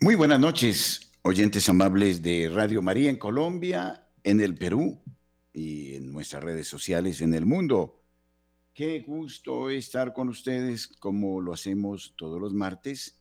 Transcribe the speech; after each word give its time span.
Muy 0.00 0.14
buenas 0.14 0.38
noches, 0.38 1.10
oyentes 1.22 1.68
amables 1.68 2.22
de 2.22 2.48
Radio 2.48 2.80
María 2.82 3.10
en 3.10 3.16
Colombia, 3.16 4.06
en 4.22 4.40
el 4.40 4.54
Perú 4.54 5.02
y 5.52 5.96
en 5.96 6.12
nuestras 6.12 6.44
redes 6.44 6.68
sociales 6.68 7.20
en 7.20 7.34
el 7.34 7.44
mundo. 7.44 8.00
Qué 8.72 9.00
gusto 9.00 9.70
estar 9.70 10.12
con 10.12 10.28
ustedes 10.28 10.86
como 10.86 11.40
lo 11.40 11.52
hacemos 11.52 12.14
todos 12.16 12.40
los 12.40 12.54
martes, 12.54 13.18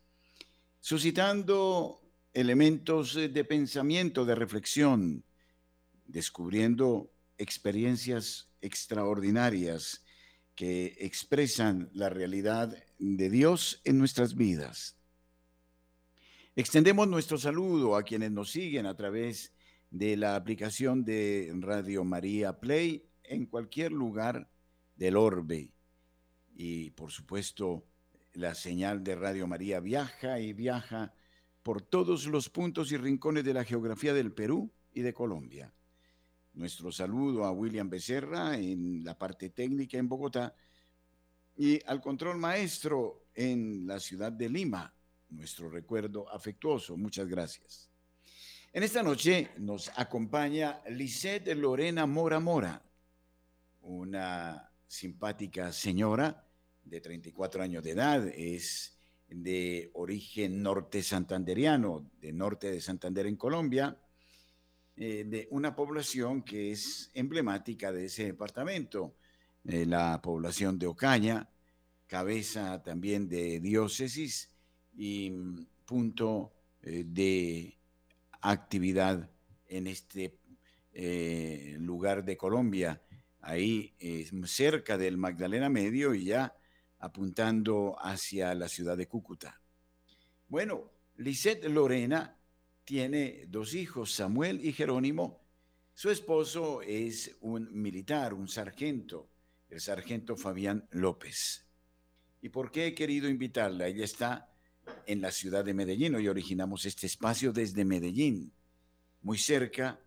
suscitando 0.79 1.99
elementos 2.31 3.15
de 3.15 3.43
pensamiento, 3.43 4.23
de 4.23 4.35
reflexión, 4.35 5.23
descubriendo 6.05 7.11
experiencias 7.39 8.51
extraordinarias 8.61 10.05
que 10.53 10.95
expresan 10.99 11.89
la 11.91 12.09
realidad 12.09 12.77
de 12.99 13.29
Dios 13.31 13.81
en 13.83 13.97
nuestras 13.97 14.35
vidas. 14.35 14.96
Extendemos 16.57 17.07
nuestro 17.07 17.37
saludo 17.37 17.95
a 17.95 18.01
quienes 18.01 18.31
nos 18.31 18.49
siguen 18.49 18.87
a 18.87 18.95
través 18.95 19.53
de 19.91 20.17
la 20.17 20.35
aplicación 20.35 21.05
de 21.05 21.53
Radio 21.59 22.03
María 22.03 22.59
Play 22.59 23.07
en 23.23 23.45
cualquier 23.45 23.91
lugar 23.91 24.49
del 24.95 25.17
orbe. 25.17 25.71
Y 26.55 26.89
por 26.89 27.11
supuesto, 27.11 27.85
la 28.33 28.55
señal 28.55 29.03
de 29.03 29.15
Radio 29.15 29.45
María 29.45 29.79
viaja 29.81 30.39
y 30.39 30.53
viaja 30.53 31.13
por 31.61 31.83
todos 31.83 32.25
los 32.25 32.49
puntos 32.49 32.91
y 32.91 32.97
rincones 32.97 33.43
de 33.43 33.53
la 33.53 33.63
geografía 33.63 34.15
del 34.15 34.33
Perú 34.33 34.71
y 34.95 35.01
de 35.01 35.13
Colombia. 35.13 35.71
Nuestro 36.55 36.91
saludo 36.91 37.45
a 37.45 37.51
William 37.51 37.87
Becerra 37.87 38.57
en 38.57 39.03
la 39.03 39.15
parte 39.15 39.51
técnica 39.51 39.99
en 39.99 40.09
Bogotá 40.09 40.55
y 41.55 41.79
al 41.85 42.01
control 42.01 42.39
maestro 42.39 43.27
en 43.35 43.85
la 43.85 43.99
ciudad 43.99 44.31
de 44.31 44.49
Lima, 44.49 44.96
nuestro 45.29 45.69
recuerdo 45.69 46.29
afectuoso. 46.29 46.97
Muchas 46.97 47.27
gracias. 47.27 47.89
En 48.73 48.83
esta 48.83 49.01
noche 49.01 49.51
nos 49.57 49.91
acompaña 49.95 50.81
Lisette 50.89 51.55
Lorena 51.55 52.05
Mora 52.05 52.39
Mora, 52.39 52.81
una 53.81 54.69
simpática 54.87 55.71
señora 55.71 56.45
de 56.83 57.01
34 57.01 57.63
años 57.63 57.83
de 57.83 57.91
edad, 57.91 58.27
es 58.27 58.97
de 59.29 59.89
origen 59.93 60.61
norte 60.61 61.03
santanderiano, 61.03 62.09
de 62.21 62.31
norte 62.31 62.71
de 62.71 62.81
Santander 62.81 63.25
en 63.25 63.35
Colombia, 63.35 63.97
eh, 64.95 65.25
de 65.25 65.47
una 65.51 65.75
población 65.75 66.43
que 66.43 66.71
es 66.71 67.11
emblemática 67.13 67.91
de 67.91 68.05
ese 68.05 68.25
departamento, 68.25 69.15
eh, 69.65 69.85
la 69.85 70.21
población 70.21 70.79
de 70.79 70.87
Ocaña, 70.87 71.49
cabeza 72.07 72.81
también 72.81 73.27
de 73.27 73.59
diócesis 73.59 74.49
y 74.97 75.29
mm, 75.29 75.67
punto 75.85 76.51
eh, 76.81 77.03
de 77.05 77.77
actividad 78.41 79.29
en 79.67 79.87
este 79.87 80.37
eh, 80.91 81.77
lugar 81.79 82.25
de 82.25 82.35
Colombia, 82.35 83.01
ahí 83.41 83.93
cerca 84.45 84.97
del 84.97 85.17
Magdalena 85.17 85.69
Medio 85.69 86.13
y 86.13 86.25
ya 86.25 86.53
apuntando 86.99 87.95
hacia 87.99 88.53
la 88.55 88.67
ciudad 88.67 88.97
de 88.97 89.07
Cúcuta. 89.07 89.61
Bueno, 90.47 90.91
Lisette 91.17 91.65
Lorena 91.65 92.37
tiene 92.83 93.45
dos 93.47 93.73
hijos, 93.73 94.13
Samuel 94.13 94.65
y 94.65 94.73
Jerónimo. 94.73 95.41
Su 95.93 96.09
esposo 96.09 96.81
es 96.81 97.35
un 97.41 97.69
militar, 97.73 98.33
un 98.33 98.47
sargento, 98.47 99.29
el 99.69 99.81
sargento 99.81 100.35
Fabián 100.37 100.87
López. 100.91 101.65
¿Y 102.41 102.49
por 102.49 102.71
qué 102.71 102.87
he 102.87 102.95
querido 102.95 103.27
invitarla? 103.27 103.87
Ella 103.87 104.05
está 104.05 104.56
en 105.07 105.21
la 105.21 105.31
ciudad 105.31 105.63
de 105.63 105.73
Medellín. 105.73 106.15
Hoy 106.15 106.27
originamos 106.27 106.85
este 106.85 107.07
espacio 107.07 107.53
desde 107.53 107.85
Medellín, 107.85 108.51
muy 109.21 109.37
cerca 109.37 109.99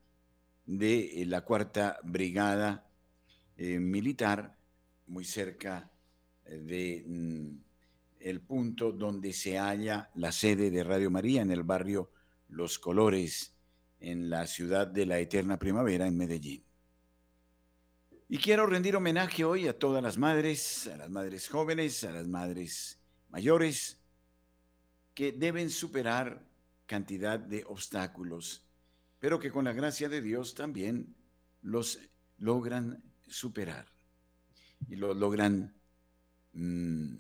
de 0.66 1.22
eh, 1.22 1.26
la 1.26 1.40
cuarta 1.40 1.98
brigada 2.04 2.86
eh, 3.56 3.80
militar, 3.80 4.56
muy 5.06 5.24
cerca 5.24 5.90
eh, 6.44 6.58
de 6.58 7.04
mm, 7.06 7.48
el 8.20 8.40
punto 8.42 8.92
donde 8.92 9.32
se 9.32 9.58
halla 9.58 10.10
la 10.14 10.30
sede 10.32 10.70
de 10.70 10.84
Radio 10.84 11.10
María 11.10 11.40
en 11.40 11.50
el 11.50 11.62
barrio 11.62 12.10
Los 12.48 12.78
Colores, 12.78 13.54
en 14.00 14.28
la 14.28 14.46
ciudad 14.46 14.86
de 14.86 15.06
la 15.06 15.18
eterna 15.18 15.58
primavera 15.58 16.06
en 16.06 16.16
Medellín. 16.16 16.62
Y 18.28 18.38
quiero 18.38 18.66
rendir 18.66 18.96
homenaje 18.96 19.44
hoy 19.44 19.66
a 19.66 19.78
todas 19.78 20.02
las 20.02 20.18
madres, 20.18 20.86
a 20.86 20.96
las 20.98 21.10
madres 21.10 21.48
jóvenes, 21.48 22.04
a 22.04 22.12
las 22.12 22.28
madres 22.28 23.00
mayores, 23.30 23.99
que 25.20 25.32
deben 25.32 25.68
superar 25.68 26.48
cantidad 26.86 27.38
de 27.38 27.62
obstáculos, 27.66 28.64
pero 29.18 29.38
que 29.38 29.50
con 29.50 29.66
la 29.66 29.74
gracia 29.74 30.08
de 30.08 30.22
Dios 30.22 30.54
también 30.54 31.14
los 31.60 31.98
logran 32.38 33.04
superar 33.28 33.84
y 34.88 34.96
lo 34.96 35.12
logran 35.12 35.74
mm, 36.54 37.16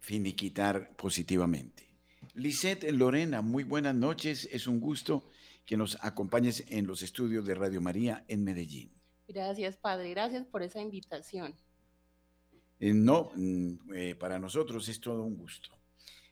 finiquitar 0.00 0.96
positivamente. 0.96 1.88
Lisette 2.34 2.90
Lorena, 2.90 3.42
muy 3.42 3.62
buenas 3.62 3.94
noches. 3.94 4.48
Es 4.50 4.66
un 4.66 4.80
gusto 4.80 5.30
que 5.64 5.76
nos 5.76 5.98
acompañes 6.00 6.64
en 6.66 6.88
los 6.88 7.02
estudios 7.02 7.46
de 7.46 7.54
Radio 7.54 7.80
María 7.80 8.24
en 8.26 8.42
Medellín. 8.42 8.90
Gracias, 9.28 9.76
Padre. 9.76 10.10
Gracias 10.10 10.44
por 10.46 10.64
esa 10.64 10.80
invitación. 10.80 11.54
Eh, 12.80 12.92
no, 12.92 13.30
mm, 13.36 13.92
eh, 13.94 14.14
para 14.16 14.40
nosotros 14.40 14.88
es 14.88 15.00
todo 15.00 15.22
un 15.22 15.36
gusto. 15.36 15.77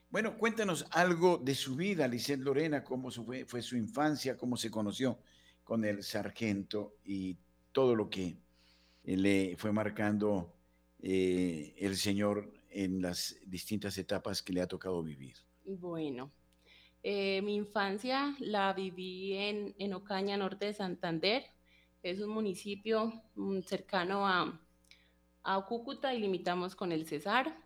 Bueno, 0.09 0.39
cuéntanos 0.39 0.87
algo 0.93 1.39
de 1.39 1.55
su 1.55 1.75
vida, 1.75 2.07
Lisette 2.07 2.41
Lorena, 2.41 2.85
cómo 2.85 3.11
fue, 3.11 3.45
fue 3.45 3.61
su 3.61 3.77
infancia, 3.77 4.37
cómo 4.37 4.57
se 4.57 4.71
conoció 4.71 5.19
con 5.65 5.85
el 5.85 6.05
sargento 6.05 6.95
y 7.05 7.37
todo 7.73 7.97
lo 7.97 8.09
que 8.09 8.39
eh, 9.05 9.17
le 9.17 9.57
fue 9.57 9.73
marcando 9.73 10.55
eh, 11.01 11.75
el 11.77 11.97
Señor 11.97 12.53
en 12.71 13.03
las 13.03 13.37
distintas 13.45 13.99
etapas 13.99 14.43
que 14.43 14.53
le 14.53 14.61
ha 14.61 14.69
tocado 14.69 15.03
vivir. 15.03 15.35
Bueno, 15.65 16.31
eh, 17.03 17.43
mi 17.43 17.57
infancia 17.57 18.37
la 18.39 18.73
viví 18.73 19.35
en, 19.35 19.75
en, 19.79 19.93
Ocaña, 19.93 20.37
norte 20.37 20.67
de 20.67 20.75
Santander. 20.75 21.45
Es 22.03 22.21
un 22.21 22.31
municipio 22.31 23.13
mm, 23.35 23.61
cercano 23.63 24.27
a, 24.27 24.61
a 25.43 25.67
Cúcuta 25.67 26.15
y 26.15 26.21
limitamos 26.21 26.77
con 26.77 26.93
el 26.93 27.07
Cesar. 27.07 27.66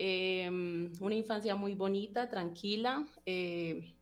Em, 0.00 0.92
una 1.00 1.14
infancia 1.16 1.56
muy 1.56 1.74
bonita, 1.74 2.28
tranquila, 2.28 3.04
eh, 3.26 3.94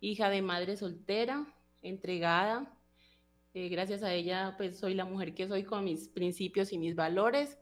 hija 0.00 0.28
de 0.28 0.42
madre 0.42 0.76
soltera, 0.76 1.46
entregada. 1.82 2.72
Eh, 3.54 3.68
gracias 3.68 4.02
a 4.02 4.12
ella, 4.12 4.54
pues 4.56 4.78
soy 4.78 4.94
la 4.94 5.04
mujer 5.04 5.34
que 5.34 5.46
soy 5.46 5.62
con 5.62 5.84
mis 5.84 6.08
principios 6.08 6.72
y 6.72 6.78
mis 6.78 6.96
valores. 6.96 7.58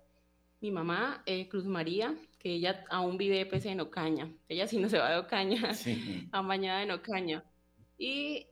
Mi 0.60 0.70
mamá, 0.70 1.22
eh, 1.26 1.46
Cruz 1.48 1.66
María, 1.66 2.16
que 2.38 2.54
ella 2.54 2.84
aún 2.88 3.18
vive 3.18 3.44
pues, 3.46 3.66
en 3.66 3.80
Ocaña. 3.80 4.32
Ella 4.48 4.66
sí 4.66 4.78
no 4.78 4.88
se 4.88 4.98
va 4.98 5.10
de 5.10 5.18
Ocaña, 5.18 5.74
sí. 5.74 6.28
amañada 6.32 6.82
en 6.82 6.90
Ocaña. 6.90 7.44
Y 7.98 8.46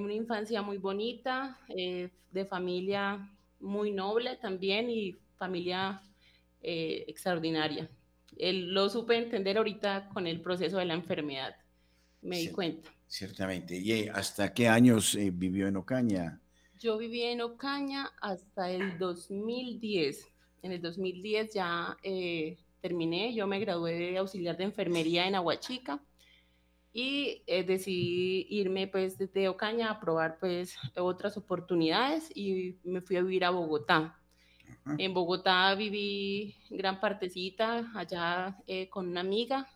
una 0.00 0.14
infancia 0.14 0.60
muy 0.62 0.78
bonita, 0.78 1.56
de 1.68 2.44
familia 2.46 3.30
muy 3.60 3.92
noble 3.92 4.36
también 4.36 4.90
y 4.90 5.16
familia 5.36 6.02
extraordinaria 6.60 7.88
lo 8.38 8.88
supe 8.88 9.16
entender 9.16 9.58
ahorita 9.58 10.08
con 10.12 10.26
el 10.26 10.40
proceso 10.40 10.78
de 10.78 10.84
la 10.84 10.94
enfermedad, 10.94 11.56
me 12.22 12.38
di 12.38 12.50
cuenta. 12.50 12.90
Ciertamente. 13.06 13.76
¿Y 13.76 14.08
hasta 14.08 14.52
qué 14.52 14.68
años 14.68 15.14
eh, 15.14 15.30
vivió 15.32 15.66
en 15.66 15.76
Ocaña? 15.76 16.40
Yo 16.78 16.98
viví 16.98 17.22
en 17.22 17.40
Ocaña 17.40 18.10
hasta 18.20 18.70
el 18.70 18.98
2010. 18.98 20.28
En 20.62 20.72
el 20.72 20.82
2010 20.82 21.54
ya 21.54 21.96
eh, 22.02 22.58
terminé, 22.80 23.34
yo 23.34 23.46
me 23.46 23.58
gradué 23.60 23.94
de 23.94 24.18
auxiliar 24.18 24.56
de 24.56 24.64
enfermería 24.64 25.26
en 25.26 25.34
Aguachica 25.34 26.00
y 26.92 27.42
eh, 27.46 27.64
decidí 27.64 28.46
irme 28.50 28.86
pues 28.88 29.18
desde 29.18 29.48
Ocaña 29.48 29.90
a 29.90 30.00
probar 30.00 30.38
pues 30.38 30.76
otras 30.96 31.36
oportunidades 31.36 32.30
y 32.34 32.76
me 32.84 33.00
fui 33.00 33.16
a 33.16 33.22
vivir 33.22 33.44
a 33.44 33.50
Bogotá. 33.50 34.17
En 34.96 35.12
Bogotá 35.12 35.74
viví 35.74 36.54
gran 36.70 37.00
partecita 37.00 37.90
allá 37.94 38.56
eh, 38.66 38.88
con 38.88 39.08
una 39.08 39.20
amiga. 39.20 39.68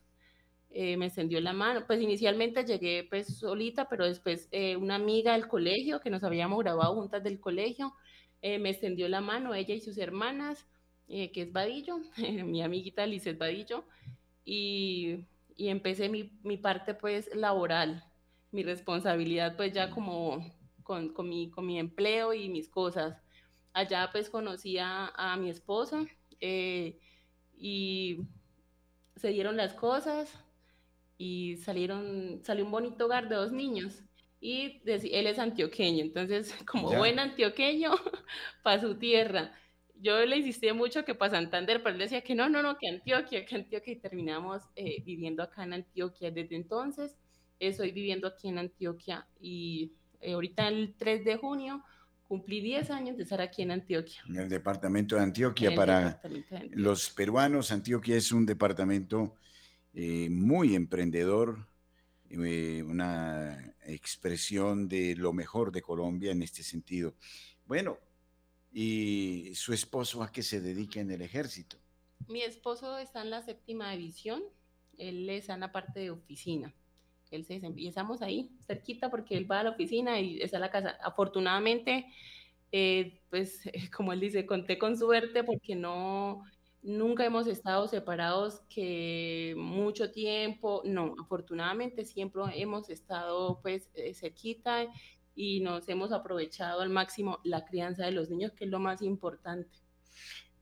Eh, 0.71 0.97
me 0.97 1.07
extendió 1.07 1.41
la 1.41 1.53
mano. 1.53 1.85
Pues 1.87 2.01
inicialmente 2.01 2.65
llegué 2.65 3.07
pues 3.09 3.39
solita, 3.39 3.89
pero 3.89 4.07
después 4.07 4.49
eh, 4.53 4.77
una 4.77 4.95
amiga 4.95 5.33
del 5.33 5.49
colegio, 5.49 6.01
que 6.01 6.11
nos 6.11 6.25
habíamos 6.25 6.59
grabado 6.61 6.95
juntas 6.95 7.23
del 7.23 7.41
colegio, 7.41 7.95
me 8.43 8.71
extendió 8.71 9.09
la 9.09 9.21
mano, 9.21 9.55
ella 9.55 9.73
y 9.73 9.81
sus 9.81 9.99
hermanas, 9.99 10.67
que 11.07 11.31
es 11.33 11.53
Vadillo, 11.53 12.01
mi 12.45 12.61
amiguita 12.61 13.07
Lizeth 13.07 13.39
Vadillo, 13.39 13.85
y, 14.45 15.27
y 15.57 15.69
empecé 15.69 16.09
mi, 16.09 16.33
mi, 16.43 16.57
parte 16.57 16.95
pues 16.95 17.33
laboral, 17.37 18.05
mi 18.51 18.65
responsabilidad 18.65 19.57
pues 19.57 19.73
ya 19.73 19.91
como 19.91 20.45
con, 20.83 21.11
con, 21.13 21.29
mi, 21.29 21.51
con 21.51 21.67
mi 21.67 21.79
empleo 21.79 22.35
y 22.35 22.49
mis 22.49 22.69
cosas. 22.69 23.22
Allá 23.73 24.11
pues 24.13 24.29
conocí 24.29 24.77
a, 24.79 25.37
mi 25.39 25.49
esposa 25.49 26.05
eh, 26.41 26.99
y 27.57 28.19
se 29.17 29.29
dieron 29.29 29.57
las 29.57 29.73
cosas 29.75 30.33
y 31.17 31.57
salieron, 31.57 32.41
salió 32.45 32.65
un 32.65 32.71
bonito 32.71 33.07
hogar 33.07 33.29
de 33.29 33.37
dos 33.37 33.53
niños 33.53 34.03
y 34.43 34.83
él 34.85 35.27
es 35.29 35.39
antioqueño, 35.39 36.03
entonces 36.03 36.53
como 36.67 36.91
buen 36.91 37.19
antioqueño 37.19 37.93
para 38.63 38.81
su 38.81 38.97
tierra. 38.97 39.53
Yo 39.95 40.27
le 40.27 40.39
insistí 40.39 40.73
mucho 40.73 41.05
que 41.05 41.15
para 41.15 41.31
Santander, 41.31 41.81
pero 41.81 41.95
él 41.95 42.01
decía 42.01 42.23
que 42.23 42.35
no, 42.35 42.49
no, 42.49 42.61
no, 42.61 42.77
que 42.77 42.89
Antioquia, 42.89 43.47
que 43.47 43.55
Antioquia 43.55 43.93
y 43.93 44.01
terminamos 44.01 44.65
eh, 44.75 45.01
viviendo 45.05 45.45
acá 45.45 45.63
en 45.63 45.75
Antioquia. 45.75 46.33
Desde 46.33 46.57
entonces 46.57 47.17
estoy 47.61 47.93
viviendo 47.93 48.27
aquí 48.27 48.49
en 48.49 48.59
Antioquia 48.59 49.29
y 49.41 49.93
eh, 50.21 50.33
ahorita 50.33 50.67
el 50.67 50.97
3 50.97 51.25
de 51.25 51.37
junio 51.37 51.85
cumplí 52.33 52.63
10 52.63 52.89
años 52.93 53.19
de 53.19 53.25
estar 53.25 53.43
aquí 53.43 53.61
en 53.61 53.73
Antioquia. 53.73 54.23
En 54.27 54.37
el 54.37 54.49
departamento 54.49 55.17
de 55.17 55.21
Antioquia. 55.21 55.75
para 55.75 56.19
los 56.71 57.11
peruanos, 57.11 57.71
Antioquia 57.71 58.17
es 58.17 58.33
un 58.33 58.47
departamento 58.47 59.37
eh, 59.93 60.31
muy 60.31 60.75
emprendedor, 60.75 61.69
eh, 62.31 62.83
una 62.85 63.75
expresión 63.85 64.89
de 64.89 65.15
lo 65.15 65.35
mejor 65.35 65.73
de 65.73 65.83
Colombia 65.83 66.33
en 66.33 66.43
este 66.43 66.63
sentido. 66.63 67.17
Bueno, 67.67 67.99
¿y 68.73 69.53
su 69.55 69.75
esposo 69.75 70.23
a 70.23 70.33
qué 70.33 70.43
se 70.43 70.63
dedica 70.63 71.01
en 71.01 71.11
el 71.11 71.21
ejército? 71.21 71.77
Mi 72.29 72.41
esposo 72.41 72.97
está 72.97 73.21
en 73.21 73.29
la 73.29 73.43
séptima 73.43 73.93
división, 73.93 74.43
él 74.97 75.29
está 75.29 75.53
en 75.53 75.61
la 75.61 75.71
parte 75.71 76.01
de 76.01 76.11
oficina. 76.11 76.75
Él 77.37 77.45
se 77.45 77.61
y 77.77 77.93
ahí, 78.21 78.51
cerquita, 78.67 79.11
porque 79.11 79.37
él 79.37 79.51
va 79.51 79.61
a 79.61 79.65
la 79.65 79.71
oficina 79.71 80.21
y 80.21 80.41
está 80.41 80.59
en 80.59 80.63
la 80.63 80.71
casa. 80.71 80.97
Afortunadamente, 81.03 82.07
eh, 82.71 83.21
pues 83.31 83.63
como 83.97 84.13
él 84.13 84.21
dice, 84.21 84.47
conté 84.47 84.79
con 84.79 84.97
suerte 84.97 85.45
porque 85.45 85.75
no, 85.75 86.45
Nunca 86.83 87.25
hemos 87.25 87.47
estado 87.47 87.87
separados 87.87 88.63
que 88.69 89.55
mucho 89.57 90.11
tiempo, 90.11 90.83
no, 90.85 91.15
afortunadamente 91.21 92.05
siempre 92.05 92.43
hemos 92.57 92.91
estado 92.91 93.61
pues 93.63 93.89
eh, 93.95 94.13
cerquita 94.15 94.87
y 95.37 95.61
nos 95.61 95.89
hemos 95.89 96.11
aprovechado 96.11 96.81
al 96.81 96.91
máximo 96.91 97.39
la 97.45 97.65
crianza 97.65 98.05
de 98.05 98.11
los 98.11 98.31
niños, 98.31 98.51
que 98.51 98.65
es 98.65 98.71
lo 98.71 98.81
más 98.81 99.01
importante. 99.01 99.71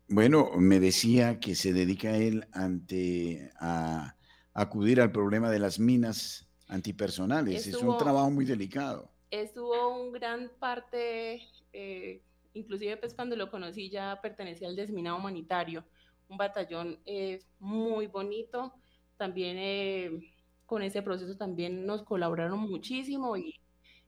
Bueno, 0.08 0.50
me 0.58 0.78
decía 0.78 1.40
que 1.40 1.55
se 1.55 1.72
dedica 1.72 2.14
él 2.14 2.46
ante 2.52 3.50
a, 3.58 4.14
acudir 4.52 5.00
al 5.00 5.12
problema 5.12 5.50
de 5.50 5.58
las 5.58 5.78
minas 5.78 6.50
antipersonales. 6.70 7.67
es 7.67 7.75
un 7.76 7.99
trabajo 7.99 8.31
muy 8.31 8.44
delicado. 8.44 9.11
Estuvo 9.31 10.02
un 10.02 10.12
gran 10.12 10.50
parte, 10.58 11.43
eh, 11.72 12.22
inclusive 12.55 12.96
pues 12.96 13.14
cuando 13.14 13.37
lo 13.37 13.50
conocí 13.50 13.90
ya 13.90 14.19
pertenecía 14.20 14.69
al 14.69 14.76
desminado 14.76 15.17
humanitario 15.17 15.84
un 16.31 16.37
batallón 16.37 16.99
eh, 17.05 17.43
muy 17.58 18.06
bonito. 18.06 18.72
También 19.17 19.56
eh, 19.58 20.32
con 20.64 20.82
ese 20.82 21.02
proceso 21.02 21.37
también 21.37 21.84
nos 21.84 22.05
colaboraron 22.05 22.61
muchísimo 22.61 23.37
y, 23.37 23.61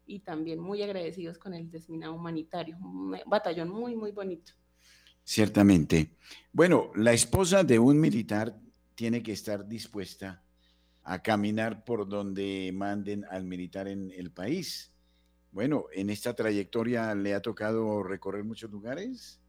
y 0.07 0.21
también 0.21 0.61
muy 0.61 0.83
agradecidos 0.83 1.37
con 1.37 1.53
el 1.53 1.71
desminado 1.71 2.15
humanitario. 2.15 2.79
Un 2.79 3.19
batallón 3.27 3.69
muy, 3.69 3.95
muy 3.95 4.13
bonito. 4.13 4.53
Ciertamente. 5.25 6.17
Bueno, 6.53 6.91
la 6.95 7.13
esposa 7.13 7.65
de 7.65 7.79
un 7.79 8.01
militar 8.01 8.57
tiene 8.95 9.23
que 9.23 9.33
estar 9.33 9.67
dispuesta 9.67 10.42
a 11.05 11.23
caminar 11.23 11.85
por 11.85 12.09
donde 12.09 12.71
manden 12.73 13.25
al 13.31 13.45
militar 13.45 13.89
en 13.89 14.11
el 14.13 14.31
país. 14.31 14.93
Bueno, 15.51 15.87
en 15.93 16.11
esta 16.11 16.35
trayectoria 16.35 17.15
le 17.15 17.35
ha 17.35 17.43
tocado 17.43 18.03
recorrer 18.03 18.45
muchos 18.45 18.71
lugares 18.71 19.43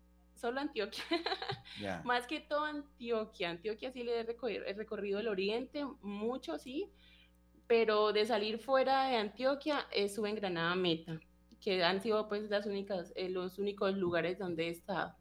solo 0.44 0.60
Antioquia. 0.60 1.04
Más 2.04 2.28
que 2.28 2.42
todo 2.42 2.66
Antioquia. 2.66 3.50
Antioquia 3.50 3.94
sí 3.94 4.04
le 4.04 4.20
he 4.20 4.74
recorrido, 4.74 5.20
el 5.20 5.30
oriente, 5.30 5.86
mucho 6.02 6.58
sí, 6.58 6.92
pero 7.66 8.12
de 8.12 8.26
salir 8.26 8.60
fuera 8.60 9.08
de 9.08 9.16
Antioquia 9.16 9.88
estuve 9.90 10.30
en 10.30 10.36
Granada 10.36 10.76
Meta, 10.76 11.18
que 11.62 11.82
han 11.82 12.02
sido 12.02 12.28
pues 12.28 12.50
las 12.50 12.66
únicas, 12.66 13.14
eh, 13.16 13.30
los 13.30 13.58
únicos 13.58 13.96
lugares 13.96 14.38
donde 14.38 14.68
he 14.68 14.70
estado. 14.70 15.16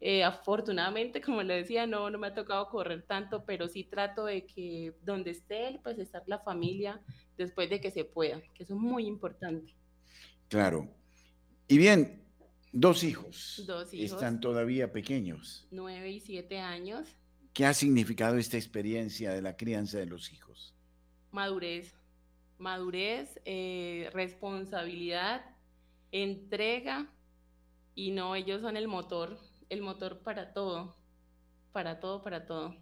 Eh, 0.00 0.24
afortunadamente, 0.24 1.20
como 1.22 1.42
le 1.42 1.54
decía, 1.54 1.86
no, 1.86 2.10
no 2.10 2.18
me 2.18 2.28
ha 2.28 2.34
tocado 2.34 2.68
correr 2.68 3.02
tanto, 3.02 3.44
pero 3.44 3.68
sí 3.68 3.84
trato 3.84 4.24
de 4.24 4.46
que 4.46 4.94
donde 5.02 5.30
esté 5.30 5.68
él, 5.68 5.80
pues 5.82 5.98
estar 5.98 6.22
la 6.26 6.38
familia 6.38 7.00
después 7.36 7.68
de 7.70 7.80
que 7.80 7.90
se 7.90 8.04
pueda, 8.04 8.40
que 8.54 8.64
eso 8.64 8.74
es 8.74 8.80
muy 8.80 9.06
importante. 9.06 9.74
Claro. 10.48 10.88
Y 11.68 11.78
bien, 11.78 12.20
Dos 12.72 13.02
hijos. 13.02 13.64
Dos 13.66 13.92
hijos. 13.92 14.12
Están 14.12 14.40
todavía 14.40 14.92
pequeños. 14.92 15.66
Nueve 15.70 16.10
y 16.10 16.20
siete 16.20 16.60
años. 16.60 17.08
¿Qué 17.52 17.66
ha 17.66 17.74
significado 17.74 18.36
esta 18.36 18.56
experiencia 18.56 19.32
de 19.32 19.42
la 19.42 19.56
crianza 19.56 19.98
de 19.98 20.06
los 20.06 20.32
hijos? 20.32 20.74
Madurez. 21.32 21.94
Madurez, 22.58 23.40
eh, 23.44 24.08
responsabilidad, 24.12 25.42
entrega 26.12 27.10
y 27.94 28.12
no, 28.12 28.36
ellos 28.36 28.60
son 28.60 28.76
el 28.76 28.86
motor, 28.86 29.40
el 29.70 29.82
motor 29.82 30.22
para 30.22 30.52
todo, 30.52 30.96
para 31.72 32.00
todo, 32.00 32.22
para 32.22 32.44
todo. 32.44 32.76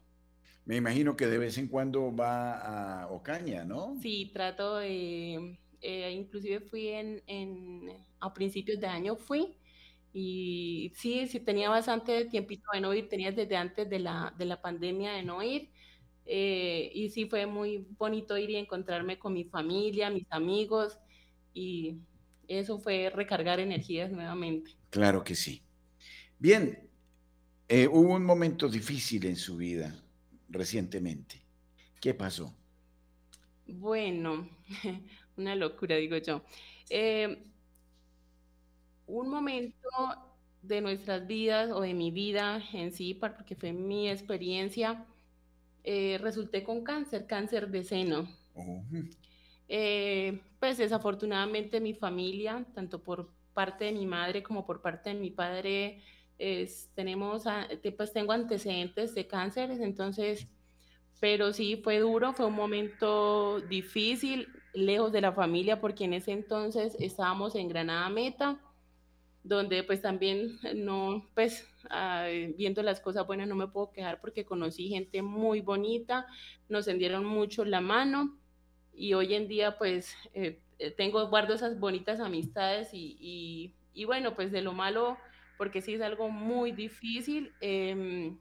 Me 0.64 0.76
imagino 0.76 1.16
que 1.16 1.26
de 1.26 1.38
vez 1.38 1.56
en 1.58 1.68
cuando 1.68 2.14
va 2.14 3.02
a 3.02 3.08
Ocaña, 3.08 3.64
¿no? 3.64 3.96
Sí, 4.02 4.30
trato 4.34 4.76
de, 4.76 5.58
eh, 5.80 6.12
inclusive 6.12 6.60
fui 6.60 6.88
en, 6.88 7.22
en, 7.26 8.06
a 8.20 8.34
principios 8.34 8.80
de 8.80 8.86
año 8.86 9.16
fui 9.16 9.56
y 10.12 10.92
sí, 10.94 11.26
sí 11.28 11.40
tenía 11.40 11.70
bastante 11.70 12.24
tiempito 12.26 12.64
de 12.72 12.80
no 12.80 12.92
ir, 12.94 13.08
tenía 13.08 13.32
desde 13.32 13.56
antes 13.56 13.88
de 13.88 13.98
la, 13.98 14.34
de 14.36 14.44
la 14.46 14.60
pandemia 14.60 15.12
de 15.12 15.22
no 15.22 15.42
ir. 15.42 15.70
Eh, 16.26 16.90
y 16.94 17.08
sí 17.10 17.26
fue 17.26 17.46
muy 17.46 17.86
bonito 17.98 18.36
ir 18.36 18.50
y 18.50 18.56
encontrarme 18.56 19.18
con 19.18 19.32
mi 19.32 19.44
familia, 19.44 20.10
mis 20.10 20.26
amigos, 20.30 20.98
y 21.54 21.96
eso 22.46 22.78
fue 22.78 23.10
recargar 23.10 23.60
energías 23.60 24.10
nuevamente. 24.10 24.72
Claro 24.90 25.24
que 25.24 25.34
sí. 25.34 25.62
Bien, 26.38 26.78
eh, 27.68 27.88
hubo 27.88 28.14
un 28.14 28.24
momento 28.24 28.68
difícil 28.68 29.26
en 29.26 29.36
su 29.36 29.56
vida 29.56 29.94
recientemente. 30.48 31.42
¿Qué 32.00 32.14
pasó? 32.14 32.54
Bueno, 33.66 34.48
una 35.36 35.54
locura, 35.56 35.96
digo 35.96 36.16
yo. 36.18 36.42
Eh, 36.90 37.44
un 39.06 39.28
momento 39.28 39.88
de 40.62 40.80
nuestras 40.80 41.26
vidas 41.26 41.70
o 41.70 41.80
de 41.80 41.94
mi 41.94 42.10
vida 42.10 42.62
en 42.72 42.92
sí, 42.92 43.14
porque 43.14 43.56
fue 43.56 43.72
mi 43.72 44.08
experiencia, 44.08 45.06
eh, 45.84 46.18
resulté 46.20 46.62
con 46.62 46.84
cáncer, 46.84 47.26
cáncer 47.26 47.68
de 47.68 47.82
seno. 47.82 48.28
Eh, 49.68 50.40
pues 50.60 50.78
desafortunadamente 50.78 51.80
mi 51.80 51.94
familia, 51.94 52.64
tanto 52.74 53.02
por 53.02 53.30
parte 53.54 53.86
de 53.86 53.92
mi 53.92 54.06
madre 54.06 54.42
como 54.42 54.64
por 54.64 54.80
parte 54.82 55.10
de 55.10 55.16
mi 55.20 55.30
padre, 55.30 56.02
tenemos, 56.94 57.44
pues 57.96 58.12
tengo 58.12 58.32
antecedentes 58.32 59.14
de 59.14 59.26
cánceres, 59.26 59.80
entonces, 59.80 60.46
pero 61.20 61.52
sí 61.52 61.80
fue 61.82 61.98
duro, 61.98 62.32
fue 62.32 62.46
un 62.46 62.54
momento 62.54 63.60
difícil, 63.62 64.48
lejos 64.72 65.10
de 65.12 65.20
la 65.20 65.32
familia, 65.32 65.80
porque 65.80 66.04
en 66.04 66.14
ese 66.14 66.32
entonces 66.32 66.96
estábamos 67.00 67.54
en 67.54 67.68
Granada 67.68 68.08
Meta 68.08 68.60
donde 69.48 69.82
pues 69.82 70.02
también 70.02 70.58
no, 70.74 71.26
pues 71.34 71.66
viendo 72.56 72.82
las 72.82 73.00
cosas 73.00 73.26
buenas 73.26 73.48
no 73.48 73.54
me 73.54 73.66
puedo 73.66 73.90
quejar 73.92 74.20
porque 74.20 74.44
conocí 74.44 74.88
gente 74.88 75.22
muy 75.22 75.62
bonita, 75.62 76.26
nos 76.68 76.84
tendieron 76.84 77.24
mucho 77.24 77.64
la 77.64 77.80
mano 77.80 78.36
y 78.94 79.14
hoy 79.14 79.34
en 79.34 79.48
día 79.48 79.78
pues 79.78 80.14
eh, 80.34 80.60
eh, 80.78 80.90
tengo, 80.90 81.26
guardo 81.28 81.54
esas 81.54 81.78
bonitas 81.80 82.20
amistades 82.20 82.90
y, 82.92 83.72
y, 83.94 84.04
bueno, 84.04 84.34
pues 84.36 84.52
de 84.52 84.62
lo 84.62 84.72
malo, 84.72 85.16
porque 85.58 85.82
sí 85.82 85.94
es 85.94 86.00
algo 86.00 86.30
muy 86.30 86.72
difícil, 86.72 87.52
em, 87.60 88.38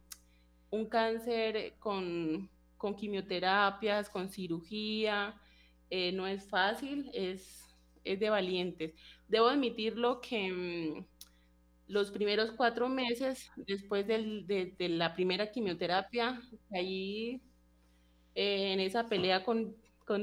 un 0.69 0.85
cáncer 0.85 1.73
con, 1.79 2.49
con 2.77 2.95
quimioterapias, 2.95 4.09
con 4.09 4.29
cirugía, 4.29 5.35
eh, 5.89 6.11
no 6.13 6.27
es 6.27 6.47
fácil, 6.47 7.09
es, 7.13 7.75
es 8.03 8.19
de 8.19 8.29
valientes. 8.29 8.93
Debo 9.27 9.47
admitirlo 9.47 10.21
que 10.21 10.51
mm, 10.51 11.05
los 11.87 12.11
primeros 12.11 12.51
cuatro 12.51 12.89
meses 12.89 13.49
después 13.55 14.05
de, 14.07 14.75
la 14.89 15.13
primera 15.13 15.51
quimioterapia, 15.51 16.41
ahí 16.71 17.41
eh, 18.35 18.73
en 18.73 18.79
esa 18.79 19.07
pelea 19.07 19.43
con, 19.43 19.75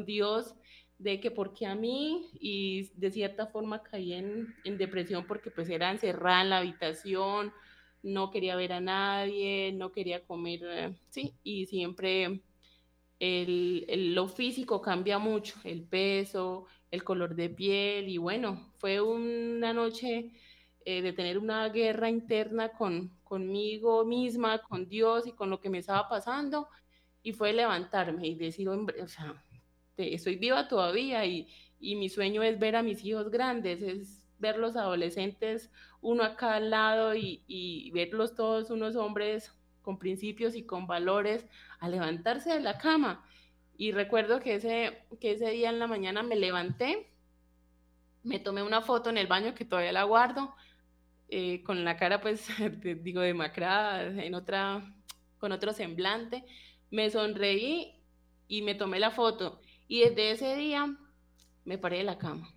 Dios 0.06 0.54
de 0.98 1.20
que 1.20 1.30
porque 1.30 1.66
a 1.66 1.74
mí 1.74 2.30
y 2.40 2.90
de 2.94 3.10
cierta 3.10 3.46
forma 3.46 3.82
caí 3.82 4.12
en, 4.12 4.54
depresión 4.64 5.26
porque 5.26 5.50
pues 5.50 5.68
era 5.68 5.90
encerrada 5.90 6.42
en 6.42 6.50
la 6.50 6.58
habitación, 6.58 7.52
no 8.02 8.30
quería 8.30 8.56
ver 8.56 8.72
a 8.72 8.80
nadie, 8.80 9.72
no 9.72 9.92
quería 9.92 10.24
comer, 10.24 10.60
eh, 10.64 10.96
sí, 11.10 11.34
y 11.42 11.66
siempre 11.66 12.40
lo 13.20 14.28
físico 14.28 14.82
cambia 14.82 15.18
mucho, 15.18 15.56
el 15.64 15.82
peso, 15.84 16.66
el 16.90 17.02
color 17.04 17.34
de 17.34 17.48
piel 17.48 18.08
y 18.08 18.18
bueno, 18.18 18.72
fue 18.78 19.00
una 19.00 19.72
noche 19.72 20.32
eh, 20.84 21.00
de 21.00 21.12
tener 21.12 21.38
una 21.38 21.68
guerra 21.70 22.10
interna 22.10 22.70
con, 22.70 23.08
conmigo 23.24 24.04
misma, 24.04 24.58
con 24.58 24.86
Dios 24.86 25.26
y 25.26 25.32
con 25.32 25.48
lo 25.48 25.60
que 25.60 25.70
me 25.70 25.78
estaba 25.78 26.08
pasando 26.08 26.68
y 27.22 27.32
fue 27.32 27.54
levantarme 27.54 28.26
y 28.28 28.34
decir, 28.34 28.68
o 28.68 29.08
sea, 29.08 29.42
estoy 29.96 30.36
viva 30.36 30.68
todavía 30.68 31.24
y, 31.26 31.48
y 31.80 31.96
mi 31.96 32.08
sueño 32.08 32.42
es 32.42 32.58
ver 32.58 32.76
a 32.76 32.82
mis 32.82 33.04
hijos 33.04 33.30
grandes, 33.30 33.82
es 33.82 34.24
ver 34.38 34.58
los 34.58 34.76
adolescentes 34.76 35.70
uno 36.00 36.22
acá 36.22 36.56
al 36.56 36.70
lado 36.70 37.14
y, 37.14 37.42
y 37.46 37.90
verlos 37.92 38.34
todos 38.34 38.70
unos 38.70 38.94
hombres 38.96 39.52
con 39.84 39.98
principios 39.98 40.54
y 40.56 40.64
con 40.64 40.86
valores 40.86 41.46
a 41.78 41.88
levantarse 41.88 42.52
de 42.52 42.60
la 42.60 42.78
cama. 42.78 43.24
Y 43.76 43.92
recuerdo 43.92 44.40
que 44.40 44.56
ese, 44.56 45.04
que 45.20 45.32
ese 45.32 45.50
día 45.50 45.70
en 45.70 45.78
la 45.78 45.86
mañana 45.86 46.22
me 46.22 46.36
levanté, 46.36 47.10
me 48.22 48.38
tomé 48.38 48.62
una 48.62 48.80
foto 48.82 49.10
en 49.10 49.18
el 49.18 49.26
baño 49.26 49.54
que 49.54 49.64
todavía 49.64 49.92
la 49.92 50.04
guardo, 50.04 50.54
eh, 51.28 51.62
con 51.62 51.84
la 51.84 51.96
cara 51.96 52.20
pues, 52.20 52.48
digo, 53.02 53.20
demacrada, 53.20 54.02
en 54.24 54.34
otra, 54.34 54.94
con 55.38 55.52
otro 55.52 55.72
semblante, 55.72 56.44
me 56.90 57.10
sonreí 57.10 58.00
y 58.48 58.62
me 58.62 58.74
tomé 58.74 58.98
la 58.98 59.10
foto. 59.10 59.60
Y 59.88 60.00
desde 60.00 60.30
ese 60.32 60.56
día 60.56 60.96
me 61.64 61.78
paré 61.78 61.98
de 61.98 62.04
la 62.04 62.18
cama. 62.18 62.48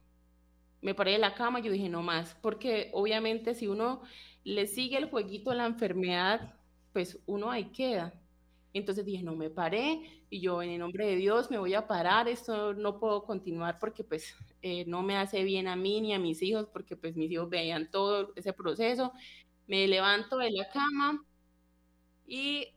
Me 0.82 0.94
paré 0.94 1.14
de 1.14 1.18
la 1.18 1.34
cama 1.34 1.60
y 1.60 1.64
yo 1.64 1.72
dije, 1.72 1.90
no 1.90 2.02
más, 2.04 2.36
porque 2.42 2.90
obviamente 2.94 3.56
si 3.56 3.68
uno 3.68 4.02
le 4.44 4.68
sigue 4.68 4.98
el 4.98 5.10
jueguito 5.10 5.52
a 5.52 5.56
la 5.56 5.66
enfermedad, 5.66 6.56
pues 6.94 7.20
uno 7.26 7.52
ahí 7.52 7.66
queda. 7.72 8.14
Entonces 8.74 9.06
dije, 9.06 9.24
no 9.24 9.36
me 9.36 9.50
paré 9.50 10.24
y 10.30 10.42
yo 10.42 10.62
en 10.62 10.70
el 10.70 10.80
nombre 10.80 11.08
de 11.08 11.16
Dios 11.16 11.50
me 11.50 11.58
voy 11.58 11.74
a 11.74 11.88
parar, 11.88 12.28
esto 12.28 12.74
no 12.74 13.00
puedo 13.00 13.24
continuar 13.24 13.80
porque 13.80 14.04
pues 14.04 14.36
eh, 14.62 14.86
no 14.86 15.02
me 15.02 15.18
hace 15.18 15.44
bien 15.44 15.68
a 15.68 15.76
mí 15.76 16.02
ni 16.02 16.14
a 16.14 16.20
mis 16.20 16.42
hijos 16.42 16.68
porque 16.72 16.96
pues 16.96 17.16
mis 17.16 17.32
hijos 17.32 17.50
veían 17.50 17.90
todo 17.90 18.34
ese 18.36 18.54
proceso. 18.54 19.14
Me 19.68 19.88
levanto 19.88 20.38
de 20.38 20.52
la 20.52 20.70
cama 20.70 21.26
y 22.26 22.68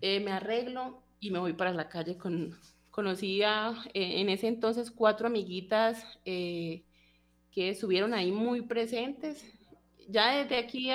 eh, 0.00 0.20
me 0.20 0.32
arreglo 0.32 1.02
y 1.20 1.30
me 1.30 1.38
voy 1.38 1.54
para 1.54 1.72
la 1.72 1.88
calle 1.88 2.16
con, 2.18 2.56
conocí 2.98 3.44
a, 3.44 3.74
eh, 3.94 4.20
en 4.20 4.28
ese 4.28 4.48
entonces 4.48 4.90
cuatro 4.90 5.28
amiguitas 5.28 6.04
que 6.24 6.82
estuvieron 7.54 8.12
ahí 8.12 8.32
muy 8.32 8.62
presentes. 8.62 9.40
Ya 10.08 10.36
desde 10.36 10.58
aquí, 10.58 10.90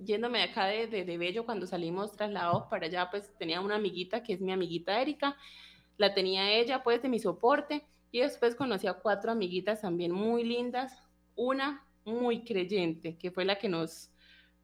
yéndome 0.00 0.38
de 0.38 0.44
acá 0.44 0.66
de, 0.66 0.88
de, 0.88 1.16
Bello, 1.16 1.44
cuando 1.44 1.68
salimos 1.68 2.16
trasladados 2.16 2.64
para 2.64 2.86
allá, 2.86 3.10
pues 3.12 3.32
tenía 3.38 3.60
una 3.60 3.76
amiguita 3.76 4.24
que 4.24 4.32
es 4.32 4.40
mi 4.40 4.50
amiguita 4.50 5.00
Erika, 5.00 5.36
la 5.98 6.14
tenía 6.14 6.50
ella 6.50 6.82
pues 6.82 7.00
de 7.00 7.08
mi 7.08 7.20
soporte. 7.20 7.86
Y 8.10 8.18
después 8.18 8.56
conocí 8.56 8.88
a 8.88 8.94
cuatro 8.94 9.30
amiguitas 9.30 9.82
también 9.82 10.10
muy 10.10 10.42
lindas, 10.42 11.00
una 11.36 11.86
muy 12.04 12.42
creyente, 12.42 13.16
que 13.16 13.30
fue 13.30 13.44
la 13.44 13.54
que 13.54 13.68
nos, 13.68 14.10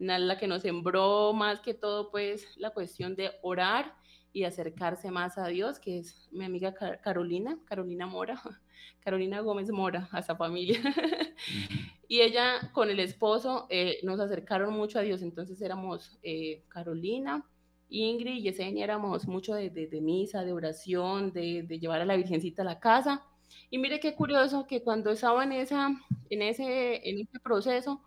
la 0.00 0.36
que 0.36 0.48
nos 0.48 0.62
sembró 0.62 1.32
más 1.32 1.60
que 1.60 1.74
todo 1.74 2.10
pues 2.10 2.44
la 2.56 2.70
cuestión 2.70 3.14
de 3.14 3.30
orar 3.42 3.99
y 4.32 4.44
acercarse 4.44 5.10
más 5.10 5.38
a 5.38 5.48
Dios, 5.48 5.78
que 5.78 5.98
es 5.98 6.28
mi 6.30 6.44
amiga 6.44 6.74
Carolina, 7.02 7.58
Carolina 7.64 8.06
Mora, 8.06 8.40
Carolina 9.00 9.40
Gómez 9.40 9.70
Mora, 9.70 10.08
a 10.12 10.20
esa 10.20 10.36
familia. 10.36 10.80
Y 12.06 12.22
ella 12.22 12.72
con 12.72 12.90
el 12.90 12.98
esposo 12.98 13.68
eh, 13.70 14.00
nos 14.02 14.18
acercaron 14.18 14.74
mucho 14.74 14.98
a 14.98 15.02
Dios, 15.02 15.22
entonces 15.22 15.62
éramos 15.62 16.18
eh, 16.24 16.64
Carolina, 16.66 17.46
Ingrid 17.88 18.34
y 18.34 18.42
Yesenia, 18.42 18.82
éramos 18.82 19.28
mucho 19.28 19.54
de, 19.54 19.70
de, 19.70 20.00
misa, 20.00 20.44
de 20.44 20.52
oración, 20.52 21.32
de, 21.32 21.62
de, 21.62 21.78
llevar 21.78 22.00
a 22.00 22.04
la 22.04 22.16
Virgencita 22.16 22.62
a 22.62 22.64
la 22.64 22.80
casa. 22.80 23.24
Y 23.70 23.78
mire 23.78 24.00
qué 24.00 24.16
curioso 24.16 24.66
que 24.66 24.82
cuando 24.82 25.10
estaba 25.12 25.44
en, 25.44 25.52
esa, 25.52 25.88
en, 26.30 26.42
ese, 26.42 27.08
en 27.08 27.20
ese 27.20 27.38
proceso, 27.38 28.02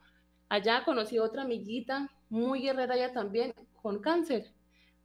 allá 0.50 0.84
conocí 0.84 1.15
a 1.15 1.24
otra 1.24 1.44
amiguita, 1.44 2.12
muy 2.30 2.60
guerrera 2.62 2.96
ella 2.96 3.13
también, 3.13 3.53
con 3.82 4.00
cáncer, 4.00 4.51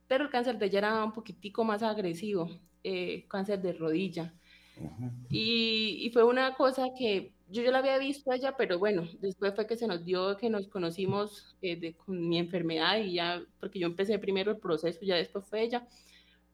pero 0.08 0.24
el 0.24 0.30
cáncer 0.30 0.58
de 0.58 0.66
ella 0.66 0.78
era 0.78 1.04
un 1.04 1.12
poquitico 1.12 1.62
más 1.62 1.82
agresivo, 1.82 2.50
eh, 2.82 3.26
cáncer 3.28 3.60
de 3.62 3.74
rodilla. 3.74 4.34
y, 5.28 5.98
y, 6.02 6.10
fue 6.10 6.24
una 6.24 6.54
cosa 6.54 6.86
que 6.96 7.32
yo 7.50 7.62
ya 7.62 7.70
la 7.70 7.78
había 7.78 7.98
visto 7.98 8.30
a 8.30 8.36
ella, 8.36 8.56
pero 8.56 8.78
bueno, 8.78 9.08
después 9.20 9.54
fue 9.54 9.66
que 9.66 9.76
se 9.76 9.86
nos 9.86 10.04
dio 10.04 10.36
que 10.36 10.50
nos 10.50 10.68
conocimos 10.68 11.56
eh, 11.62 11.76
de, 11.76 11.94
con 11.94 12.28
mi 12.28 12.38
enfermedad 12.38 12.98
y 12.98 13.14
ya, 13.14 13.42
porque 13.58 13.78
yo 13.78 13.86
empecé 13.86 14.18
primero 14.18 14.50
el 14.50 14.58
proceso, 14.58 15.00
ya 15.02 15.16
después 15.16 15.44
fue 15.46 15.62
ella. 15.62 15.86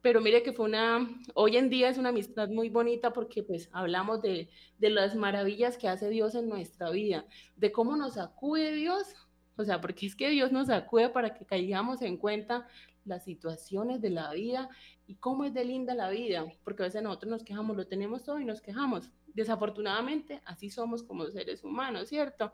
Pero 0.02 0.20
mire 0.20 0.42
que 0.42 0.52
fue 0.52 0.66
una, 0.66 1.08
hoy 1.34 1.56
en 1.56 1.70
día 1.70 1.88
es 1.88 1.98
una 1.98 2.10
amistad 2.10 2.48
muy 2.48 2.68
bonita 2.68 3.12
porque 3.12 3.42
pues 3.42 3.70
hablamos 3.72 4.20
de, 4.20 4.50
de 4.78 4.90
las 4.90 5.16
maravillas 5.16 5.78
que 5.78 5.88
hace 5.88 6.10
Dios 6.10 6.34
en 6.34 6.48
nuestra 6.48 6.90
vida, 6.90 7.26
de 7.56 7.72
cómo 7.72 7.96
nos 7.96 8.18
acude 8.18 8.72
Dios, 8.72 9.14
o 9.56 9.64
sea, 9.64 9.80
porque 9.80 10.06
es 10.06 10.14
que 10.14 10.30
Dios 10.30 10.52
nos 10.52 10.68
acude 10.68 11.08
para 11.08 11.34
que 11.34 11.46
caigamos 11.46 12.02
en 12.02 12.18
cuenta 12.18 12.68
las 13.04 13.24
situaciones 13.24 14.00
de 14.00 14.10
la 14.10 14.32
vida 14.32 14.68
y 15.06 15.16
cómo 15.16 15.44
es 15.44 15.54
de 15.54 15.64
linda 15.64 15.94
la 15.94 16.10
vida, 16.10 16.44
porque 16.64 16.82
a 16.82 16.86
veces 16.86 17.02
nosotros 17.02 17.30
nos 17.30 17.44
quejamos, 17.44 17.76
lo 17.76 17.86
tenemos 17.86 18.24
todo 18.24 18.40
y 18.40 18.44
nos 18.44 18.60
quejamos, 18.60 19.10
desafortunadamente 19.34 20.40
así 20.44 20.70
somos 20.70 21.02
como 21.02 21.26
seres 21.26 21.64
humanos, 21.64 22.08
¿cierto? 22.08 22.52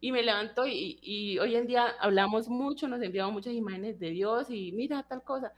Y 0.00 0.12
me 0.12 0.22
levanto 0.22 0.66
y, 0.66 1.38
hoy 1.38 1.56
en 1.56 1.66
día 1.66 1.88
hablamos 2.00 2.48
mucho, 2.48 2.86
nos 2.86 3.02
enviamos 3.02 3.32
muchas 3.32 3.52
imágenes 3.52 3.98
de 3.98 4.10
Dios 4.10 4.48
y 4.50 4.72
mira 4.72 5.02
tal 5.02 5.24
cosa. 5.24 5.52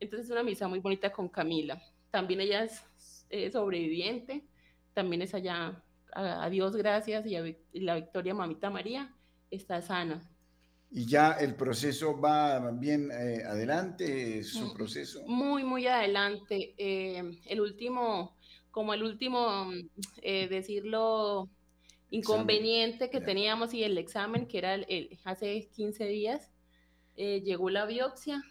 Entonces 0.00 0.26
es 0.26 0.32
una 0.32 0.42
misa 0.42 0.66
muy 0.66 0.78
bonita 0.78 1.12
con 1.12 1.28
Camila. 1.28 1.82
También 2.10 2.40
ella 2.40 2.64
es 2.64 2.82
sobreviviente, 3.52 4.46
también 4.94 5.22
es 5.22 5.34
allá, 5.34 5.82
a, 6.12 6.48
Dios 6.48 6.76
gracias 6.76 7.26
y, 7.26 7.36
a, 7.36 7.44
la 7.72 7.96
Victoria 7.96 8.34
Mamita 8.34 8.70
María 8.70 9.14
está 9.50 9.82
sana. 9.82 10.22
¿Y 10.94 11.06
ya 11.06 11.32
el 11.32 11.54
proceso 11.54 12.20
va 12.20 12.70
bien 12.72 13.10
eh, 13.10 13.42
adelante, 13.46 14.44
su 14.44 14.66
mm, 14.66 14.74
proceso? 14.74 15.22
Muy, 15.26 15.64
muy 15.64 15.86
adelante. 15.86 16.74
Eh, 16.76 17.40
el 17.46 17.60
último 17.60 18.36
como 18.72 18.94
el 18.94 19.04
último, 19.04 19.70
eh, 20.22 20.48
decirlo, 20.48 21.48
inconveniente 22.10 23.10
que 23.10 23.20
teníamos 23.20 23.72
y 23.74 23.84
el 23.84 23.96
examen, 23.98 24.48
que 24.48 24.58
era 24.58 24.74
el, 24.74 25.18
hace 25.24 25.68
15 25.76 26.06
días, 26.06 26.50
eh, 27.16 27.42
llegó 27.42 27.70
la 27.70 27.84
biopsia, 27.84 28.42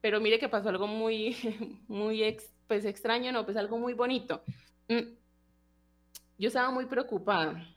pero 0.00 0.20
mire 0.20 0.38
que 0.38 0.48
pasó 0.48 0.70
algo 0.70 0.86
muy, 0.86 1.36
muy 1.88 2.36
pues 2.66 2.86
extraño, 2.86 3.30
no, 3.30 3.44
pues 3.44 3.56
algo 3.58 3.78
muy 3.78 3.92
bonito. 3.92 4.42
Mm, 4.88 5.12
yo 6.38 6.48
estaba 6.48 6.70
muy 6.70 6.86
preocupada, 6.86 7.68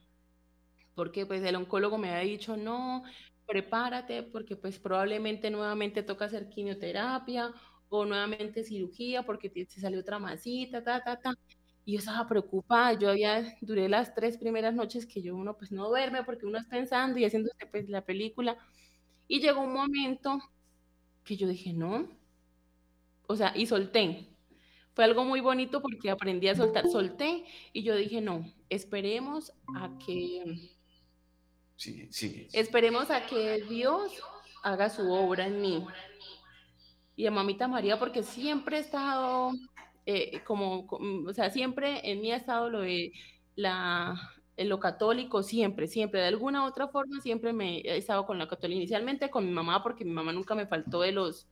porque 0.95 1.25
pues 1.25 1.43
el 1.43 1.57
oncólogo 1.57 1.97
me 1.97 2.11
había 2.11 2.31
dicho, 2.31 2.55
no, 2.55 3.03
prepárate, 3.47 4.23
porque 4.23 4.55
pues 4.55 4.77
probablemente 4.77 5.49
nuevamente 5.49 6.03
toca 6.03 6.25
hacer 6.25 6.49
quimioterapia 6.49 7.53
o 7.89 8.05
nuevamente 8.05 8.63
cirugía 8.63 9.23
porque 9.23 9.49
te, 9.49 9.65
salió 9.65 9.99
otra 10.01 10.19
masita, 10.19 10.83
ta, 10.83 11.01
ta, 11.03 11.19
ta. 11.19 11.33
Y 11.85 11.93
yo 11.93 11.99
estaba 11.99 12.27
preocupada, 12.27 12.93
yo 12.93 13.09
había, 13.09 13.55
duré 13.61 13.87
las 13.87 14.13
tres 14.13 14.37
primeras 14.37 14.75
noches 14.75 15.05
que 15.05 15.21
yo 15.21 15.35
uno 15.35 15.57
pues 15.57 15.71
no 15.71 15.87
duerme 15.87 16.23
porque 16.23 16.45
uno 16.45 16.57
está 16.57 16.71
pensando 16.71 17.17
y 17.17 17.25
haciéndose 17.25 17.65
pues 17.71 17.87
la 17.89 18.03
película. 18.03 18.57
Y 19.27 19.39
llegó 19.39 19.61
un 19.61 19.73
momento 19.73 20.39
que 21.23 21.37
yo 21.37 21.47
dije, 21.47 21.73
no, 21.73 22.09
o 23.27 23.35
sea, 23.35 23.53
y 23.55 23.65
solté. 23.65 24.27
Fue 24.93 25.03
algo 25.03 25.23
muy 25.25 25.41
bonito 25.41 25.81
porque 25.81 26.09
aprendí 26.09 26.47
a 26.47 26.55
soltar, 26.55 26.87
solté 26.87 27.45
y 27.71 27.83
yo 27.83 27.95
dije, 27.95 28.19
no, 28.19 28.51
esperemos 28.69 29.53
a 29.75 29.97
que... 30.03 30.76
Esperemos 32.53 33.09
a 33.11 33.25
que 33.25 33.61
Dios 33.69 34.11
haga 34.63 34.89
su 34.89 35.11
obra 35.11 35.47
en 35.47 35.61
mí. 35.61 35.85
Y 37.15 37.25
a 37.25 37.31
Mamita 37.31 37.67
María 37.67 37.97
porque 37.97 38.23
siempre 38.23 38.77
he 38.77 38.81
estado 38.81 39.51
eh, 40.05 40.41
como, 40.45 40.87
o 40.89 41.33
sea, 41.33 41.49
siempre 41.49 42.09
en 42.09 42.21
mí 42.21 42.31
ha 42.31 42.37
estado 42.37 42.69
lo 42.69 42.79
de 42.81 43.11
la, 43.55 44.15
lo 44.55 44.79
católico, 44.79 45.43
siempre, 45.43 45.87
siempre, 45.87 46.21
de 46.21 46.27
alguna 46.27 46.63
u 46.63 46.67
otra 46.67 46.87
forma, 46.87 47.19
siempre 47.19 47.51
me 47.51 47.79
he 47.79 47.97
estado 47.97 48.25
con 48.25 48.39
la 48.39 48.47
católica, 48.47 48.77
inicialmente 48.77 49.29
con 49.29 49.45
mi 49.45 49.51
mamá, 49.51 49.83
porque 49.83 50.05
mi 50.05 50.11
mamá 50.11 50.31
nunca 50.31 50.55
me 50.55 50.65
faltó 50.65 51.01
de 51.01 51.11
los, 51.11 51.47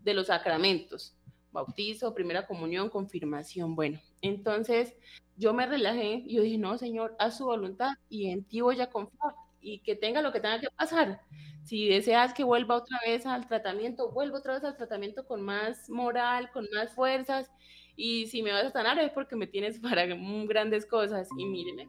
de 0.00 0.14
los 0.14 0.26
sacramentos, 0.26 1.14
bautizo, 1.52 2.12
primera 2.12 2.46
comunión, 2.46 2.90
confirmación, 2.90 3.76
bueno, 3.76 4.00
entonces 4.20 4.96
yo 5.36 5.54
me 5.54 5.66
relajé 5.66 6.24
y 6.26 6.34
yo 6.34 6.42
dije, 6.42 6.58
no, 6.58 6.78
Señor, 6.78 7.14
haz 7.20 7.38
su 7.38 7.44
voluntad 7.44 7.92
y 8.08 8.30
en 8.30 8.42
ti 8.42 8.62
voy 8.62 8.80
a 8.80 8.90
confiar 8.90 9.32
y 9.62 9.78
que 9.80 9.96
tenga 9.96 10.22
lo 10.22 10.32
que 10.32 10.40
tenga 10.40 10.60
que 10.60 10.70
pasar. 10.70 11.20
Si 11.62 11.88
deseas 11.88 12.34
que 12.34 12.44
vuelva 12.44 12.76
otra 12.76 12.98
vez 13.06 13.24
al 13.26 13.46
tratamiento, 13.46 14.10
vuelvo 14.10 14.38
otra 14.38 14.54
vez 14.54 14.64
al 14.64 14.76
tratamiento 14.76 15.26
con 15.26 15.42
más 15.42 15.88
moral, 15.88 16.50
con 16.52 16.68
más 16.74 16.92
fuerzas. 16.94 17.50
Y 17.96 18.26
si 18.26 18.42
me 18.42 18.52
vas 18.52 18.64
a 18.64 18.70
sanar 18.70 18.98
es 18.98 19.12
porque 19.12 19.36
me 19.36 19.46
tienes 19.46 19.78
para 19.80 20.06
grandes 20.06 20.86
cosas. 20.86 21.28
Y 21.38 21.46
mírenme, 21.46 21.88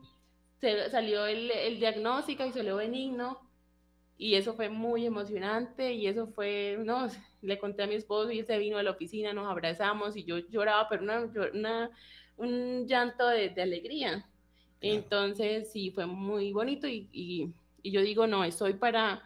se 0.62 0.89
salió 0.89 1.25
el, 1.25 1.51
el 1.51 1.80
diagnóstico 1.80 2.46
y 2.46 2.51
salió 2.51 2.77
benigno. 2.77 3.39
Y 4.18 4.36
eso 4.36 4.53
fue 4.53 4.70
muy 4.70 5.06
emocionante 5.06 5.92
y 5.94 6.08
eso 6.08 6.27
fue, 6.27 6.77
no, 6.80 7.08
le 7.42 7.58
conté 7.58 7.84
a 7.84 7.88
mi 7.88 7.96
esposo 7.96 8.32
y 8.32 8.44
se 8.44 8.58
vino 8.60 8.77
a 8.77 8.84
la 8.84 8.92
oficina, 8.92 9.34
nos 9.34 9.50
abrazamos 9.50 10.15
y 10.15 10.24
yo 10.24 10.38
lloraba, 10.38 10.88
pero 10.88 11.03
una, 11.03 11.20
una 11.53 11.92
un 12.38 12.88
llanto 12.88 13.27
de, 13.27 13.50
de 13.50 13.62
alegría. 13.62 14.25
Entonces, 14.82 15.72
sí, 15.72 15.92
fue 15.92 16.06
muy 16.06 16.51
bonito 16.51 16.88
y, 16.88 17.08
y, 17.12 17.53
y 17.84 17.92
yo 17.92 18.02
digo, 18.02 18.25
no, 18.25 18.44
estoy 18.44 18.74
para 18.74 19.22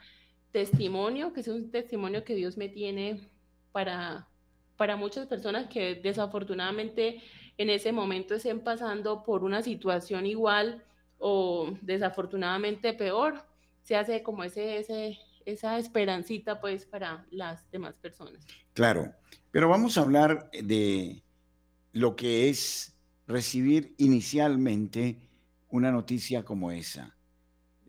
testimonio, 0.52 1.32
que 1.32 1.42
es 1.42 1.48
un 1.48 1.70
testimonio 1.72 2.24
que 2.24 2.36
Dios 2.36 2.58
me 2.58 2.68
tiene 2.68 3.30
para, 3.72 4.28
para 4.76 4.98
muchas 4.98 5.28
personas 5.28 5.68
que 5.68 5.96
desafortunadamente 5.96 7.22
en 7.58 7.70
ese 7.70 7.92
momento 7.92 8.36
estén 8.36 8.62
pasando 8.62 9.24
por 9.24 9.44
una 9.44 9.62
situación 9.62 10.26
igual 10.26 10.84
o 11.20 11.76
desafortunadamente 11.82 12.94
peor, 12.94 13.46
se 13.84 13.96
hace 13.96 14.24
como 14.24 14.44
ese, 14.44 14.80
ese, 14.80 15.18
esa 15.46 15.78
esperancita 15.78 16.60
pues 16.60 16.86
para 16.86 17.26
las 17.32 17.70
demás 17.72 17.96
personas. 17.98 18.46
Claro, 18.74 19.14
pero 19.52 19.70
vamos 19.70 19.98
a 19.98 20.02
hablar 20.02 20.50
de 20.52 21.24
lo 21.94 22.16
que 22.16 22.50
es 22.50 22.96
recibir 23.28 23.96
inicialmente 23.98 25.30
una 25.70 25.92
noticia 25.92 26.44
como 26.44 26.72
esa. 26.72 27.17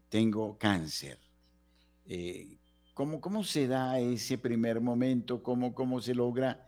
Tengo 0.08 0.56
cáncer. 0.56 1.18
Eh, 2.06 2.58
¿cómo, 2.94 3.20
¿Cómo 3.20 3.44
se 3.44 3.66
da 3.66 4.00
ese 4.00 4.38
primer 4.38 4.80
momento? 4.80 5.42
¿Cómo, 5.42 5.74
¿Cómo 5.74 6.00
se 6.00 6.14
logra 6.14 6.66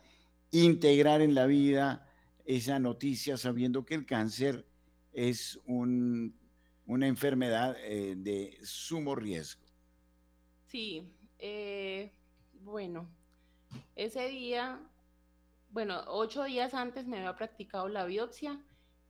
integrar 0.51 1.23
en 1.23 1.35
la 1.35 1.47
vida 1.47 2.07
esa 2.45 2.79
noticia 2.79 3.37
sabiendo 3.37 3.85
que 3.85 3.95
el 3.95 4.05
cáncer 4.05 4.67
es 5.13 5.59
un, 5.67 6.39
una 6.87 7.07
enfermedad 7.07 7.77
eh, 7.83 8.15
de 8.17 8.59
sumo 8.63 9.15
riesgo? 9.15 9.63
Sí, 10.67 11.13
eh, 11.39 12.13
bueno, 12.61 13.09
ese 13.97 14.29
día, 14.29 14.81
bueno, 15.71 16.03
ocho 16.09 16.45
días 16.45 16.75
antes 16.75 17.07
me 17.07 17.19
había 17.19 17.37
practicado 17.37 17.89
la 17.89 18.05
biopsia 18.05 18.63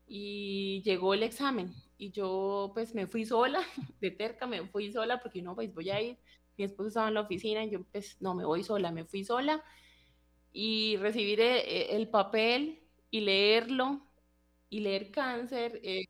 y 0.07 0.83
llegó 0.85 1.15
el 1.15 1.23
examen 1.23 1.75
y 2.01 2.11
yo 2.13 2.71
pues 2.73 2.95
me 2.95 3.07
fui 3.07 3.27
sola, 3.27 3.61
de 4.01 4.11
terca 4.11 4.47
me 4.47 4.67
fui 4.67 4.91
sola 4.91 5.21
porque 5.21 5.43
no, 5.43 5.55
pues 5.55 5.73
voy 5.75 5.91
a 5.91 6.01
ir, 6.01 6.19
mi 6.57 6.65
esposo 6.65 6.89
estaba 6.89 7.09
en 7.09 7.15
la 7.15 7.21
oficina 7.21 7.63
y 7.63 7.71
yo 7.71 7.85
pues 7.93 8.17
no, 8.21 8.35
me 8.35 8.45
voy 8.45 8.65
sola, 8.65 8.91
me 8.91 9.05
fui 9.05 9.23
sola 9.23 9.63
y 10.51 10.97
recibir 10.97 11.41
eh, 11.41 11.95
el, 11.95 12.09
papel 12.09 12.81
y 13.11 13.21
leerlo 13.21 14.01
y 14.71 14.81
leer 14.81 15.11
cáncer 15.11 15.79
es, 15.83 16.07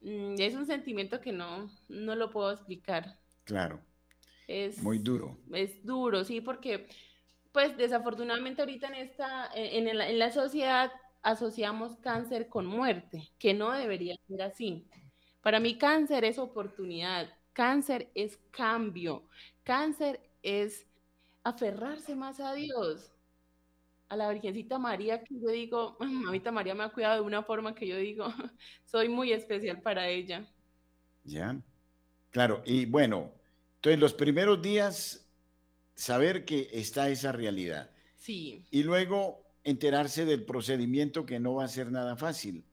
mm, 0.00 0.34
es 0.38 0.54
un 0.54 0.64
sentimiento 0.64 1.20
que 1.20 1.32
no, 1.32 1.68
no 1.88 2.14
lo 2.14 2.30
puedo 2.30 2.52
explicar. 2.52 3.18
Claro. 3.42 3.80
Es 4.46 4.80
muy 4.80 4.98
duro. 4.98 5.38
Es 5.52 5.84
duro, 5.84 6.22
sí, 6.22 6.40
porque 6.40 6.88
pues 7.50 7.76
desafortunadamente 7.76 8.62
ahorita 8.62 8.86
en 8.86 8.94
esta, 8.94 9.50
en, 9.54 9.88
en 9.88 10.18
la 10.20 10.30
sociedad 10.30 10.92
asociamos 11.22 11.96
cáncer 11.98 12.48
con 12.48 12.66
muerte, 12.66 13.30
que 13.38 13.54
no 13.54 13.72
debería 13.72 14.16
ser 14.26 14.42
así. 14.42 14.86
Para 15.42 15.60
mí 15.60 15.78
cáncer 15.78 16.24
es 16.24 16.38
oportunidad, 16.38 17.28
cáncer 17.52 18.10
es 18.14 18.38
cambio, 18.50 19.24
cáncer 19.64 20.20
es 20.42 20.86
aferrarse 21.44 22.14
más 22.14 22.40
a 22.40 22.54
Dios, 22.54 23.12
a 24.08 24.16
la 24.16 24.30
Virgencita 24.30 24.78
María, 24.78 25.22
que 25.22 25.34
yo 25.40 25.48
digo, 25.50 25.96
mamita 26.00 26.50
María 26.52 26.74
me 26.74 26.84
ha 26.84 26.90
cuidado 26.90 27.16
de 27.16 27.26
una 27.26 27.42
forma 27.42 27.74
que 27.74 27.86
yo 27.86 27.96
digo, 27.96 28.26
soy 28.84 29.08
muy 29.08 29.32
especial 29.32 29.80
para 29.80 30.08
ella. 30.08 30.44
Ya, 31.24 31.60
claro, 32.30 32.62
y 32.64 32.86
bueno, 32.86 33.30
entonces 33.76 34.00
los 34.00 34.14
primeros 34.14 34.60
días, 34.60 35.26
saber 35.94 36.44
que 36.44 36.68
está 36.72 37.08
esa 37.08 37.30
realidad. 37.32 37.90
Sí. 38.16 38.66
Y 38.70 38.82
luego 38.82 39.49
enterarse 39.70 40.24
del 40.24 40.44
procedimiento 40.44 41.24
que 41.24 41.40
no 41.40 41.54
va 41.54 41.64
a 41.64 41.68
ser 41.68 41.90
nada 41.90 42.16
fácil. 42.16 42.64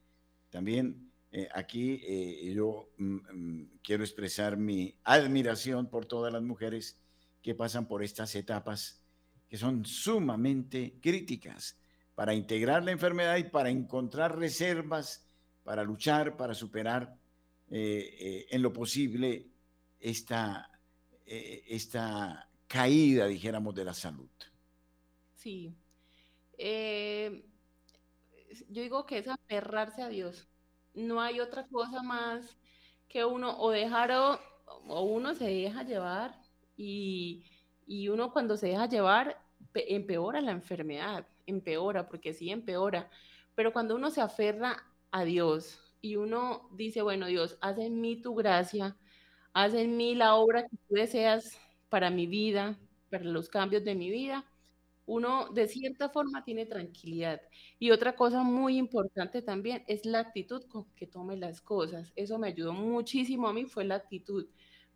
También 0.50 1.12
eh, 1.32 1.48
aquí 1.54 2.02
eh, 2.04 2.54
yo 2.54 2.90
mm, 2.98 3.16
mm, 3.16 3.70
quiero 3.84 4.04
expresar 4.04 4.58
mi 4.58 4.96
admiración 5.04 5.88
por 5.88 6.06
todas 6.06 6.32
las 6.32 6.42
mujeres 6.42 6.98
que 7.42 7.54
pasan 7.56 7.88
por 7.88 8.04
estas 8.04 8.34
etapas 8.36 9.02
que 9.50 9.58
son 9.58 9.86
sumamente 9.86 10.96
críticas 11.02 11.78
para 12.16 12.34
integrar 12.34 12.84
la 12.84 12.92
enfermedad 12.92 13.38
y 13.38 13.44
para 13.44 13.70
encontrar 13.70 14.38
reservas, 14.38 15.26
para 15.64 15.84
luchar, 15.84 16.36
para 16.36 16.54
superar 16.54 17.16
eh, 17.70 18.48
en 18.50 18.62
lo 18.62 18.74
posible 18.74 19.48
esta, 20.00 20.70
esta 21.26 22.50
caída, 22.68 23.28
dijéramos, 23.28 23.76
de 23.76 23.86
la 23.86 23.94
salud. 23.94 24.30
Sí, 25.36 25.74
eh, 26.58 27.46
yo 28.70 28.82
digo 28.82 29.06
que 29.06 29.20
es 29.20 29.28
aferrarse 29.28 30.02
a 30.02 30.10
Dios. 30.10 30.48
No 30.94 31.22
hay 31.22 31.40
otra 31.40 31.68
cosa 31.68 32.02
más 32.04 32.58
que 33.08 33.24
uno 33.26 33.60
o 33.60 33.72
dejar 33.72 34.12
o, 34.12 34.40
uno 35.04 35.34
se 35.36 35.46
deja 35.46 35.84
llevar 35.84 36.40
y, 36.76 37.46
y, 37.86 38.10
uno 38.10 38.32
cuando 38.34 38.58
se 38.58 38.68
deja 38.68 38.88
llevar 38.88 39.42
empeora 39.74 40.42
la 40.42 40.52
enfermedad, 40.52 41.28
empeora, 41.46 42.08
porque 42.08 42.34
sí 42.34 42.50
empeora. 42.50 43.10
Pero 43.56 43.74
cuando 43.74 43.96
uno 43.96 44.10
se 44.10 44.22
aferra 44.22 44.84
a 45.12 45.24
Dios 45.24 45.80
y 46.02 46.16
uno 46.16 46.70
dice, 46.74 47.02
bueno, 47.02 47.28
Dios, 47.28 47.58
haz 47.62 47.78
en 47.78 48.02
mí 48.02 48.22
tu 48.22 48.36
gracia, 48.36 48.98
haz 49.54 49.74
en 49.74 49.98
mí 49.98 50.16
la 50.16 50.36
obra 50.36 50.64
que 50.64 50.78
tú 50.88 50.96
deseas 50.96 51.60
para 51.90 52.10
mi 52.10 52.28
vida, 52.28 52.78
para 53.10 53.24
los 53.24 53.50
cambios 53.50 53.84
de 53.84 53.96
mi 53.96 54.10
vida, 54.10 54.46
uno 55.08 55.50
de 55.54 55.68
cierta 55.68 56.10
forma 56.10 56.44
tiene 56.44 56.66
tranquilidad. 56.66 57.42
Y 57.80 57.92
otra 57.92 58.16
cosa 58.16 58.44
muy 58.44 58.78
importante 58.78 59.42
también 59.42 59.84
es 59.88 60.06
la 60.06 60.20
actitud 60.20 60.64
con 60.68 60.86
que 60.96 61.08
tome 61.08 61.38
las 61.38 61.62
cosas. 61.62 62.12
Eso 62.16 62.38
me 62.38 62.50
ayudó 62.50 62.74
muchísimo 62.74 63.48
a 63.48 63.54
mí, 63.54 63.66
fue 63.66 63.86
la 63.86 63.96
actitud. 63.96 64.48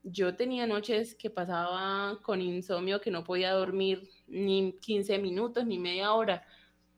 Yo 0.04 0.36
tenía 0.36 0.68
noches 0.68 1.16
que 1.16 1.30
pasaba 1.30 2.20
con 2.24 2.42
insomnio, 2.42 3.00
que 3.02 3.12
no 3.12 3.24
podía 3.24 3.54
dormir 3.54 4.10
ni 4.28 4.74
15 4.82 5.18
minutos, 5.18 5.66
ni 5.66 5.80
media 5.80 6.14
hora, 6.14 6.46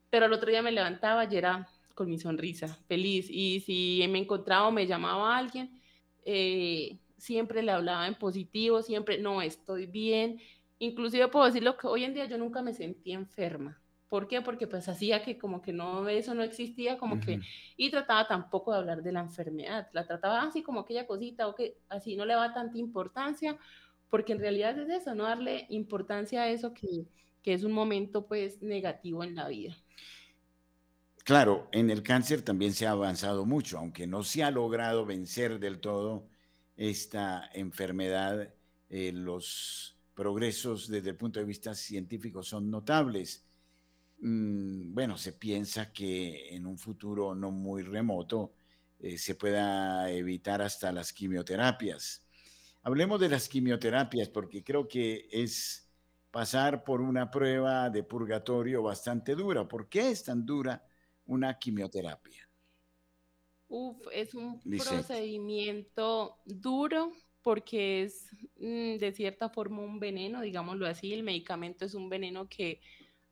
pero 0.10 0.26
al 0.26 0.34
otro 0.34 0.50
día 0.50 0.62
me 0.62 0.72
levantaba 0.72 1.26
y 1.32 1.36
era 1.38 1.68
con 1.94 2.10
mi 2.10 2.18
sonrisa, 2.18 2.80
feliz. 2.88 3.28
Y 3.30 3.60
si 3.62 4.06
me 4.10 4.20
encontraba 4.20 4.68
o 4.68 4.72
me 4.72 4.88
llamaba 4.88 5.38
alguien, 5.38 5.80
eh, 6.26 7.00
siempre 7.18 7.62
le 7.64 7.72
hablaba 7.72 8.08
en 8.08 8.16
positivo, 8.16 8.82
siempre, 8.82 9.18
no, 9.20 9.42
estoy 9.42 9.86
bien, 9.86 10.40
Inclusive 10.84 11.30
puedo 11.30 11.46
decirlo 11.46 11.78
que 11.78 11.88
hoy 11.88 12.04
en 12.04 12.14
día 12.14 12.26
yo 12.26 12.38
nunca 12.38 12.62
me 12.62 12.74
sentí 12.74 13.14
enferma. 13.14 13.82
¿Por 14.10 14.28
qué? 14.28 14.42
Porque 14.42 14.68
pues 14.68 14.90
hacía 14.90 15.24
que 15.24 15.38
como 15.38 15.62
que 15.62 15.72
no, 15.72 16.10
eso 16.10 16.36
no 16.36 16.44
existía, 16.44 16.98
como 16.98 17.22
que, 17.22 17.40
y 17.78 17.90
trataba 17.90 18.28
tampoco 18.28 18.74
de 18.74 18.80
hablar 18.80 19.02
de 19.02 19.14
la 19.14 19.22
enfermedad, 19.22 19.88
la 19.94 20.06
trataba 20.06 20.44
así 20.44 20.62
como 20.62 20.82
aquella 20.82 21.08
cosita, 21.08 21.48
o 21.48 21.56
que 21.56 21.78
así 21.88 22.18
no 22.18 22.26
le 22.26 22.36
va 22.36 22.54
tanta 22.54 22.78
importancia, 22.78 23.58
porque 24.10 24.34
en 24.34 24.40
realidad 24.40 24.78
es 24.78 24.90
eso, 24.90 25.16
no 25.16 25.24
darle 25.24 25.66
importancia 25.70 26.42
a 26.44 26.50
eso 26.50 26.74
que, 26.74 27.08
que 27.42 27.54
es 27.54 27.64
un 27.64 27.72
momento 27.72 28.28
pues 28.28 28.62
negativo 28.62 29.24
en 29.24 29.36
la 29.36 29.48
vida. 29.48 29.76
Claro, 31.24 31.70
en 31.72 31.90
el 31.90 32.04
cáncer 32.04 32.42
también 32.42 32.74
se 32.74 32.86
ha 32.86 32.92
avanzado 32.92 33.46
mucho, 33.46 33.78
aunque 33.78 34.06
no 34.06 34.24
se 34.24 34.44
ha 34.44 34.52
logrado 34.52 35.06
vencer 35.06 35.60
del 35.60 35.80
todo 35.80 36.28
esta 36.76 37.50
enfermedad, 37.54 38.54
eh, 38.90 39.12
los 39.14 39.94
progresos 40.14 40.88
desde 40.88 41.12
el 41.12 41.18
punto 41.18 41.40
de 41.40 41.46
vista 41.46 41.74
científico 41.74 42.44
son 42.44 42.70
notables. 42.70 43.44
Mm, 44.20 44.94
bueno, 44.94 45.18
se 45.18 45.34
piensa 45.34 45.92
que 45.92 46.56
en 46.56 46.66
un 46.66 46.78
futuro 46.78 47.36
no 47.36 47.52
muy 47.52 47.84
remoto 47.84 48.54
eh, 49.00 49.18
se 49.18 49.36
pueda 49.36 50.10
evitar 50.12 50.62
hasta 50.62 50.92
las 50.92 51.12
quimioterapias. 51.12 52.24
Hablemos 52.84 53.20
de 53.20 53.30
las 53.30 53.50
quimioterapias 53.50 54.30
porque 54.30 54.64
creo 54.64 54.88
que 54.88 55.28
es 55.32 55.90
pasar 56.32 56.84
por 56.84 57.02
una 57.02 57.30
prueba 57.30 57.90
de 57.90 58.04
purgatorio 58.04 58.82
bastante 58.82 59.36
dura. 59.36 59.68
¿Por 59.68 59.88
qué 59.88 60.12
es 60.12 60.24
tan 60.24 60.46
dura 60.46 60.86
una 61.26 61.58
quimioterapia? 61.58 62.50
Uf, 63.68 64.08
es 64.12 64.34
un 64.36 64.60
procedimiento 64.62 66.38
duro 66.46 67.12
porque 67.44 68.04
es 68.04 68.28
mm, 68.58 68.98
de 68.98 69.12
cierta 69.14 69.50
forma 69.50 69.82
un 69.82 70.00
veneno, 70.00 70.42
digámoslo 70.42 70.88
así. 70.88 71.14
El 71.14 71.24
medicamento 71.24 71.86
es 71.86 71.94
un 71.94 72.10
veneno 72.10 72.48
que 72.50 72.82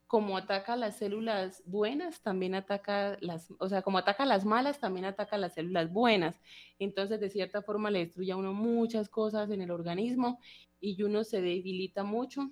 como 0.08 0.38
ataca 0.38 0.76
las 0.76 0.97
células 0.97 1.63
buenas, 1.65 2.21
también 2.21 2.54
ataca 2.54 3.17
las, 3.21 3.47
o 3.60 3.69
sea, 3.69 3.82
como 3.82 3.97
ataca 3.97 4.26
las 4.26 4.43
malas, 4.45 4.80
también 4.80 5.06
ataca 5.06 5.38
las 5.38 5.54
células 5.54 5.91
buenas. 5.93 6.41
Entonces, 6.80 7.19
de 7.21 7.30
cierta 7.30 7.62
forma, 7.62 7.89
le 7.91 8.00
destruye 8.00 8.34
a 8.34 8.38
uno 8.38 8.54
muchas 8.54 9.08
cosas 9.10 9.50
en 9.52 9.62
el 9.62 9.71
organismo 9.71 10.39
y 10.82 11.02
uno 11.04 11.24
se 11.24 11.41
debilita 11.41 12.04
mucho, 12.04 12.52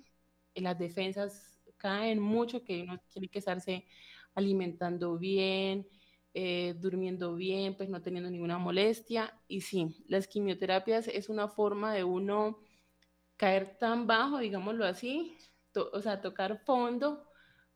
las 0.54 0.78
defensas 0.78 1.60
caen 1.76 2.20
mucho, 2.20 2.64
que 2.64 2.82
uno 2.82 2.98
tiene 3.12 3.28
que 3.28 3.40
estarse 3.40 3.84
alimentando 4.34 5.18
bien, 5.18 5.86
eh, 6.32 6.74
durmiendo 6.78 7.34
bien, 7.34 7.76
pues 7.76 7.88
no 7.88 8.00
teniendo 8.02 8.30
ninguna 8.30 8.58
molestia. 8.58 9.34
Y 9.48 9.62
sí, 9.62 10.04
las 10.08 10.28
quimioterapias 10.28 11.08
es 11.08 11.28
una 11.28 11.48
forma 11.48 11.92
de 11.92 12.04
uno 12.04 12.60
caer 13.36 13.78
tan 13.78 14.06
bajo, 14.06 14.38
digámoslo 14.38 14.84
así, 14.84 15.36
o 15.74 16.00
sea, 16.00 16.20
tocar 16.20 16.62
fondo 16.64 17.26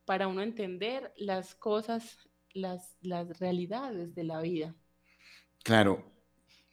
para 0.04 0.28
uno 0.28 0.42
entender 0.42 1.12
las 1.16 1.54
cosas, 1.54 2.18
las, 2.52 2.96
las 3.00 3.38
realidades 3.38 4.14
de 4.14 4.24
la 4.24 4.40
vida. 4.40 4.74
Claro. 5.62 6.12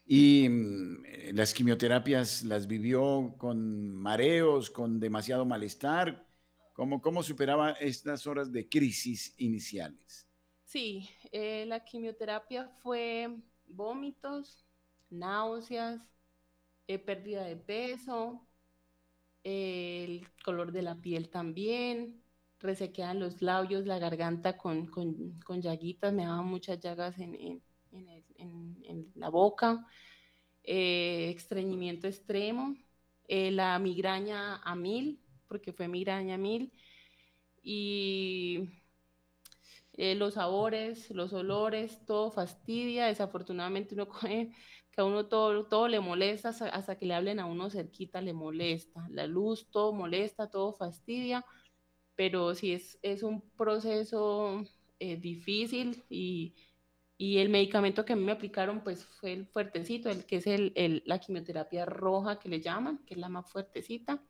¿Y 0.05 0.49
mm, 0.49 1.03
las 1.33 1.53
quimioterapias 1.53 2.43
las 2.43 2.67
vivió 2.67 3.33
con 3.37 3.95
mareos, 3.95 4.69
con 4.69 4.99
demasiado 4.99 5.45
malestar? 5.45 6.27
¿Cómo, 6.73 7.01
cómo 7.01 7.23
superaba 7.23 7.71
estas 7.71 8.27
horas 8.27 8.51
de 8.51 8.67
crisis 8.67 9.33
iniciales? 9.37 10.27
Sí, 10.71 11.09
eh, 11.33 11.65
la 11.67 11.83
quimioterapia 11.83 12.69
fue 12.81 13.27
vómitos, 13.67 14.65
náuseas, 15.09 15.99
eh, 16.87 16.97
pérdida 16.97 17.43
de 17.43 17.57
peso, 17.57 18.47
el 19.43 20.25
color 20.45 20.71
de 20.71 20.81
la 20.83 20.95
piel 20.95 21.29
también, 21.29 22.23
resequean 22.59 23.19
los 23.19 23.41
labios, 23.41 23.85
la 23.85 23.99
garganta 23.99 24.57
con, 24.57 24.87
con, 24.87 25.61
llaguitas, 25.61 26.13
me 26.13 26.23
daban 26.23 26.45
muchas 26.45 26.79
llagas 26.79 27.19
en, 27.19 27.61
la 29.15 29.27
boca, 29.27 29.85
eh, 30.63 31.33
estreñimiento 31.35 32.07
extremo, 32.07 32.77
eh, 33.27 33.51
la 33.51 33.77
migraña 33.77 34.61
a 34.63 34.73
mil, 34.75 35.19
porque 35.49 35.73
fue 35.73 35.89
migraña 35.89 36.35
a 36.35 36.37
mil, 36.37 36.71
y 37.61 38.80
eh, 40.01 40.15
los 40.15 40.33
sabores, 40.33 41.11
los 41.11 41.31
olores, 41.31 42.03
todo 42.07 42.31
fastidia, 42.31 43.05
desafortunadamente 43.05 43.93
uno 43.93 44.07
coge 44.09 44.51
que 44.91 45.01
a 45.01 45.05
uno 45.05 45.27
todo, 45.27 45.67
todo 45.67 45.87
le 45.87 45.99
molesta, 45.99 46.49
hasta 46.49 46.97
que 46.97 47.05
le 47.05 47.13
hablen 47.13 47.39
a 47.39 47.45
uno 47.45 47.69
cerquita 47.69 48.19
le 48.19 48.33
molesta, 48.33 49.07
la 49.11 49.27
luz, 49.27 49.69
todo 49.69 49.93
molesta, 49.93 50.49
todo 50.49 50.73
fastidia, 50.73 51.45
pero 52.15 52.55
sí 52.55 52.73
es, 52.73 52.97
es 53.03 53.21
un 53.23 53.41
proceso 53.51 54.63
eh, 54.99 55.17
difícil 55.17 56.03
y, 56.09 56.55
y, 57.17 57.37
el 57.37 57.49
medicamento 57.49 58.03
que 58.05 58.13
a 58.13 58.15
mí 58.15 58.23
me 58.23 58.31
aplicaron 58.33 58.83
pues 58.83 59.05
fue 59.05 59.33
el 59.33 59.45
fuertecito, 59.47 60.09
el 60.09 60.25
que 60.25 60.37
es 60.37 60.47
el, 60.47 61.03
la 61.05 61.19
quimioterapia 61.19 61.85
roja 61.85 62.39
que 62.39 62.49
le 62.49 62.61
llaman, 62.61 63.05
que 63.05 63.13
es 63.15 63.19
la 63.19 63.29
más 63.29 63.49
fuertecita, 63.51 64.23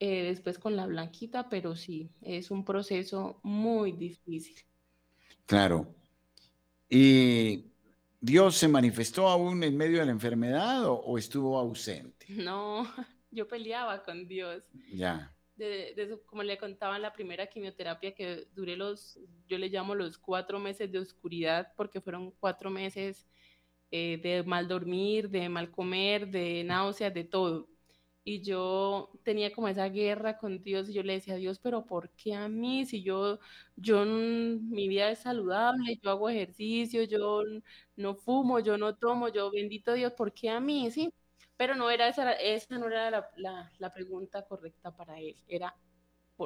eh, 0.00 0.24
después 0.24 0.58
con 0.58 0.76
la 0.76 0.86
blanquita, 0.86 1.48
pero 1.48 1.76
sí, 1.76 2.10
es 2.22 2.50
un 2.50 2.64
proceso 2.64 3.40
muy 3.44 3.92
difícil. 3.92 4.67
Claro. 5.48 5.86
Y 6.90 7.64
¿Dios 8.20 8.54
se 8.56 8.68
manifestó 8.68 9.28
aún 9.28 9.62
en 9.64 9.78
medio 9.78 9.98
de 9.98 10.04
la 10.04 10.12
enfermedad 10.12 10.84
o, 10.86 11.16
estuvo 11.16 11.58
ausente? 11.58 12.26
No, 12.28 12.86
yo 13.30 13.48
peleaba 13.48 14.04
con 14.04 14.28
Dios. 14.28 14.62
Ya. 14.92 15.32
como 16.26 16.42
le 16.42 16.58
contaba 16.58 16.96
en 16.96 17.02
la 17.02 17.14
primera 17.14 17.46
quimioterapia, 17.46 18.14
que 18.14 18.46
duré 18.54 18.76
los, 18.76 19.18
yo 19.48 19.56
le 19.56 19.70
llamo 19.70 19.94
los 19.94 20.18
cuatro 20.18 20.58
meses 20.58 20.92
de 20.92 20.98
oscuridad, 20.98 21.72
porque 21.76 22.02
fueron 22.02 22.30
cuatro 22.32 22.68
meses 22.68 23.26
eh, 23.90 24.20
de 24.22 24.42
mal 24.42 24.68
dormir, 24.68 25.30
de 25.30 25.48
mal 25.48 25.70
comer, 25.70 26.28
de 26.28 26.62
náuseas, 26.62 27.14
de 27.14 27.24
todo 27.24 27.70
y 28.28 28.42
yo 28.42 29.10
tenía 29.22 29.50
como 29.54 29.68
esa 29.68 29.88
guerra 29.88 30.36
con 30.36 30.62
Dios 30.62 30.90
y 30.90 30.92
yo 30.92 31.02
le 31.02 31.14
decía 31.14 31.32
a 31.32 31.38
Dios, 31.38 31.58
pero 31.58 31.86
¿por 31.86 32.10
qué 32.10 32.34
a 32.34 32.46
mí? 32.46 32.84
Si 32.84 33.02
yo, 33.02 33.38
yo, 33.74 34.04
mi 34.04 34.86
vida 34.86 35.10
es 35.10 35.20
saludable, 35.20 35.98
yo 36.02 36.10
hago 36.10 36.28
ejercicio, 36.28 37.04
yo 37.04 37.40
no 37.96 38.14
fumo, 38.14 38.60
yo 38.60 38.76
no 38.76 38.94
tomo, 38.96 39.28
yo 39.30 39.50
bendito 39.50 39.94
Dios, 39.94 40.12
¿por 40.12 40.34
qué 40.34 40.50
a 40.50 40.60
mí? 40.60 40.90
Sí, 40.90 41.10
pero 41.56 41.74
no 41.74 41.88
era 41.88 42.06
esa, 42.06 42.32
esa 42.32 42.76
no 42.76 42.88
era 42.88 43.10
la, 43.36 43.72
la, 43.78 43.92
pregunta 43.94 44.44
correcta 44.46 44.94
para 44.94 45.18
él, 45.18 45.34
era 45.48 45.74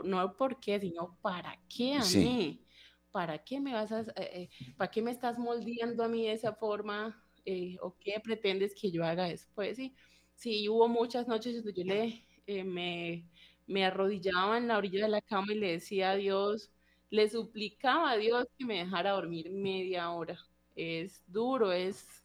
no 0.04 0.36
por 0.36 0.60
qué, 0.60 0.78
sino 0.78 1.18
para 1.20 1.58
qué 1.68 1.94
a 1.94 2.04
mí, 2.14 2.64
para 3.10 3.42
qué 3.42 3.58
me 3.58 3.72
vas 3.72 3.90
a, 3.90 4.02
eh, 4.02 4.06
eh, 4.16 4.50
para 4.76 4.88
qué 4.88 5.02
me 5.02 5.10
estás 5.10 5.36
moldeando 5.36 6.04
a 6.04 6.08
mí 6.08 6.28
de 6.28 6.34
esa 6.34 6.52
forma 6.52 7.20
eh, 7.44 7.76
o 7.80 7.96
qué 7.98 8.20
pretendes 8.22 8.72
que 8.72 8.92
yo 8.92 9.04
haga 9.04 9.24
después, 9.24 9.76
sí 9.76 9.96
sí, 10.42 10.68
hubo 10.68 10.88
muchas 10.88 11.28
noches 11.28 11.55
donde 11.55 11.72
yo 11.72 11.85
le, 11.85 12.24
eh, 12.48 12.64
me, 12.64 13.24
me 13.68 13.85
arrodillaba 13.85 14.59
en 14.59 14.66
la 14.66 14.76
orilla 14.76 15.05
de 15.05 15.09
la 15.09 15.20
cama 15.20 15.52
y 15.52 15.59
le 15.59 15.72
decía 15.72 16.11
a 16.11 16.16
Dios, 16.16 16.72
le 17.11 17.31
suplicaba 17.31 18.11
a 18.11 18.16
Dios 18.16 18.48
que 18.59 18.64
me 18.64 18.78
dejara 18.78 19.12
dormir 19.12 19.52
media 19.52 20.11
hora. 20.11 20.37
Es 20.74 21.22
duro, 21.28 21.70
es, 21.70 22.24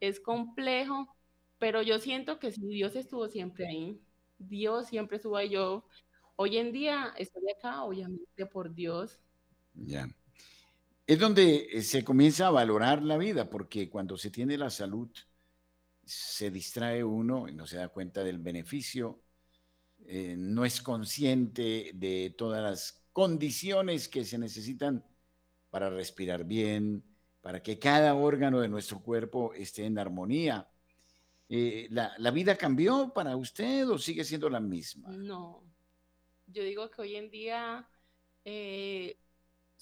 es 0.00 0.18
complejo, 0.18 1.14
pero 1.60 1.82
yo 1.82 2.00
siento 2.00 2.40
que 2.40 2.50
si 2.50 2.66
Dios 2.66 2.96
estuvo 2.96 3.28
siempre 3.28 3.68
ahí, 3.68 4.00
Dios 4.38 4.88
siempre 4.88 5.18
estuvo 5.18 5.36
ahí. 5.36 5.50
Yo 5.50 5.84
hoy 6.34 6.58
en 6.58 6.72
día 6.72 7.14
estoy 7.16 7.44
acá, 7.56 7.84
obviamente 7.84 8.46
por 8.46 8.74
Dios. 8.74 9.20
Ya. 9.74 10.08
Es 11.06 11.18
donde 11.18 11.68
eh, 11.70 11.82
se 11.82 12.02
comienza 12.02 12.48
a 12.48 12.50
valorar 12.50 13.04
la 13.04 13.18
vida, 13.18 13.48
porque 13.48 13.88
cuando 13.88 14.16
se 14.16 14.30
tiene 14.30 14.58
la 14.58 14.70
salud, 14.70 15.08
se 16.04 16.50
distrae 16.50 17.04
uno 17.04 17.48
y 17.48 17.54
no 17.54 17.66
se 17.66 17.76
da 17.76 17.88
cuenta 17.88 18.24
del 18.24 18.38
beneficio, 18.38 19.22
eh, 20.06 20.34
no 20.36 20.64
es 20.64 20.82
consciente 20.82 21.92
de 21.94 22.34
todas 22.36 22.62
las 22.62 23.04
condiciones 23.12 24.08
que 24.08 24.24
se 24.24 24.38
necesitan 24.38 25.04
para 25.70 25.90
respirar 25.90 26.44
bien, 26.44 27.04
para 27.40 27.62
que 27.62 27.78
cada 27.78 28.14
órgano 28.14 28.60
de 28.60 28.68
nuestro 28.68 29.00
cuerpo 29.00 29.52
esté 29.54 29.84
en 29.84 29.98
armonía. 29.98 30.68
Eh, 31.48 31.88
la, 31.90 32.30
vida 32.30 32.56
cambió 32.56 33.12
para 33.12 33.36
usted 33.36 33.88
o 33.88 33.98
sigue 33.98 34.24
siendo 34.24 34.48
la 34.48 34.60
misma? 34.60 35.10
No, 35.10 35.62
yo 36.46 36.62
digo 36.62 36.90
que 36.90 37.02
hoy 37.02 37.16
en 37.16 37.30
día 37.30 37.88
eh, 38.44 39.18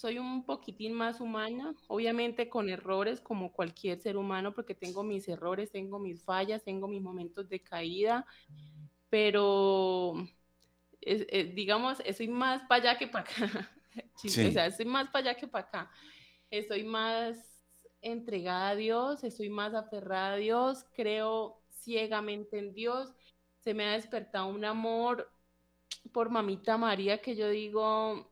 soy 0.00 0.18
un 0.18 0.44
poquitín 0.44 0.94
más 0.94 1.20
humana, 1.20 1.74
obviamente 1.86 2.48
con 2.48 2.70
errores 2.70 3.20
como 3.20 3.52
cualquier 3.52 3.98
ser 3.98 4.16
humano, 4.16 4.54
porque 4.54 4.74
tengo 4.74 5.02
mis 5.02 5.28
errores, 5.28 5.70
tengo 5.70 5.98
mis 5.98 6.24
fallas, 6.24 6.64
tengo 6.64 6.88
mis 6.88 7.02
momentos 7.02 7.50
de 7.50 7.60
caída, 7.60 8.24
pero 9.10 10.14
digamos, 11.54 12.00
estoy 12.06 12.28
más 12.28 12.62
para 12.62 12.82
allá 12.82 12.98
que 12.98 13.08
para 13.08 13.24
acá. 13.24 13.70
O 14.24 14.28
sea, 14.28 14.66
estoy 14.66 14.86
más 14.86 15.08
para 15.08 15.30
allá 15.30 15.34
que 15.38 15.48
para 15.48 15.66
acá. 15.66 15.90
Estoy 16.48 16.84
más 16.84 17.36
entregada 18.00 18.70
a 18.70 18.76
Dios, 18.76 19.24
estoy 19.24 19.50
más 19.50 19.74
aferrada 19.74 20.34
a 20.34 20.36
Dios, 20.36 20.86
creo 20.94 21.60
ciegamente 21.70 22.58
en 22.58 22.72
Dios. 22.72 23.12
Se 23.58 23.74
me 23.74 23.84
ha 23.84 23.92
despertado 23.92 24.46
un 24.46 24.64
amor 24.64 25.30
por 26.12 26.30
mamita 26.30 26.78
María 26.78 27.20
que 27.20 27.34
yo 27.34 27.48
digo, 27.48 28.30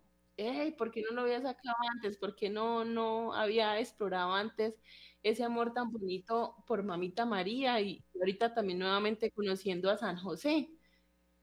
¿por 0.77 0.91
qué 0.91 1.03
no 1.03 1.15
lo 1.15 1.23
había 1.23 1.41
sacado 1.43 1.77
antes? 1.93 2.17
¿Por 2.17 2.37
qué 2.37 2.49
no, 2.51 2.85
no 2.85 3.35
había 3.35 3.79
explorado 3.81 4.35
antes 4.35 4.75
ese 5.23 5.43
amor 5.43 5.73
tan 5.73 5.91
bonito 5.91 6.55
por 6.67 6.83
Mamita 6.85 7.27
María? 7.27 7.81
Y 7.81 8.05
ahorita 8.19 8.55
también 8.55 8.79
nuevamente 8.79 9.31
conociendo 9.33 9.91
a 9.91 9.97
San 9.97 10.17
José, 10.17 10.71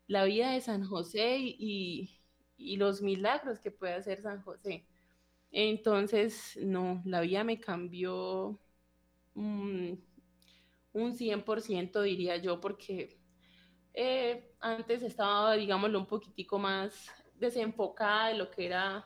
la 0.07 0.23
vida 0.25 0.51
de 0.51 0.61
San 0.61 0.85
José 0.85 1.37
y, 1.39 2.11
los 2.57 3.01
milagros 3.01 3.59
que 3.59 3.71
puede 3.71 3.93
hacer 3.95 4.21
San 4.21 4.41
José. 4.41 4.87
Entonces, 5.51 6.57
no, 6.61 7.01
la 7.05 7.21
vida 7.21 7.43
me 7.43 7.59
cambió 7.59 8.59
un 9.33 10.01
100%, 10.93 12.01
diría 12.01 12.37
yo, 12.37 12.61
porque 12.61 13.19
eh, 13.93 14.53
antes 14.61 15.03
estaba, 15.03 15.55
digámoslo, 15.55 15.99
un 15.99 16.07
poquitico 16.07 16.59
más 16.59 17.11
desenfocada 17.39 18.29
de 18.29 18.35
lo 18.35 18.51
que 18.51 18.65
era 18.65 19.05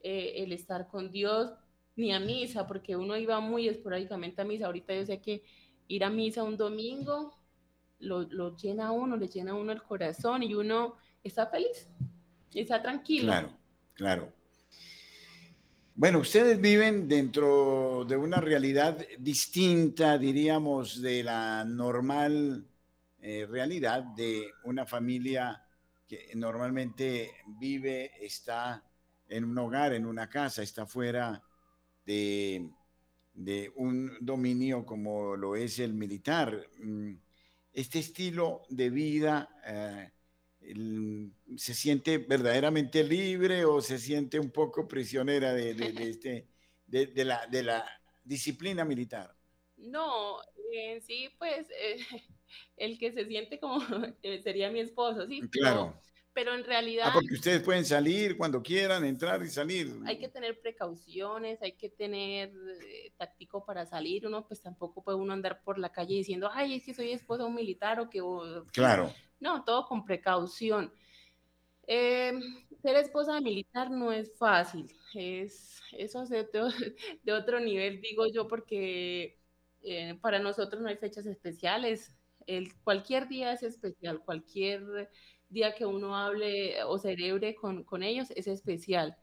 eh, 0.00 0.34
el 0.36 0.52
estar 0.52 0.86
con 0.88 1.10
Dios, 1.10 1.52
ni 1.96 2.12
a 2.12 2.20
misa, 2.20 2.66
porque 2.66 2.96
uno 2.96 3.16
iba 3.16 3.38
muy 3.40 3.68
esporádicamente 3.68 4.42
a 4.42 4.44
misa. 4.44 4.66
Ahorita 4.66 4.94
yo 4.94 5.06
sé 5.06 5.20
que 5.20 5.44
ir 5.88 6.04
a 6.04 6.10
misa 6.10 6.42
un 6.42 6.56
domingo 6.56 7.38
lo, 8.00 8.22
lo 8.22 8.56
llena 8.56 8.88
a 8.88 8.92
uno, 8.92 9.16
le 9.16 9.28
llena 9.28 9.52
a 9.52 9.54
uno 9.54 9.72
el 9.72 9.82
corazón 9.82 10.42
y 10.42 10.54
uno 10.54 10.96
está 11.22 11.46
feliz, 11.46 11.88
está 12.52 12.82
tranquilo. 12.82 13.26
Claro, 13.26 13.50
claro. 13.94 14.32
Bueno, 15.96 16.18
ustedes 16.18 16.60
viven 16.60 17.08
dentro 17.08 18.04
de 18.04 18.16
una 18.16 18.40
realidad 18.40 18.98
distinta, 19.18 20.18
diríamos, 20.18 21.00
de 21.00 21.22
la 21.22 21.64
normal 21.64 22.66
eh, 23.20 23.46
realidad 23.48 24.02
de 24.02 24.50
una 24.64 24.84
familia 24.86 25.63
que 26.06 26.30
normalmente 26.34 27.32
vive, 27.58 28.12
está 28.24 28.84
en 29.28 29.44
un 29.44 29.58
hogar, 29.58 29.94
en 29.94 30.06
una 30.06 30.28
casa, 30.28 30.62
está 30.62 30.86
fuera 30.86 31.42
de, 32.04 32.70
un 33.76 34.16
dominio 34.20 34.84
como 34.84 35.36
lo 35.36 35.56
es 35.56 35.78
el 35.78 35.94
militar. 35.94 36.68
Mm, 36.78 37.14
este 37.72 37.98
estilo 37.98 38.62
de 38.68 38.90
vida 38.90 39.48
eh, 39.66 40.10
se 41.56 41.74
siente 41.74 42.18
verdaderamente 42.18 43.02
libre 43.02 43.64
o 43.64 43.80
se 43.80 43.98
siente 43.98 44.38
un 44.38 44.50
poco 44.50 44.86
prisionera 44.86 45.52
de, 45.52 45.70
este, 46.08 46.48
de, 46.86 47.24
la, 47.24 47.46
de 47.46 47.62
la 47.62 47.84
disciplina 48.22 48.84
militar. 48.84 49.34
No, 49.76 50.38
en 50.72 51.02
sí, 51.02 51.28
pues 51.38 51.68
eh, 51.70 51.98
el 52.76 52.98
que 52.98 53.12
se 53.12 53.26
siente 53.26 53.58
como 53.58 53.78
eh, 54.22 54.40
sería 54.42 54.70
mi 54.70 54.80
esposo, 54.80 55.26
¿sí? 55.26 55.40
Claro. 55.50 56.00
Pero, 56.32 56.52
en 56.52 56.64
realidad... 56.64 57.06
Ah, 57.08 57.12
porque 57.14 57.34
ustedes 57.34 57.62
pueden 57.62 57.84
salir 57.84 58.36
cuando 58.36 58.60
quieran, 58.60 59.04
entrar 59.04 59.40
y 59.44 59.48
salir. 59.48 59.94
Hay 60.04 60.18
que 60.18 60.28
tener 60.28 60.60
precauciones, 60.60 61.62
hay 61.62 61.72
que 61.72 61.90
tener 61.90 62.52
eh, 62.82 63.12
táctico 63.16 63.64
para 63.64 63.86
salir. 63.86 64.26
Uno 64.26 64.44
pues 64.44 64.60
tampoco 64.60 65.04
puede 65.04 65.16
uno 65.16 65.32
andar 65.32 65.62
por 65.62 65.78
la 65.78 65.92
calle 65.92 66.16
diciendo, 66.16 66.50
ay, 66.52 66.74
es 66.74 66.84
que 66.84 66.92
soy 66.92 67.12
esposo 67.12 67.44
de 67.44 67.48
un 67.50 67.54
militar 67.54 68.00
o 68.00 68.10
que... 68.10 68.20
Claro. 68.72 69.14
No, 69.38 69.62
todo 69.62 69.86
con 69.86 70.04
precaución. 70.04 70.92
Eh, 71.86 72.32
ser 72.82 72.96
esposa 72.96 73.40
militar 73.40 73.90
no 73.90 74.10
es 74.10 74.36
fácil, 74.38 74.90
es 75.14 75.82
eso 75.92 76.22
es 76.22 76.30
de, 77.22 77.32
otro 77.32 77.60
nivel, 77.60 78.00
digo 78.00 78.26
yo, 78.26 78.48
porque 78.48 79.38
eh, 79.82 80.18
para 80.20 80.38
nosotros 80.38 80.82
no 80.82 80.88
hay 80.88 80.96
fechas 80.96 81.26
especiales, 81.26 82.16
el, 82.46 82.74
cualquier 82.82 83.28
día 83.28 83.52
es 83.52 83.62
especial, 83.62 84.20
cualquier 84.20 85.10
día 85.48 85.74
que 85.74 85.86
uno 85.86 86.16
hable 86.16 86.82
o 86.84 86.98
cerebre 86.98 87.54
con, 87.54 87.84
con 87.84 88.02
ellos 88.02 88.30
es 88.32 88.46
especial. 88.46 89.16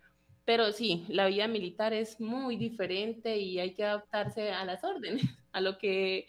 Pero 0.45 0.71
sí, 0.71 1.05
la 1.07 1.27
vida 1.27 1.47
militar 1.47 1.93
es 1.93 2.19
muy 2.19 2.57
diferente 2.57 3.37
y 3.37 3.59
hay 3.59 3.73
que 3.73 3.83
adaptarse 3.83 4.51
a 4.51 4.65
las 4.65 4.83
órdenes, 4.83 5.23
a 5.51 5.61
lo 5.61 5.77
que 5.77 6.27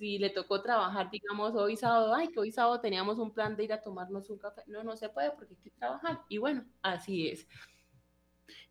si 0.00 0.18
le 0.18 0.30
tocó 0.30 0.62
trabajar, 0.62 1.10
digamos, 1.10 1.54
hoy 1.54 1.76
sábado, 1.76 2.14
ay, 2.14 2.28
que 2.28 2.40
hoy 2.40 2.50
sábado 2.50 2.80
teníamos 2.80 3.18
un 3.18 3.34
plan 3.34 3.54
de 3.54 3.64
ir 3.64 3.72
a 3.72 3.82
tomarnos 3.82 4.30
un 4.30 4.38
café. 4.38 4.62
No, 4.66 4.82
no 4.82 4.96
se 4.96 5.10
puede 5.10 5.30
porque 5.32 5.54
hay 5.54 5.60
que 5.62 5.70
trabajar. 5.78 6.22
Y 6.30 6.38
bueno, 6.38 6.64
así 6.80 7.28
es. 7.28 7.46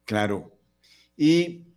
Claro. 0.06 0.52
Y 1.16 1.68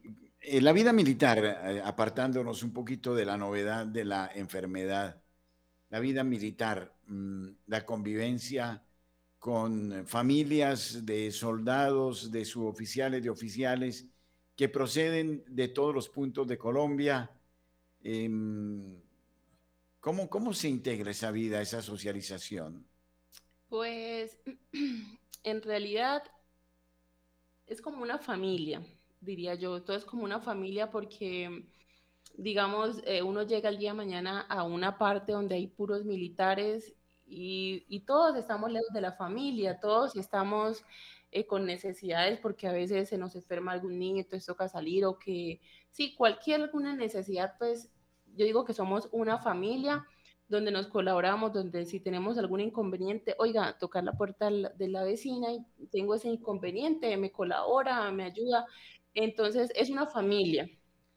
eh, 0.40 0.60
la 0.62 0.72
vida 0.72 0.92
militar, 0.94 1.38
eh, 1.44 1.82
apartándonos 1.84 2.62
un 2.62 2.72
poquito 2.72 3.14
de 3.14 3.26
la 3.26 3.36
novedad 3.36 3.86
de 3.86 4.06
la 4.06 4.30
enfermedad, 4.34 5.21
la 5.92 6.00
vida 6.00 6.24
militar, 6.24 6.96
mm, 7.06 7.48
la 7.66 7.84
convivencia 7.84 8.82
con 9.38 10.06
familias 10.06 11.04
de 11.04 11.30
soldados, 11.30 12.30
de 12.32 12.46
suboficiales, 12.46 13.22
de 13.22 13.28
oficiales 13.28 14.06
que 14.56 14.70
proceden 14.70 15.44
de 15.46 15.68
todos 15.68 15.94
los 15.94 16.08
puntos 16.08 16.48
de 16.48 16.56
Colombia. 16.56 17.30
Em, 18.02 19.02
¿Cómo, 20.00 20.30
¿Cómo 20.30 20.54
se 20.54 20.70
integra 20.70 21.10
esa 21.10 21.30
vida, 21.30 21.60
esa 21.60 21.82
socialización? 21.82 22.86
Pues 23.68 24.38
en 25.44 25.60
realidad 25.60 26.22
es 27.66 27.82
como 27.82 28.02
una 28.02 28.18
familia, 28.18 28.82
diría 29.20 29.56
yo. 29.56 29.82
Todo 29.82 29.98
es 29.98 30.06
como 30.06 30.24
una 30.24 30.40
familia 30.40 30.90
porque, 30.90 31.66
digamos, 32.36 33.02
eh, 33.06 33.22
uno 33.22 33.42
llega 33.42 33.68
el 33.68 33.78
día 33.78 33.90
de 33.90 33.96
mañana 33.96 34.40
a 34.48 34.64
una 34.64 34.98
parte 34.98 35.32
donde 35.32 35.54
hay 35.56 35.66
puros 35.66 36.04
militares 36.04 36.94
y, 37.26 38.00
todos 38.06 38.36
estamos 38.36 38.70
lejos 38.70 38.92
de 38.92 39.00
la 39.00 39.12
familia, 39.12 39.80
todos 39.80 40.16
estamos 40.16 40.84
eh, 41.30 41.46
con 41.46 41.64
necesidades 41.64 42.38
porque 42.40 42.68
a 42.68 42.72
veces 42.72 43.08
se 43.08 43.16
nos 43.18 43.34
enferma 43.36 43.72
algún 43.72 43.98
niño, 43.98 44.20
entonces 44.20 44.46
toca 44.46 44.68
salir 44.68 45.04
o 45.06 45.18
que, 45.18 45.60
sí, 45.90 46.14
cualquier 46.14 46.62
alguna 46.62 46.94
necesidad, 46.94 47.54
pues 47.58 47.90
yo 48.34 48.44
digo 48.44 48.64
que 48.64 48.74
somos 48.74 49.08
una 49.12 49.38
familia 49.38 50.06
donde 50.48 50.70
nos 50.70 50.88
colaboramos, 50.88 51.52
donde 51.52 51.86
si 51.86 52.00
tenemos 52.00 52.36
algún 52.38 52.60
inconveniente, 52.60 53.34
oiga, 53.38 53.78
tocar 53.78 54.04
la 54.04 54.12
puerta 54.12 54.50
de 54.50 54.88
la 54.88 55.02
vecina 55.02 55.48
y 55.52 55.86
tengo 55.86 56.14
ese 56.14 56.28
inconveniente, 56.28 57.16
me 57.16 57.32
colabora, 57.32 58.10
me 58.12 58.24
ayuda. 58.24 58.66
Entonces, 59.14 59.72
es 59.74 59.88
una 59.88 60.06
familia, 60.06 60.68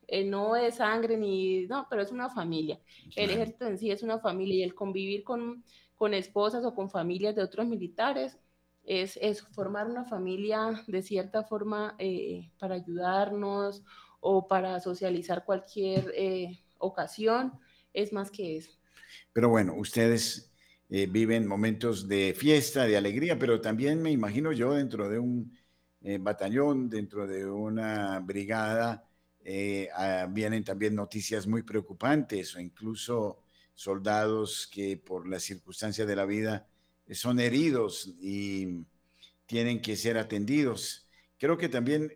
eh, 0.08 0.24
no 0.24 0.56
es 0.56 0.76
sangre 0.76 1.18
ni, 1.18 1.66
no, 1.68 1.88
pero 1.90 2.02
es 2.02 2.12
una 2.12 2.30
familia. 2.30 2.80
El 3.16 3.30
ejército 3.32 3.66
en 3.66 3.78
sí 3.78 3.92
es 3.92 4.04
una 4.04 4.20
familia 4.20 4.58
y 4.58 4.64
el 4.64 4.76
convivir 4.76 5.24
con, 5.24 5.64
con 5.96 6.14
esposas 6.14 6.66
o 6.66 6.74
con 6.76 6.90
familias 6.90 7.36
de 7.36 7.44
otros 7.44 7.68
militares 7.68 8.38
es, 8.84 9.18
es 9.22 9.42
formar 9.42 9.88
una 9.88 10.06
familia 10.06 10.84
de 10.88 11.02
cierta 11.02 11.44
forma 11.44 11.96
eh, 11.98 12.52
para 12.60 12.76
ayudarnos 12.76 13.84
o 14.20 14.48
para 14.48 14.80
socializar 14.80 15.46
cualquier 15.46 16.12
eh, 16.16 16.60
ocasión, 16.80 17.54
es 17.94 18.12
más 18.12 18.32
que 18.32 18.58
eso. 18.58 18.72
Pero 19.34 19.50
bueno, 19.50 19.76
ustedes 19.76 20.52
eh, 20.90 21.08
viven 21.08 21.48
momentos 21.48 22.08
de 22.08 22.34
fiesta, 22.36 22.86
de 22.86 22.98
alegría, 22.98 23.38
pero 23.40 23.60
también 23.62 24.02
me 24.02 24.12
imagino 24.12 24.52
yo 24.52 24.74
dentro 24.74 25.10
de 25.10 25.20
un 25.20 25.56
eh, 26.02 26.20
batallón, 26.20 26.90
dentro 26.90 27.28
de 27.28 27.46
una 27.46 28.20
brigada, 28.20 29.08
eh, 29.46 29.88
ah, 29.96 30.28
vienen 30.30 30.64
también 30.64 30.96
noticias 30.96 31.48
muy 31.48 31.64
preocupantes 31.64 32.56
o 32.56 32.60
incluso 32.60 33.44
soldados 33.74 34.68
que 34.68 34.98
por 34.98 35.28
las 35.28 35.44
circunstancias 35.44 36.08
de 36.08 36.16
la 36.16 36.26
vida 36.26 36.68
son 37.12 37.40
heridos 37.40 38.14
y 38.20 38.84
tienen 39.46 39.82
que 39.82 39.96
ser 39.96 40.18
atendidos. 40.18 41.08
Creo 41.38 41.58
que 41.58 41.70
también 41.70 42.12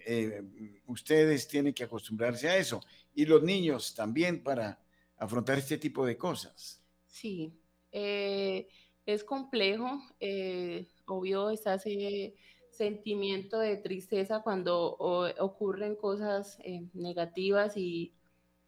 ustedes 0.87 1.47
tienen 1.47 1.73
que 1.73 1.83
acostumbrarse 1.83 2.49
a 2.49 2.57
eso 2.57 2.81
y 3.13 3.25
los 3.25 3.43
niños 3.43 3.93
también 3.93 4.41
para 4.41 4.81
afrontar 5.17 5.57
este 5.59 5.77
tipo 5.77 6.05
de 6.05 6.17
cosas. 6.17 6.81
Sí, 7.05 7.53
eh, 7.91 8.67
es 9.05 9.23
complejo, 9.23 10.01
eh, 10.19 10.87
obvio 11.05 11.49
está 11.49 11.75
ese 11.75 12.35
sentimiento 12.79 13.59
de 13.59 13.77
tristeza 13.77 14.41
cuando 14.41 14.97
ocurren 15.39 15.95
cosas 15.97 16.57
eh, 16.63 16.87
negativas 16.93 17.77
y, 17.77 18.13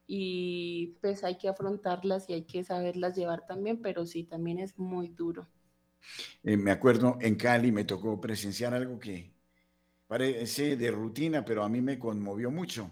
y 0.08 0.98
pues 1.02 1.24
hay 1.24 1.38
que 1.38 1.50
afrontarlas 1.50 2.30
y 2.30 2.34
hay 2.34 2.44
que 2.46 2.64
saberlas 2.64 3.16
llevar 3.18 3.46
también, 3.48 3.82
pero 3.82 4.06
sí, 4.06 4.24
también 4.26 4.60
es 4.60 4.78
muy 4.80 5.10
duro. 5.10 5.48
me 6.44 6.72
acuerdo 6.72 7.18
en 7.22 7.36
Cali 7.36 7.72
me 7.72 7.86
tocó 7.86 8.20
presenciar 8.20 8.74
algo 8.74 9.00
que 9.00 9.34
parece 10.08 10.78
de 10.78 10.92
rutina, 10.92 11.46
pero 11.46 11.64
a 11.64 11.70
mí 11.70 11.82
me 11.82 12.00
conmovió 12.00 12.52
mucho 12.52 12.92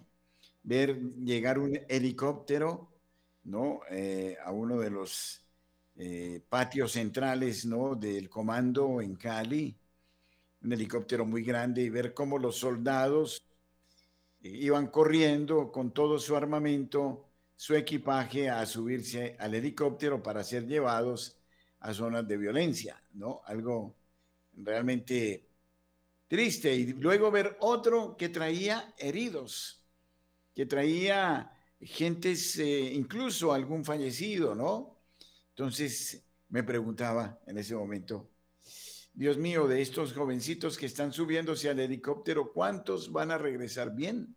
ver 0.63 0.99
llegar 1.23 1.59
un 1.59 1.79
helicóptero, 1.89 2.89
¿no? 3.45 3.81
Eh, 3.91 4.37
a 4.43 4.51
uno 4.51 4.79
de 4.79 4.91
los 4.91 5.45
eh, 5.97 6.41
patios 6.49 6.93
centrales, 6.93 7.65
¿no? 7.65 7.95
Del 7.95 8.29
comando 8.29 9.01
en 9.01 9.15
Cali, 9.15 9.77
un 10.63 10.73
helicóptero 10.73 11.25
muy 11.25 11.43
grande 11.43 11.81
y 11.81 11.89
ver 11.89 12.13
cómo 12.13 12.37
los 12.37 12.57
soldados 12.57 13.43
iban 14.41 14.87
corriendo 14.87 15.71
con 15.71 15.91
todo 15.91 16.19
su 16.19 16.35
armamento, 16.35 17.25
su 17.55 17.75
equipaje 17.75 18.49
a 18.49 18.65
subirse 18.65 19.35
al 19.39 19.55
helicóptero 19.55 20.23
para 20.23 20.43
ser 20.43 20.65
llevados 20.65 21.37
a 21.81 21.93
zonas 21.93 22.27
de 22.27 22.37
violencia, 22.37 23.01
¿no? 23.13 23.41
Algo 23.45 23.95
realmente 24.53 25.45
triste. 26.27 26.73
Y 26.73 26.93
luego 26.93 27.31
ver 27.31 27.57
otro 27.59 28.15
que 28.17 28.29
traía 28.29 28.93
heridos, 28.97 29.81
que 30.55 30.65
traía 30.65 31.51
gentes, 31.81 32.57
eh, 32.59 32.93
incluso 32.93 33.53
algún 33.53 33.83
fallecido, 33.83 34.55
¿no? 34.55 34.97
Entonces 35.49 36.23
me 36.49 36.63
preguntaba 36.63 37.39
en 37.45 37.57
ese 37.57 37.75
momento, 37.75 38.29
Dios 39.19 39.37
mío, 39.37 39.67
de 39.67 39.81
estos 39.81 40.13
jovencitos 40.13 40.77
que 40.77 40.85
están 40.85 41.11
subiéndose 41.11 41.69
al 41.69 41.77
helicóptero, 41.81 42.53
¿cuántos 42.53 43.11
van 43.11 43.31
a 43.31 43.37
regresar 43.37 43.93
bien? 43.93 44.33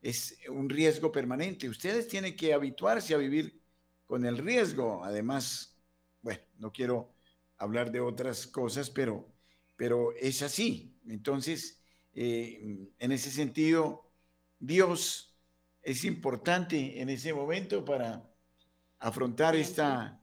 Es 0.00 0.38
un 0.48 0.70
riesgo 0.70 1.12
permanente. 1.12 1.68
Ustedes 1.68 2.08
tienen 2.08 2.34
que 2.34 2.54
habituarse 2.54 3.12
a 3.12 3.18
vivir 3.18 3.60
con 4.06 4.24
el 4.24 4.38
riesgo. 4.38 5.04
Además, 5.04 5.76
bueno, 6.22 6.40
no 6.56 6.72
quiero 6.72 7.12
hablar 7.58 7.92
de 7.92 8.00
otras 8.00 8.46
cosas, 8.46 8.88
pero, 8.88 9.28
pero 9.76 10.16
es 10.16 10.40
así. 10.40 10.96
Entonces, 11.06 11.82
eh, 12.14 12.88
en 12.98 13.12
ese 13.12 13.30
sentido, 13.30 14.10
Dios 14.58 15.36
es 15.82 16.04
importante 16.04 16.98
en 16.98 17.10
ese 17.10 17.34
momento 17.34 17.84
para 17.84 18.26
afrontar 19.00 19.54
esta, 19.54 20.18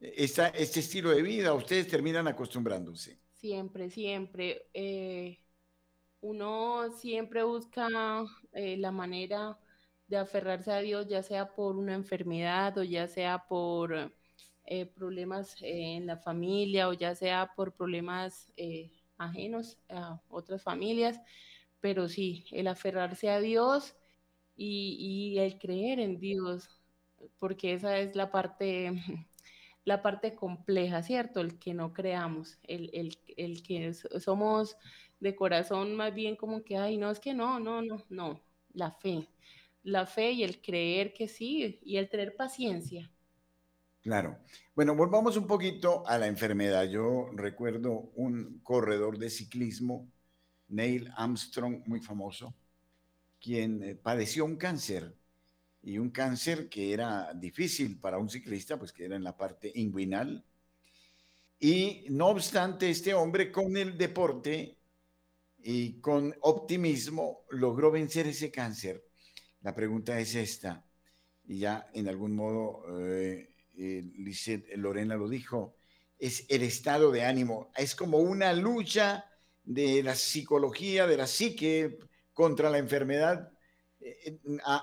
esta, 0.00 0.48
este 0.48 0.80
estilo 0.80 1.10
de 1.10 1.22
vida. 1.22 1.52
Ustedes 1.54 1.88
terminan 1.88 2.26
acostumbrándose. 2.28 3.18
Siempre, 3.32 3.90
siempre. 3.90 4.66
Eh, 4.74 5.38
uno 6.20 6.90
siempre 6.92 7.42
busca 7.42 7.88
eh, 8.52 8.76
la 8.76 8.90
manera 8.90 9.58
de 10.06 10.16
aferrarse 10.16 10.72
a 10.72 10.80
Dios, 10.80 11.06
ya 11.06 11.22
sea 11.22 11.54
por 11.54 11.76
una 11.76 11.94
enfermedad 11.94 12.76
o 12.78 12.82
ya 12.82 13.06
sea 13.06 13.44
por 13.46 14.12
eh, 14.64 14.86
problemas 14.86 15.56
en 15.60 16.06
la 16.06 16.16
familia 16.16 16.88
o 16.88 16.94
ya 16.94 17.14
sea 17.14 17.52
por 17.54 17.72
problemas 17.72 18.50
ajenos 19.18 19.78
a 19.88 20.20
otras 20.28 20.62
familias 20.62 21.20
pero 21.80 22.08
sí, 22.08 22.46
el 22.52 22.66
aferrarse 22.68 23.30
a 23.30 23.40
Dios 23.40 23.94
y, 24.56 25.36
el 25.38 25.58
creer 25.58 26.00
en 26.00 26.18
Dios, 26.18 26.68
porque 27.38 27.74
esa 27.74 27.98
es 27.98 28.16
la 28.16 28.30
parte, 28.30 28.92
la 29.88 30.02
parte 30.02 30.34
compleja, 30.34 31.02
¿cierto? 31.02 31.40
El 31.40 31.58
que 31.58 31.74
no 31.74 31.92
creamos, 31.92 32.58
el, 32.62 33.18
el 33.36 33.62
que 33.62 33.94
somos 33.94 34.76
de 35.18 35.34
corazón 35.34 35.96
más 35.96 36.14
bien 36.14 36.36
como 36.36 36.62
que, 36.62 36.76
ay, 36.76 36.98
no, 36.98 37.10
es 37.10 37.18
que 37.18 37.34
no, 37.34 37.58
no, 37.58 37.82
no, 37.82 38.04
no, 38.10 38.40
la 38.74 38.92
fe, 38.92 39.28
la 39.82 40.06
fe 40.06 40.32
y 40.32 40.44
el 40.44 40.60
creer 40.60 41.12
que 41.12 41.26
sí 41.26 41.80
y 41.82 41.96
el 41.96 42.08
tener 42.08 42.36
paciencia. 42.36 43.10
Claro. 44.02 44.38
Bueno, 44.74 44.94
volvamos 44.94 45.36
un 45.36 45.46
poquito 45.46 46.06
a 46.06 46.18
la 46.18 46.26
enfermedad. 46.26 46.84
Yo 46.84 47.30
recuerdo 47.34 48.12
un 48.14 48.60
corredor 48.62 49.18
de 49.18 49.28
ciclismo 49.28 50.08
Neil 50.68 51.10
Armstrong, 51.16 51.82
muy 51.86 52.00
famoso, 52.00 52.54
quien 53.40 53.82
eh, 53.82 53.94
padeció 53.94 54.44
un 54.44 54.56
cáncer 54.56 55.17
y 55.82 55.98
un 55.98 56.10
cáncer 56.10 56.68
que 56.68 56.92
era 56.92 57.32
difícil 57.34 57.98
para 57.98 58.18
un 58.18 58.28
ciclista, 58.28 58.78
pues 58.78 58.92
que 58.92 59.04
era 59.04 59.16
en 59.16 59.24
la 59.24 59.36
parte 59.36 59.70
inguinal. 59.74 60.44
Y 61.60 62.06
no 62.10 62.28
obstante, 62.28 62.90
este 62.90 63.14
hombre 63.14 63.50
con 63.50 63.76
el 63.76 63.96
deporte 63.96 64.76
y 65.58 66.00
con 66.00 66.34
optimismo 66.40 67.44
logró 67.50 67.90
vencer 67.90 68.26
ese 68.26 68.50
cáncer. 68.50 69.04
La 69.62 69.74
pregunta 69.74 70.18
es 70.20 70.34
esta, 70.34 70.84
y 71.46 71.58
ya 71.58 71.88
en 71.92 72.08
algún 72.08 72.36
modo 72.36 72.84
eh, 73.08 73.50
eh 73.76 74.04
Lorena 74.76 75.16
lo 75.16 75.28
dijo, 75.28 75.76
es 76.18 76.46
el 76.48 76.62
estado 76.62 77.10
de 77.10 77.24
ánimo, 77.24 77.70
es 77.76 77.94
como 77.94 78.18
una 78.18 78.52
lucha 78.52 79.24
de 79.64 80.02
la 80.02 80.14
psicología, 80.14 81.06
de 81.06 81.16
la 81.16 81.26
psique 81.26 81.98
contra 82.32 82.70
la 82.70 82.78
enfermedad, 82.78 83.50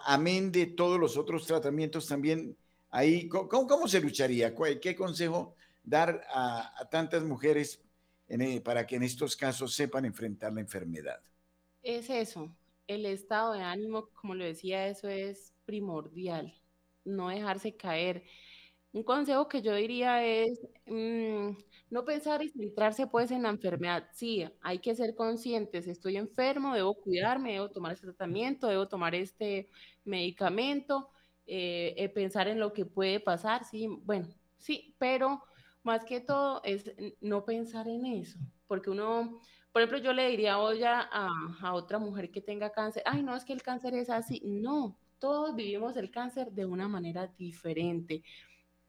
amén 0.05 0.51
de 0.51 0.67
todos 0.67 0.99
los 0.99 1.17
otros 1.17 1.45
tratamientos 1.45 2.07
también. 2.07 2.55
Ahí, 2.89 3.27
¿cómo, 3.27 3.87
se 3.87 3.99
lucharía? 3.99 4.53
¿Qué 4.81 4.95
consejo 4.95 5.55
dar 5.83 6.25
a, 6.33 6.87
tantas 6.89 7.23
mujeres 7.23 7.81
eh, 8.27 8.61
para 8.61 8.87
que 8.87 8.95
en 8.95 9.03
estos 9.03 9.35
casos 9.35 9.73
sepan 9.73 10.05
enfrentar 10.05 10.53
la 10.53 10.61
enfermedad? 10.61 11.19
Es 11.83 12.09
eso, 12.09 12.55
el 12.87 13.05
estado 13.05 13.53
de 13.53 13.61
ánimo, 13.61 14.09
como 14.13 14.33
lo 14.33 14.43
decía, 14.43 14.87
eso 14.87 15.07
es 15.07 15.53
primordial, 15.65 16.53
no 17.03 17.29
dejarse 17.29 17.75
caer. 17.75 18.23
Un 18.91 19.03
consejo 19.03 19.47
que 19.47 19.61
yo 19.61 19.75
diría 19.75 20.25
es 20.25 20.59
mm, 20.85 21.49
no 21.95 22.03
pensar 22.03 22.43
y 22.43 22.49
centrarse 22.49 23.07
pues 23.07 23.31
en 23.31 23.43
la 23.43 23.49
enfermedad. 23.49 24.09
Sí, 24.11 24.45
hay 24.59 24.79
que 24.79 24.93
ser 24.95 25.15
conscientes, 25.15 25.87
estoy 25.87 26.17
enfermo, 26.17 26.73
debo 26.75 26.93
cuidarme, 26.95 27.53
debo 27.53 27.71
tomar 27.71 27.93
este 27.93 28.07
tratamiento, 28.07 28.67
debo 28.67 28.89
tomar 28.89 29.15
este 29.15 29.69
medicamento, 30.03 31.09
eh, 31.47 31.93
eh, 31.95 32.09
pensar 32.09 32.49
en 32.49 32.59
lo 32.59 32.73
que 32.73 32.85
puede 32.85 33.21
pasar, 33.21 33.63
sí, 33.63 33.87
bueno, 34.03 34.27
sí, 34.57 34.93
pero 34.99 35.41
más 35.83 36.03
que 36.03 36.19
todo 36.19 36.61
es 36.65 36.91
no 37.21 37.45
pensar 37.45 37.87
en 37.87 38.05
eso, 38.05 38.39
porque 38.67 38.89
uno, 38.89 39.39
por 39.71 39.81
ejemplo, 39.81 39.99
yo 39.99 40.11
le 40.11 40.29
diría 40.29 40.59
hoy 40.59 40.83
a, 40.83 40.99
a 40.99 41.73
otra 41.73 41.97
mujer 41.97 42.29
que 42.29 42.41
tenga 42.41 42.71
cáncer, 42.71 43.03
ay, 43.05 43.23
no, 43.23 43.37
es 43.37 43.45
que 43.45 43.53
el 43.53 43.63
cáncer 43.63 43.93
es 43.93 44.09
así, 44.09 44.41
no, 44.43 44.99
todos 45.17 45.55
vivimos 45.55 45.95
el 45.95 46.11
cáncer 46.11 46.51
de 46.51 46.65
una 46.65 46.89
manera 46.89 47.27
diferente 47.37 48.21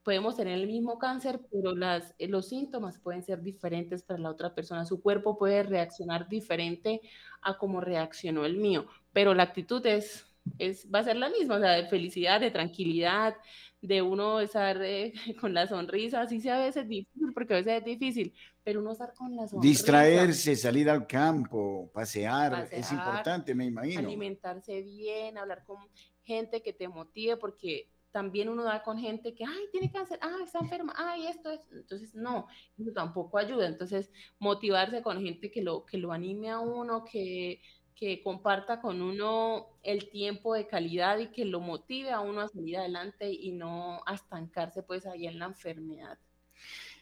podemos 0.07 0.37
tener 0.37 0.55
el 0.55 0.69
mismo 0.69 1.01
cáncer, 1.01 1.40
pero 1.51 1.75
las, 1.75 2.14
eh, 2.21 2.29
los 2.29 2.49
síntomas 2.49 2.97
pueden 2.97 3.25
ser 3.25 3.42
diferentes 3.42 4.05
para 4.05 4.21
la 4.21 4.31
otra 4.31 4.55
persona. 4.55 4.85
Su 4.85 5.03
cuerpo 5.03 5.37
puede 5.37 5.64
reaccionar 5.64 6.29
diferente 6.29 7.01
a 7.42 7.59
como 7.59 7.81
reaccionó 7.81 8.47
el 8.47 8.57
mío, 8.57 8.87
pero 9.12 9.35
la 9.35 9.42
actitud 9.42 9.85
es, 9.85 10.25
es, 10.59 10.87
va 10.95 11.01
a 11.01 11.03
ser 11.03 11.16
la 11.16 11.29
misma, 11.29 11.57
o 11.57 11.59
sea, 11.59 11.73
de 11.73 11.88
felicidad, 11.88 12.40
de 12.40 12.53
tranquilidad, 12.53 13.35
de 13.83 14.01
uno 14.01 14.38
estar 14.38 14.81
eh, 14.81 15.12
con 15.40 15.53
la 15.53 15.66
sonrisa, 15.66 16.21
así 16.21 16.40
sea 16.40 16.59
a 16.59 16.66
veces 16.66 16.87
difícil, 16.88 17.33
porque 17.35 17.55
a 17.55 17.57
veces 17.57 17.79
es 17.79 17.85
difícil, 17.85 18.33
pero 18.62 18.79
uno 18.79 18.92
estar 18.92 19.12
con 19.12 19.35
la 19.35 19.49
sonrisa. 19.49 19.69
Distraerse, 19.69 20.55
salir 20.55 20.88
al 20.88 21.05
campo, 21.09 21.90
pasear, 21.92 22.53
pasear 22.53 22.81
es 22.81 22.92
importante, 22.92 23.57
me 23.57 23.64
imagino. 23.64 24.07
Alimentarse 24.07 24.83
bien, 24.83 25.37
hablar 25.37 25.64
con 25.64 25.79
gente 26.23 26.62
que 26.62 26.73
te 26.73 26.87
motive, 26.87 27.37
porque 27.38 27.88
también 28.16 28.48
uno 28.48 28.64
da 28.64 28.83
con 28.83 28.98
gente 28.98 29.35
que, 29.35 29.44
ay, 29.44 29.64
tiene 29.70 29.92
cáncer, 29.92 30.18
ay, 30.22 30.44
está 30.44 30.61
enferma, 30.61 30.94
ay, 30.96 31.26
esto 31.26 31.50
es, 31.50 31.61
entonces 31.70 32.14
no, 32.14 32.46
eso 32.79 32.90
tampoco 32.94 33.37
ayuda, 33.37 33.66
entonces 33.66 34.11
motivarse 34.38 35.02
con 35.02 35.22
gente 35.22 35.50
que 35.50 35.61
lo, 35.61 35.85
que 35.85 35.98
lo 35.98 36.12
anime 36.12 36.48
a 36.48 36.59
uno, 36.59 37.05
que, 37.05 37.61
que 37.94 38.22
comparta 38.22 38.81
con 38.81 39.02
uno 39.02 39.66
el 39.83 40.09
tiempo 40.09 40.55
de 40.55 40.66
calidad 40.66 41.18
y 41.18 41.26
que 41.26 41.44
lo 41.44 41.61
motive 41.61 42.11
a 42.11 42.20
uno 42.20 42.40
a 42.40 42.48
salir 42.48 42.79
adelante 42.79 43.31
y 43.31 43.52
no 43.52 44.00
a 44.07 44.14
estancarse 44.14 44.83
pues 44.83 45.05
ahí 45.05 45.26
en 45.26 45.38
la 45.38 45.44
enfermedad. 45.44 46.18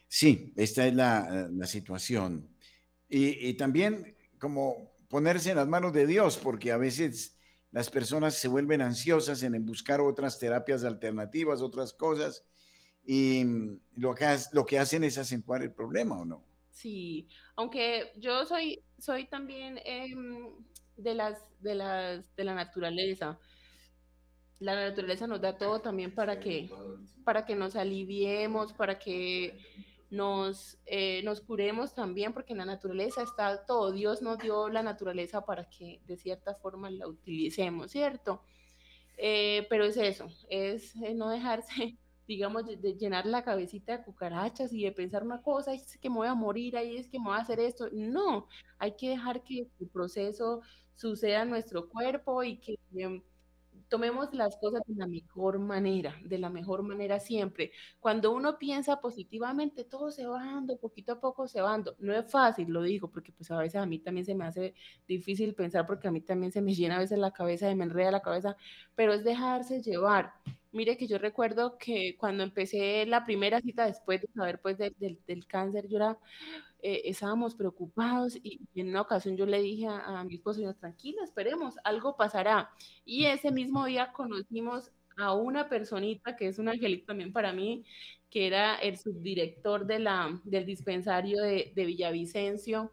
Sí, 0.09 0.53
esta 0.57 0.85
es 0.85 0.95
la, 0.95 1.49
la 1.49 1.67
situación. 1.69 2.49
Y, 3.09 3.51
y 3.51 3.55
también 3.55 4.17
como 4.41 4.97
ponerse 5.07 5.51
en 5.51 5.59
las 5.59 5.69
manos 5.69 5.93
de 5.93 6.09
Dios, 6.09 6.39
porque 6.39 6.73
a 6.73 6.77
veces 6.77 7.34
las 7.75 7.91
personas 7.91 8.35
se 8.35 8.47
vuelven 8.47 8.81
ansiosas 8.81 9.43
en 9.43 9.67
buscar 9.67 10.01
otras 10.01 10.39
terapias 10.39 10.85
alternativas, 10.85 11.61
otras 11.61 11.93
cosas, 11.93 12.45
y 13.05 13.43
lo 13.97 14.15
que, 14.15 14.25
lo 14.53 14.65
que 14.65 14.79
hacen 14.79 15.03
es 15.03 15.19
acentuar 15.19 15.61
el 15.61 15.73
problema, 15.73 16.17
¿o 16.21 16.25
no? 16.25 16.45
Sí, 16.71 17.27
aunque 17.57 18.13
yo 18.17 18.47
soy, 18.47 18.85
soy 18.97 19.27
también 19.27 19.81
em, 19.85 20.55
de, 20.97 21.15
las, 21.17 21.43
de, 21.59 21.75
las, 21.75 22.37
de 22.37 22.45
la 22.45 22.55
naturaleza. 22.55 23.41
La 24.61 24.77
naturaleza 24.77 25.27
nos 25.27 25.41
da 25.41 25.59
todo 25.59 25.81
también 25.81 26.15
para 26.15 26.39
que, 26.39 26.71
para 27.25 27.45
que 27.45 27.57
nos 27.57 27.75
aliviemos, 27.75 28.73
para 28.73 29.01
que 29.01 29.59
nos, 30.15 30.79
eh, 30.87 31.23
nos 31.25 31.41
curemos 31.41 31.95
también, 31.95 32.33
porque 32.33 32.53
en 32.53 32.59
la 32.59 32.65
naturaleza 32.65 33.23
está 33.23 33.65
todo. 33.67 33.93
Dios 33.93 34.23
nos 34.23 34.39
dio 34.39 34.69
la 34.69 34.83
naturaleza 34.83 35.45
para 35.45 35.69
que 35.69 36.01
de 36.07 36.17
cierta 36.17 36.55
forma 36.55 36.91
la 36.91 37.07
utilicemos, 37.09 37.91
¿cierto? 37.91 38.43
Eh, 39.17 39.67
pero 39.71 39.85
es 39.85 39.97
eso, 39.97 40.29
es 40.49 40.97
no 40.97 41.29
dejarse, 41.31 41.99
digamos, 42.29 42.67
de, 42.67 42.95
llenar 42.95 43.27
la 43.27 43.45
cabecita 43.45 43.99
de 43.99 44.05
cucarachas 44.05 44.73
y 44.73 44.85
de 44.85 44.93
pensar 44.93 45.23
una 45.23 45.43
cosa, 45.43 45.73
es 45.73 45.99
que 45.99 46.11
me 46.11 46.17
voy 46.17 46.29
a 46.29 46.35
morir, 46.35 46.77
ahí 46.77 46.97
es 46.97 47.09
que 47.09 47.19
me 47.19 47.27
voy 47.27 47.37
a 47.37 47.43
hacer 47.43 47.61
esto. 47.61 47.89
No, 47.93 48.49
hay 48.79 48.93
que 48.97 49.11
dejar 49.11 49.43
que 49.45 49.69
el 49.81 49.89
proceso 49.89 50.63
suceda 50.95 51.43
en 51.43 51.51
nuestro 51.51 51.89
cuerpo 51.89 52.43
y 52.43 52.59
que 52.59 52.79
tomemos 53.95 54.35
las 54.35 54.57
cosas 54.57 54.83
de 54.89 54.97
la 54.97 55.07
mejor 55.07 55.61
manera, 55.61 56.17
de 56.25 56.37
la 56.37 56.51
mejor 56.51 56.83
manera 56.83 57.21
siempre. 57.21 57.71
Cuando 58.01 58.33
uno 58.33 58.59
piensa 58.59 59.01
positivamente, 59.01 59.85
todo 59.85 60.11
se 60.11 60.27
va 60.27 60.45
dando, 60.45 60.77
poquito 60.79 61.13
a 61.13 61.21
poco 61.21 61.47
se 61.47 61.61
va 61.61 61.71
dando. 61.71 61.95
No 62.01 62.13
es 62.13 62.29
fácil, 62.29 62.71
lo 62.71 62.83
digo, 62.83 63.09
porque 63.13 63.31
pues 63.31 63.53
a 63.53 63.57
veces 63.57 63.81
a 63.81 63.87
mí 63.87 64.01
también 64.01 64.27
se 64.27 64.35
me 64.35 64.47
hace 64.47 64.75
difícil 65.07 65.55
pensar, 65.55 65.87
porque 65.87 66.09
a 66.09 66.11
mí 66.11 66.21
también 66.23 66.51
se 66.51 66.61
me 66.61 66.75
llena 66.75 66.97
a 66.97 66.99
veces 66.99 67.21
la 67.21 67.31
cabeza, 67.31 67.71
y 67.71 67.77
me 67.77 67.85
enreda 67.85 68.11
la 68.11 68.21
cabeza, 68.21 68.57
pero 68.97 69.13
es 69.13 69.23
dejarse 69.23 69.81
llevar. 69.81 70.33
Mire 70.73 70.97
que 70.97 71.07
yo 71.07 71.19
recuerdo 71.19 71.79
que 71.79 72.17
cuando 72.19 72.43
empecé 72.43 73.07
la 73.07 73.25
primera 73.25 73.61
cita 73.61 73.87
después 73.87 74.23
de 74.23 74.29
saber 74.35 74.61
pues 74.61 74.77
del 74.77 75.47
cáncer, 75.47 75.87
yo 75.87 75.99
era 75.99 76.19
eh, 76.87 77.09
estábamos 77.09 77.55
preocupados 77.55 78.37
y, 78.37 78.61
en 78.75 78.91
una 78.91 79.01
ocasión 79.01 79.39
yo 79.39 79.47
le 79.47 79.63
dije 79.63 79.87
a, 79.89 80.23
mi 80.25 80.35
esposo, 80.35 80.61
tranquila, 80.75 81.25
esperemos, 81.25 81.77
algo 81.83 82.15
pasará. 82.15 82.69
Y 83.07 83.25
ese 83.25 83.51
mismo 83.51 83.87
día 83.87 84.13
conocimos 84.13 84.93
a 85.17 85.33
una 85.33 85.71
personita 85.71 86.37
que 86.37 86.49
es 86.49 86.59
un 86.59 86.69
angelito 86.69 87.07
también 87.07 87.33
para 87.33 87.55
mí, 87.55 87.87
que 88.29 88.47
era 88.47 88.75
el 88.77 88.99
subdirector 88.99 89.87
de 89.87 89.99
la, 90.01 90.39
del 90.45 90.67
dispensario 90.67 91.41
de, 91.41 91.73
de 91.75 91.87
Villavicencio, 91.87 92.93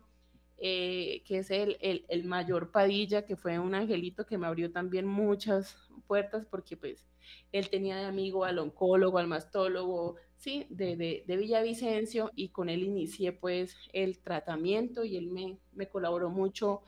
eh, 0.58 1.22
que 1.26 1.40
es 1.40 1.52
el, 1.52 1.76
el, 1.82 2.06
el, 2.08 2.24
mayor 2.24 2.72
Padilla, 2.72 3.26
que 3.26 3.36
fue 3.36 3.60
un 3.60 3.76
angelito 3.76 4.26
que 4.26 4.38
me 4.38 4.48
abrió 4.48 4.72
también 4.72 5.06
muchas 5.06 5.76
puertas 6.08 6.46
porque 6.46 6.78
pues 6.78 7.11
él 7.52 7.70
tenía 7.70 7.98
de 7.98 8.06
amigo 8.06 8.46
al 8.46 8.60
oncólogo, 8.60 9.18
al 9.18 9.28
mastólogo, 9.28 10.18
sí, 10.42 10.66
de, 10.70 11.24
de, 11.26 11.38
Villavicencio 11.38 12.32
y 12.36 12.50
con 12.50 12.70
él 12.70 12.84
inicié 12.84 13.32
pues 13.32 13.78
el 13.94 14.20
tratamiento 14.20 15.06
y 15.06 15.16
él 15.16 15.28
me, 15.28 15.58
me 15.74 15.88
colaboró 15.88 16.30
mucho 16.32 16.82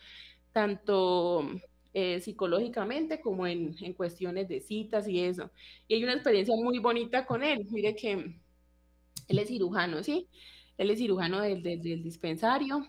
tanto 0.52 1.48
eh, 1.94 2.20
psicológicamente 2.20 3.22
como 3.22 3.46
en, 3.46 3.76
en, 3.82 3.94
cuestiones 3.94 4.48
de 4.48 4.60
citas 4.60 5.08
y 5.08 5.20
eso. 5.20 5.52
Y 5.88 5.96
hay 5.96 6.04
una 6.04 6.14
experiencia 6.14 6.56
muy 6.56 6.80
bonita 6.80 7.26
con 7.26 7.44
él. 7.44 7.68
Mire 7.70 7.96
que 7.96 8.14
él 9.28 9.40
es 9.40 9.48
cirujano, 9.48 10.04
¿sí? 10.04 10.28
Él 10.78 10.90
es 10.90 10.98
cirujano 10.98 11.40
del, 11.42 11.62
del, 11.62 12.02
dispensario. 12.02 12.88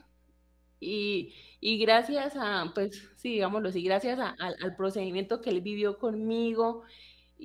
Y, 0.81 1.35
y, 1.61 1.79
gracias 1.79 2.35
a, 2.37 2.73
pues, 2.75 3.11
sí, 3.17 3.33
digámoslo 3.33 3.69
así, 3.69 3.83
gracias 3.83 4.19
a, 4.19 4.35
al 4.39 4.77
procedimiento 4.77 5.41
que 5.41 5.51
él 5.51 5.61
vivió 5.61 5.99
conmigo 5.99 6.85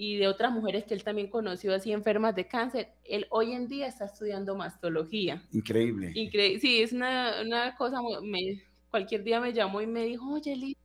y 0.01 0.15
de 0.15 0.29
otras 0.29 0.53
mujeres 0.53 0.85
que 0.85 0.93
él 0.93 1.03
también 1.03 1.29
conoció 1.29 1.75
así 1.75 1.91
enfermas 1.91 2.33
de 2.33 2.47
cáncer. 2.47 2.87
Él 3.04 3.27
hoy 3.31 3.52
en 3.52 3.67
día 3.67 3.85
está 3.85 4.06
estudiando 4.06 4.56
mastología. 4.56 5.43
Increíble. 5.52 6.13
Increíble. 6.15 6.62
Sí, 6.62 6.81
es 6.81 6.93
una, 6.93 7.41
una 7.45 7.75
cosa, 7.75 7.97
me, 8.23 8.63
cualquier 8.89 9.25
día 9.25 9.41
me 9.41 9.52
llamó 9.52 9.81
y 9.81 9.87
me 9.87 10.06
dijo, 10.06 10.31
oye, 10.31 10.56
Lice, 10.56 10.79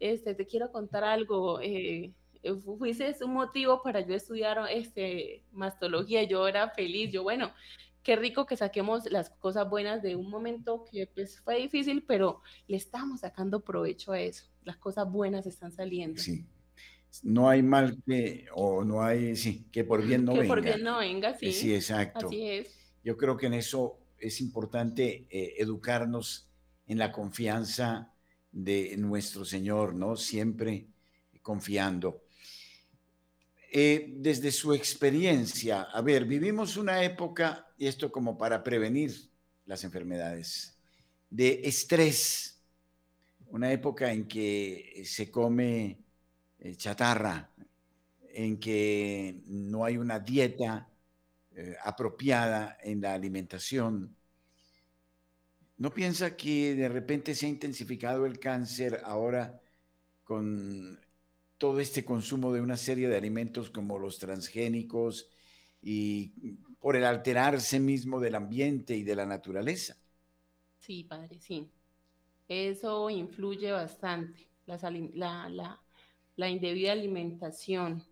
este, 0.00 0.34
te 0.34 0.46
quiero 0.46 0.72
contar 0.72 1.04
algo. 1.04 1.60
Eh, 1.60 2.14
fuiste 2.78 3.14
un 3.22 3.34
motivo 3.34 3.82
para 3.82 4.00
yo 4.00 4.14
estudiar 4.14 4.58
este, 4.70 5.42
mastología. 5.52 6.22
Yo 6.22 6.48
era 6.48 6.70
feliz, 6.70 7.12
yo, 7.12 7.24
bueno, 7.24 7.52
qué 8.02 8.16
rico 8.16 8.46
que 8.46 8.56
saquemos 8.56 9.10
las 9.10 9.28
cosas 9.28 9.68
buenas 9.68 10.00
de 10.00 10.16
un 10.16 10.30
momento 10.30 10.86
que 10.90 11.06
pues, 11.06 11.38
fue 11.40 11.58
difícil, 11.58 12.02
pero 12.02 12.40
le 12.66 12.78
estamos 12.78 13.20
sacando 13.20 13.60
provecho 13.60 14.12
a 14.12 14.20
eso. 14.20 14.46
Las 14.64 14.78
cosas 14.78 15.06
buenas 15.12 15.46
están 15.46 15.70
saliendo. 15.70 16.18
Sí, 16.18 16.46
no 17.22 17.48
hay 17.48 17.62
mal 17.62 17.98
que, 18.06 18.46
o 18.54 18.84
no 18.84 19.02
hay, 19.02 19.36
sí, 19.36 19.66
que 19.72 19.84
por 19.84 20.04
bien 20.04 20.24
no 20.24 20.32
que 20.32 20.40
venga. 20.40 20.54
por 20.54 20.62
bien 20.62 20.82
no 20.82 20.98
venga, 20.98 21.36
sí. 21.36 21.52
Sí, 21.52 21.74
exacto. 21.74 22.28
Así 22.28 22.48
es. 22.48 22.78
Yo 23.02 23.16
creo 23.16 23.36
que 23.36 23.46
en 23.46 23.54
eso 23.54 23.98
es 24.18 24.40
importante 24.40 25.26
eh, 25.30 25.54
educarnos 25.58 26.48
en 26.86 26.98
la 26.98 27.12
confianza 27.12 28.12
de 28.50 28.96
nuestro 28.96 29.44
Señor, 29.44 29.94
¿no? 29.94 30.16
Siempre 30.16 30.86
confiando. 31.42 32.22
Eh, 33.70 34.14
desde 34.16 34.50
su 34.50 34.72
experiencia, 34.72 35.82
a 35.82 36.00
ver, 36.00 36.24
vivimos 36.24 36.76
una 36.76 37.02
época, 37.02 37.66
y 37.76 37.86
esto 37.86 38.10
como 38.10 38.38
para 38.38 38.62
prevenir 38.64 39.12
las 39.66 39.84
enfermedades, 39.84 40.78
de 41.28 41.60
estrés, 41.64 42.62
una 43.48 43.70
época 43.72 44.12
en 44.12 44.26
que 44.26 45.02
se 45.04 45.30
come 45.30 45.98
eh, 46.60 46.74
chatarra, 46.76 47.50
en 48.32 48.58
que 48.58 49.42
no 49.46 49.84
hay 49.84 49.96
una 49.96 50.18
dieta 50.18 50.88
eh, 51.52 51.76
apropiada 51.82 52.78
en 52.82 53.00
la 53.00 53.14
alimentación. 53.14 54.14
¿No 55.76 55.92
piensa 55.92 56.36
que 56.36 56.74
de 56.74 56.88
repente 56.88 57.34
se 57.34 57.46
ha 57.46 57.48
intensificado 57.48 58.26
el 58.26 58.38
cáncer 58.38 59.00
ahora 59.04 59.60
con 60.24 61.00
todo 61.56 61.80
este 61.80 62.04
consumo 62.04 62.52
de 62.52 62.60
una 62.60 62.76
serie 62.76 63.08
de 63.08 63.16
alimentos 63.16 63.70
como 63.70 63.98
los 63.98 64.18
transgénicos 64.18 65.28
y 65.82 66.28
por 66.78 66.96
el 66.96 67.04
alterarse 67.04 67.80
mismo 67.80 68.20
del 68.20 68.36
ambiente 68.36 68.96
y 68.96 69.02
de 69.02 69.16
la 69.16 69.26
naturaleza? 69.26 69.96
Sí, 70.78 71.04
padre, 71.04 71.38
sí. 71.40 71.68
Eso 72.48 73.10
influye 73.10 73.72
bastante. 73.72 74.48
La, 74.66 75.48
la, 75.48 75.80
indebida 76.46 76.92
alimentación, 76.92 78.04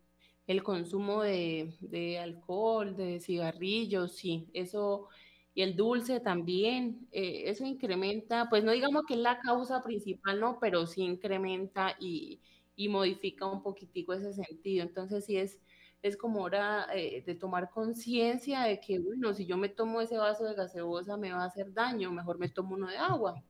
el 0.47 0.63
consumo 0.63 1.23
de, 1.23 2.19
alcohol, 2.21 2.97
de 2.97 3.21
cigarrillos, 3.21 4.17
sí, 4.17 4.49
eso, 4.53 5.09
y 5.55 5.63
el 5.63 5.77
dulce 5.77 6.21
también, 6.21 7.09
eh, 7.13 7.45
eso 7.47 7.65
incrementa, 7.65 8.49
pues 8.51 8.65
no 8.65 8.73
digamos 8.73 9.05
que 9.07 9.15
es 9.15 9.21
la 9.21 9.39
causa 9.41 9.83
principal, 9.83 10.41
no, 10.41 10.59
pero 10.61 10.87
sí 10.87 11.03
incrementa 11.03 11.97
y, 12.01 12.41
modifica 12.89 13.47
un 13.47 13.63
poquitico 13.63 14.13
ese 14.13 14.35
sentido. 14.35 14.83
Entonces 14.83 15.25
sí 15.25 15.37
es, 15.39 15.61
es 16.03 16.17
como 16.17 16.43
hora 16.43 16.87
eh, 16.95 17.23
de 17.25 17.35
tomar 17.35 17.71
conciencia 17.71 18.63
de 18.63 18.81
que, 18.81 18.99
bueno, 18.99 19.35
si 19.35 19.47
yo 19.47 19.57
me 19.57 19.69
tomo 19.71 20.01
ese 20.01 20.19
vaso 20.19 20.45
de 20.45 20.55
gaseosa 20.55 21.17
me 21.17 21.33
va 21.33 21.43
a 21.43 21.47
hacer 21.47 21.73
daño, 21.73 22.13
mejor 22.13 22.39
me 22.39 22.49
tomo 22.51 22.75
uno 22.75 22.89
de 22.89 22.99
agua 22.99 23.43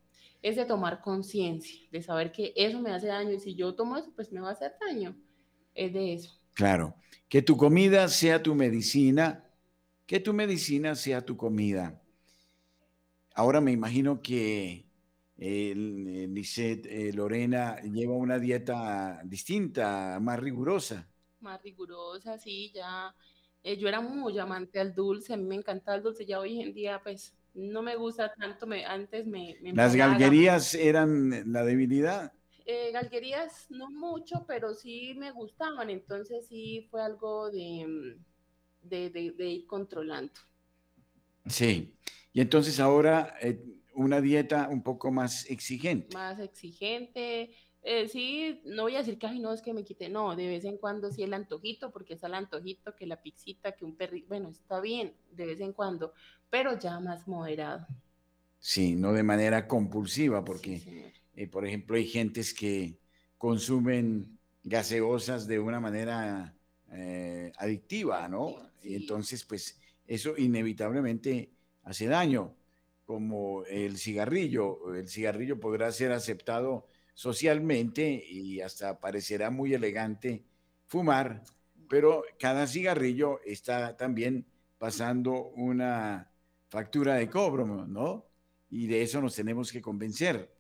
es 0.49 0.55
de 0.55 0.65
tomar 0.65 1.01
conciencia, 1.01 1.89
de 1.91 2.01
saber 2.01 2.31
que 2.31 2.53
eso 2.55 2.81
me 2.81 2.93
hace 2.93 3.09
daño 3.09 3.33
y 3.33 3.41
si 3.41 3.57
yo 3.57 3.75
tomo 3.75 3.97
eso, 3.97 4.13
pues 4.15 4.31
me 4.31 4.41
va 4.41 4.51
a 4.51 4.53
hacer 4.53 4.75
daño. 4.81 5.17
Es 5.75 5.93
de 5.93 6.15
eso. 6.15 6.41
Claro, 6.55 6.95
que 7.29 7.43
tu 7.43 7.57
comida 7.57 8.07
sea 8.07 8.41
tu 8.41 8.55
medicina, 8.55 9.45
que 10.07 10.21
tu 10.21 10.33
medicina 10.33 10.95
sea 10.95 11.25
tu 11.25 11.37
comida. 11.37 12.01
Ahora 13.35 13.61
me 13.61 13.73
imagino 13.73 14.23
que 14.23 14.87
eh, 15.37 15.75
Lisette, 15.75 16.87
eh, 16.87 17.13
Lorena 17.13 17.81
lleva 17.83 18.15
una 18.15 18.39
dieta 18.39 19.21
distinta, 19.25 20.19
más 20.21 20.39
rigurosa. 20.39 21.09
Más 21.41 21.61
rigurosa, 21.61 22.39
sí, 22.39 22.71
ya. 22.73 23.13
Eh, 23.65 23.77
yo 23.79 23.89
era 23.89 24.01
muy 24.01 24.39
amante 24.39 24.79
al 24.79 24.95
dulce, 24.95 25.35
a 25.35 25.37
mí 25.37 25.43
me 25.43 25.57
encantaba 25.57 25.97
el 25.97 26.05
dulce, 26.05 26.25
ya 26.25 26.39
hoy 26.39 26.61
en 26.61 26.73
día 26.73 27.01
pues 27.03 27.35
no 27.57 27.83
me 27.83 27.97
gusta 27.97 28.33
tanto, 28.35 28.67
me, 28.67 28.85
antes 28.85 29.27
me... 29.27 29.57
¿Las 29.73 29.97
galguerías 29.97 30.75
eran 30.75 31.53
la 31.53 31.65
debilidad? 31.65 32.33
Eh, 32.67 32.91
galguerías 32.93 33.71
no 33.71 33.91
mucho, 33.91 34.45
pero 34.47 34.75
sí 34.75 35.15
me 35.17 35.31
gustaban, 35.31 35.89
entonces 35.89 36.47
sí 36.49 36.87
fue 36.91 37.03
algo 37.03 37.51
de, 37.51 38.17
de, 38.83 39.49
ir 39.49 39.67
controlando. 39.67 40.35
Sí, 41.47 41.97
y 42.33 42.41
entonces 42.41 42.79
ahora 42.79 43.37
eh, 43.41 43.63
una 43.95 44.21
dieta 44.21 44.69
un 44.69 44.83
poco 44.83 45.11
más 45.11 45.49
exigente. 45.49 46.15
Más 46.15 46.39
exigente, 46.39 47.55
eh, 47.89 48.09
sí, 48.09 48.61
no 48.65 48.83
voy 48.83 48.97
a 48.97 48.99
decir 48.99 49.17
que, 49.17 49.29
ay, 49.29 49.39
no, 49.39 49.53
es 49.53 49.63
que 49.63 49.73
me 49.73 49.85
quite, 49.85 50.09
no, 50.09 50.35
de 50.35 50.49
vez 50.49 50.65
en 50.65 50.77
cuando 50.77 51.13
sí 51.13 51.23
el 51.23 51.33
antojito, 51.33 51.93
porque 51.93 52.15
es 52.15 52.23
el 52.25 52.35
antojito, 52.35 52.97
que 52.97 53.07
la 53.07 53.23
pixita, 53.23 53.77
que 53.77 53.85
un 53.85 53.95
perrito, 53.95 54.27
bueno, 54.27 54.49
está 54.49 54.81
bien, 54.81 55.15
de 55.31 55.47
vez 55.47 55.61
en 55.61 55.73
cuando, 55.73 56.13
pero 56.51 56.77
ya 56.77 56.99
más 56.99 57.29
moderado. 57.29 57.87
Sí, 58.59 58.97
no 58.97 59.13
de 59.13 59.23
manera 59.23 59.69
compulsiva, 59.69 60.45
porque, 60.45 61.13
eh, 61.37 61.47
por 61.47 61.65
ejemplo, 61.65 61.95
hay 61.95 62.09
gentes 62.09 62.53
que 62.53 62.99
consumen 63.39 64.37
gaseosas 64.65 65.47
de 65.47 65.61
una 65.61 65.79
manera 65.79 66.57
eh, 66.91 67.53
adictiva, 67.57 68.27
¿no? 68.27 68.69
Y 68.83 68.97
entonces, 68.97 69.45
pues, 69.45 69.79
eso 70.09 70.37
inevitablemente 70.37 71.53
hace 71.85 72.07
daño, 72.09 72.53
como 73.05 73.65
el 73.67 73.97
cigarrillo. 73.97 74.93
El 74.93 75.09
cigarrillo 75.09 75.61
podrá 75.61 75.93
ser 75.93 76.11
aceptado 76.11 76.89
socialmente 77.17 78.23
y 78.29 78.61
hasta 78.61 79.01
parecerá 79.01 79.49
muy 79.49 79.73
elegante 79.73 80.45
fumar, 80.87 81.43
pero 81.89 82.23
cada 82.39 82.67
cigarrillo 82.67 83.41
está 83.43 83.97
también 83.97 84.45
pasando 84.77 85.47
una 85.57 86.31
factura 86.69 87.15
de 87.15 87.31
cobro, 87.31 87.87
¿no? 87.87 88.27
Y 88.69 88.87
de 88.87 89.01
eso 89.01 89.23
nos 89.23 89.35
tenemos 89.35 89.73
que 89.73 89.81
convencer. 89.81 90.53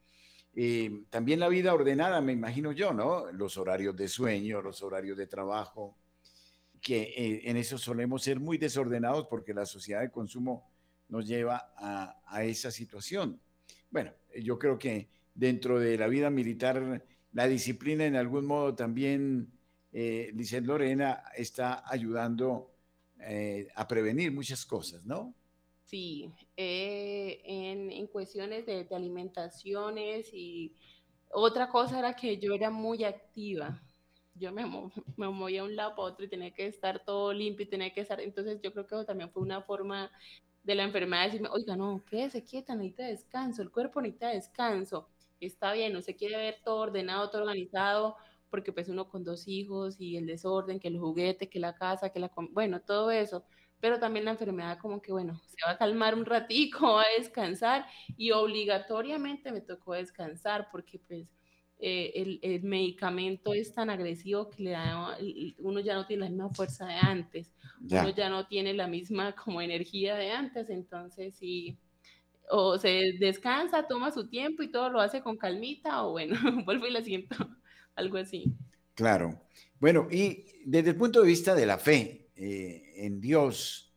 Eh, 0.54 1.04
también 1.10 1.40
la 1.40 1.50
vida 1.50 1.74
ordenada, 1.74 2.22
me 2.22 2.32
imagino 2.32 2.72
yo, 2.72 2.94
¿no? 2.94 3.30
Los 3.32 3.58
horarios 3.58 3.94
de 3.94 4.08
sueño, 4.08 4.62
los 4.62 4.82
horarios 4.82 5.18
de 5.18 5.26
trabajo, 5.26 5.98
que 6.80 7.02
eh, 7.02 7.50
en 7.50 7.58
eso 7.58 7.76
solemos 7.76 8.22
ser 8.22 8.40
muy 8.40 8.56
desordenados 8.56 9.26
porque 9.26 9.52
la 9.52 9.66
sociedad 9.66 10.00
de 10.00 10.10
consumo 10.10 10.70
nos 11.10 11.26
lleva 11.26 11.74
a, 11.76 12.18
a 12.24 12.44
esa 12.44 12.70
situación. 12.70 13.38
Bueno, 13.90 14.14
yo 14.42 14.58
creo 14.58 14.78
que 14.78 15.15
dentro 15.36 15.78
de 15.78 15.98
la 15.98 16.08
vida 16.08 16.30
militar, 16.30 17.04
la 17.32 17.46
disciplina 17.46 18.06
en 18.06 18.16
algún 18.16 18.46
modo 18.46 18.74
también, 18.74 19.52
eh, 19.92 20.32
Lorena, 20.62 21.22
está 21.36 21.84
ayudando 21.86 22.72
eh, 23.20 23.68
a 23.74 23.86
prevenir 23.86 24.32
muchas 24.32 24.64
cosas, 24.64 25.04
¿no? 25.04 25.34
Sí, 25.84 26.32
eh, 26.56 27.40
en, 27.44 28.06
cuestiones 28.08 28.66
de, 28.66 28.88
alimentaciones 28.90 30.32
y 30.32 30.74
otra 31.30 31.68
cosa 31.68 31.98
era 31.98 32.16
que 32.16 32.38
yo 32.38 32.54
era 32.54 32.70
muy 32.70 33.04
activa. 33.04 33.80
Yo 34.34 34.52
me, 34.52 34.64
me 35.16 35.28
movía 35.28 35.62
de 35.62 35.68
un 35.68 35.76
lado 35.76 35.94
para 35.94 36.08
otro 36.08 36.24
y 36.24 36.28
tenía 36.28 36.52
que 36.52 36.66
estar 36.66 37.04
todo 37.04 37.32
limpio 37.32 37.66
y 37.66 37.68
tenía 37.68 37.92
que 37.92 38.00
estar. 38.00 38.20
Entonces, 38.20 38.60
yo 38.62 38.72
creo 38.72 38.86
que 38.86 38.94
eso 38.94 39.04
también 39.04 39.30
fue 39.30 39.42
una 39.42 39.62
forma 39.62 40.10
de 40.64 40.74
la 40.74 40.82
enfermedad 40.82 41.22
de 41.22 41.26
decirme, 41.26 41.48
oiga, 41.50 41.76
no, 41.76 42.02
quédese 42.04 42.42
quieta, 42.42 42.74
necesita 42.74 43.04
descanso, 43.04 43.62
el 43.62 43.70
cuerpo 43.70 44.00
necesita 44.00 44.30
descanso 44.30 45.08
está 45.40 45.72
bien, 45.72 45.92
no 45.92 46.02
se 46.02 46.16
quiere 46.16 46.36
ver 46.36 46.60
todo 46.64 46.76
ordenado, 46.78 47.30
todo 47.30 47.42
organizado, 47.42 48.16
porque 48.50 48.72
pues 48.72 48.88
uno 48.88 49.08
con 49.08 49.24
dos 49.24 49.48
hijos 49.48 50.00
y 50.00 50.16
el 50.16 50.26
desorden, 50.26 50.80
que 50.80 50.88
el 50.88 50.98
juguete, 50.98 51.48
que 51.48 51.60
la 51.60 51.74
casa, 51.74 52.10
que 52.10 52.20
la... 52.20 52.30
Bueno, 52.52 52.80
todo 52.80 53.10
eso. 53.10 53.44
Pero 53.80 53.98
también 53.98 54.24
la 54.24 54.30
enfermedad 54.30 54.78
como 54.78 55.02
que, 55.02 55.12
bueno, 55.12 55.40
se 55.46 55.56
va 55.66 55.72
a 55.72 55.78
calmar 55.78 56.14
un 56.14 56.24
ratico, 56.24 56.80
va 56.94 57.02
a 57.02 57.18
descansar 57.18 57.86
y 58.16 58.30
obligatoriamente 58.30 59.52
me 59.52 59.60
tocó 59.60 59.94
descansar 59.94 60.68
porque 60.70 60.98
pues 60.98 61.28
eh, 61.78 62.12
el, 62.14 62.38
el, 62.42 62.62
medicamento 62.62 63.52
es 63.52 63.74
tan 63.74 63.90
agresivo 63.90 64.48
que 64.48 64.62
le 64.62 64.70
da, 64.70 65.18
uno 65.58 65.80
ya 65.80 65.94
no 65.94 66.06
tiene 66.06 66.24
la 66.24 66.30
misma 66.30 66.48
fuerza 66.48 66.86
de 66.86 66.94
antes, 66.94 67.52
uno 67.82 68.08
ya 68.08 68.30
no 68.30 68.46
tiene 68.46 68.72
la 68.72 68.86
misma 68.86 69.34
como 69.34 69.60
energía 69.60 70.16
de 70.16 70.32
antes, 70.32 70.70
entonces 70.70 71.36
sí, 71.36 71.78
o 72.50 72.78
se 72.78 73.14
descansa, 73.18 73.86
toma 73.86 74.10
su 74.12 74.28
tiempo 74.28 74.62
y 74.62 74.70
todo 74.70 74.90
lo 74.90 75.00
hace 75.00 75.22
con 75.22 75.36
calmita, 75.36 76.04
o 76.04 76.12
bueno, 76.12 76.36
vuelvo 76.64 76.86
y 76.86 76.92
le 76.92 77.04
siento, 77.04 77.36
algo 77.96 78.18
así. 78.18 78.52
Claro. 78.94 79.40
Bueno, 79.78 80.08
y 80.10 80.44
desde 80.64 80.90
el 80.90 80.96
punto 80.96 81.20
de 81.20 81.26
vista 81.26 81.54
de 81.54 81.66
la 81.66 81.78
fe 81.78 82.30
eh, 82.36 82.94
en 82.96 83.20
Dios, 83.20 83.94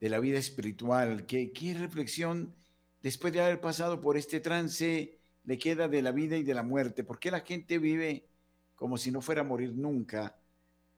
de 0.00 0.08
la 0.08 0.20
vida 0.20 0.38
espiritual, 0.38 1.26
¿qué, 1.26 1.52
¿qué, 1.52 1.74
reflexión 1.74 2.54
después 3.02 3.32
de 3.32 3.40
haber 3.40 3.60
pasado 3.60 4.00
por 4.00 4.16
este 4.16 4.40
trance 4.40 5.18
le 5.44 5.58
queda 5.58 5.88
de 5.88 6.02
la 6.02 6.12
vida 6.12 6.36
y 6.36 6.44
de 6.44 6.54
la 6.54 6.62
muerte? 6.62 7.04
¿Por 7.04 7.18
qué 7.18 7.30
la 7.30 7.40
gente 7.40 7.78
vive 7.78 8.28
como 8.74 8.96
si 8.96 9.10
no 9.10 9.20
fuera 9.20 9.42
a 9.42 9.44
morir 9.44 9.74
nunca? 9.74 10.36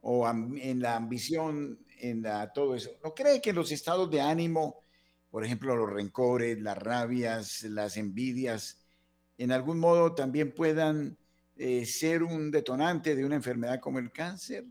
O 0.03 0.29
en 0.29 0.81
la 0.81 0.97
ambición, 0.97 1.79
en 1.99 2.23
la, 2.23 2.53
todo 2.53 2.75
eso. 2.75 2.91
¿No 3.03 3.15
cree 3.15 3.41
que 3.41 3.53
los 3.53 3.71
estados 3.73 4.11
de 4.11 4.21
ánimo 4.21 4.83
por 5.31 5.45
ejemplo, 5.45 5.77
los 5.77 5.91
rencores, 5.91 6.61
las 6.61 6.77
rabias, 6.77 7.63
las 7.63 7.97
envidias, 7.97 8.85
en 9.39 9.53
algún 9.53 9.79
modo 9.79 10.15
también 10.15 10.53
puedan 10.53 11.17
eh, 11.57 11.87
ser 11.87 12.23
un 12.23 12.51
detonante 12.51 13.15
de 13.15 13.25
una 13.25 13.37
enfermedad 13.37 13.81
como 13.81 13.99
el 13.99 14.11
cáncer? 14.11 14.65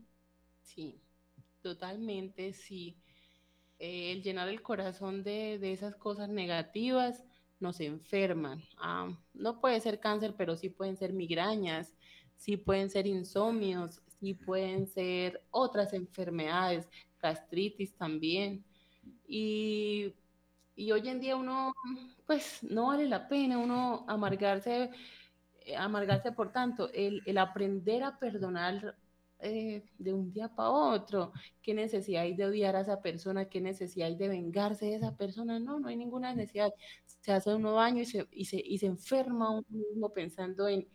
Sí, 0.62 1.00
totalmente, 1.62 2.52
sí. 2.52 2.96
Eh, 3.78 4.12
el 4.12 4.22
llenar 4.22 4.48
el 4.48 4.60
corazón 4.60 5.22
de, 5.22 5.58
esas 5.72 5.96
cosas 5.96 6.28
negativas 6.28 7.24
nos 7.58 7.80
enferman. 7.80 8.62
Ah, 8.76 9.16
no 9.34 9.60
puede 9.60 9.80
ser 9.80 10.00
cáncer, 10.00 10.34
pero 10.36 10.56
sí 10.56 10.68
pueden 10.68 10.96
ser 10.96 11.12
migrañas, 11.12 11.94
sí 12.36 12.56
pueden 12.56 12.90
ser 12.90 13.06
insomnios, 13.06 14.02
sí 14.20 14.34
pueden 14.34 14.86
ser 14.86 15.42
otras 15.50 15.92
enfermedades, 15.92 16.88
gastritis 17.20 17.94
también. 17.94 18.64
Y 19.26 20.12
y 20.80 20.92
hoy 20.92 21.06
en 21.10 21.20
día 21.20 21.36
uno, 21.36 21.74
pues 22.26 22.62
no 22.62 22.86
vale 22.86 23.06
la 23.06 23.28
pena 23.28 23.58
uno 23.58 24.06
amargarse, 24.08 24.90
eh, 25.66 25.76
amargarse 25.76 26.32
por 26.32 26.52
tanto. 26.52 26.90
El, 26.94 27.36
aprender 27.36 28.02
a 28.02 28.18
perdonar 28.18 28.96
eh, 29.40 29.84
de 29.98 30.14
un 30.14 30.32
día 30.32 30.48
para 30.48 30.70
otro. 30.70 31.32
¿Qué 31.60 31.74
necesidad 31.74 32.22
hay 32.22 32.34
de 32.34 32.46
odiar 32.46 32.76
a 32.76 32.80
esa 32.80 33.02
persona? 33.02 33.44
¿Qué 33.44 33.60
necesidad 33.60 34.08
hay 34.08 34.16
de 34.16 34.28
vengarse 34.28 34.86
de 34.86 34.94
esa 34.94 35.14
persona? 35.14 35.58
No, 35.60 35.78
no 35.80 35.88
hay 35.88 35.96
ninguna 35.96 36.34
necesidad. 36.34 36.72
Se 37.04 37.32
hace 37.32 37.54
uno 37.54 37.72
daño 37.72 38.00
y 38.00 38.06
se, 38.06 38.26
y 38.30 38.46
se, 38.46 38.62
y 38.64 38.78
se 38.78 38.86
enferma 38.86 39.50
uno 39.50 40.08
pensando 40.14 40.66
en, 40.66 40.88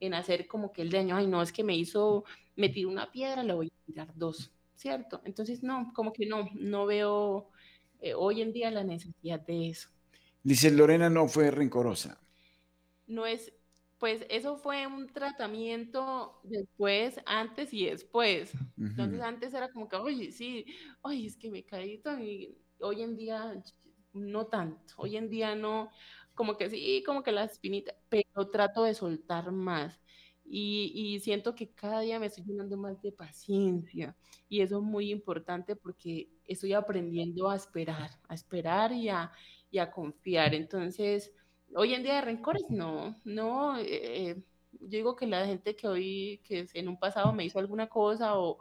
en 0.00 0.12
hacer 0.12 0.46
como 0.48 0.70
que 0.70 0.82
el 0.82 0.90
daño, 0.90 1.16
ay, 1.16 1.26
no, 1.26 1.40
es 1.40 1.50
que 1.50 1.64
me 1.64 1.74
hizo, 1.76 2.24
me 2.56 2.70
una 2.84 3.10
piedra, 3.10 3.42
le 3.42 3.54
voy 3.54 3.68
a 3.68 3.86
tirar 3.86 4.12
dos, 4.14 4.52
¿cierto? 4.76 5.22
Entonces, 5.24 5.62
no, 5.62 5.92
como 5.94 6.12
que 6.12 6.26
no, 6.26 6.50
no 6.52 6.84
veo 6.84 7.50
eh, 8.00 8.14
hoy 8.14 8.42
en 8.42 8.52
día 8.52 8.70
la 8.70 8.84
necesidad 8.84 9.40
de 9.40 9.70
eso. 9.70 9.88
Dice 10.42 10.70
Lorena 10.70 11.10
no 11.10 11.28
fue 11.28 11.50
rencorosa. 11.50 12.18
No 13.06 13.26
es, 13.26 13.52
pues 13.98 14.24
eso 14.30 14.56
fue 14.56 14.86
un 14.86 15.08
tratamiento 15.08 16.40
después, 16.44 17.20
antes 17.26 17.74
y 17.74 17.86
después. 17.86 18.52
Entonces 18.78 19.20
antes 19.20 19.52
era 19.52 19.70
como 19.70 19.88
que, 19.88 19.96
oye, 19.96 20.32
sí, 20.32 20.64
oye, 21.02 21.26
es 21.26 21.36
que 21.36 21.50
me 21.50 21.64
caí 21.64 22.00
y 22.20 22.56
hoy 22.80 23.02
en 23.02 23.16
día 23.16 23.62
no 24.12 24.46
tanto. 24.46 24.94
Hoy 24.96 25.16
en 25.16 25.28
día 25.28 25.54
no, 25.54 25.90
como 26.34 26.56
que 26.56 26.70
sí, 26.70 27.02
como 27.04 27.22
que 27.22 27.32
la 27.32 27.44
espinita, 27.44 27.94
pero 28.08 28.48
trato 28.48 28.84
de 28.84 28.94
soltar 28.94 29.52
más. 29.52 30.00
Y, 30.52 31.20
siento 31.20 31.54
que 31.54 31.70
cada 31.70 32.00
día 32.00 32.18
me 32.18 32.26
estoy 32.26 32.44
llenando 32.44 32.76
más 32.76 33.00
de 33.02 33.12
paciencia. 33.12 34.16
Y 34.48 34.62
eso 34.62 34.78
es 34.78 34.82
muy 34.82 35.10
importante 35.10 35.76
porque 35.76 36.28
estoy 36.46 36.72
aprendiendo 36.72 37.48
a 37.48 37.56
esperar, 37.56 38.10
a 38.28 38.34
esperar 38.34 38.92
y 38.92 39.08
a, 39.08 39.30
y 39.70 39.78
a 39.78 39.90
confiar. 39.90 40.54
Entonces, 40.54 41.32
hoy 41.74 41.94
en 41.94 42.02
día 42.02 42.16
de 42.16 42.22
rencores, 42.22 42.64
no, 42.68 43.16
no. 43.24 43.78
Eh, 43.78 44.42
yo 44.72 44.88
digo 44.88 45.16
que 45.16 45.26
la 45.26 45.46
gente 45.46 45.76
que 45.76 45.86
hoy, 45.86 46.40
que 46.44 46.66
en 46.74 46.88
un 46.88 46.98
pasado 46.98 47.32
me 47.32 47.44
hizo 47.44 47.58
alguna 47.60 47.88
cosa 47.88 48.36
o, 48.38 48.58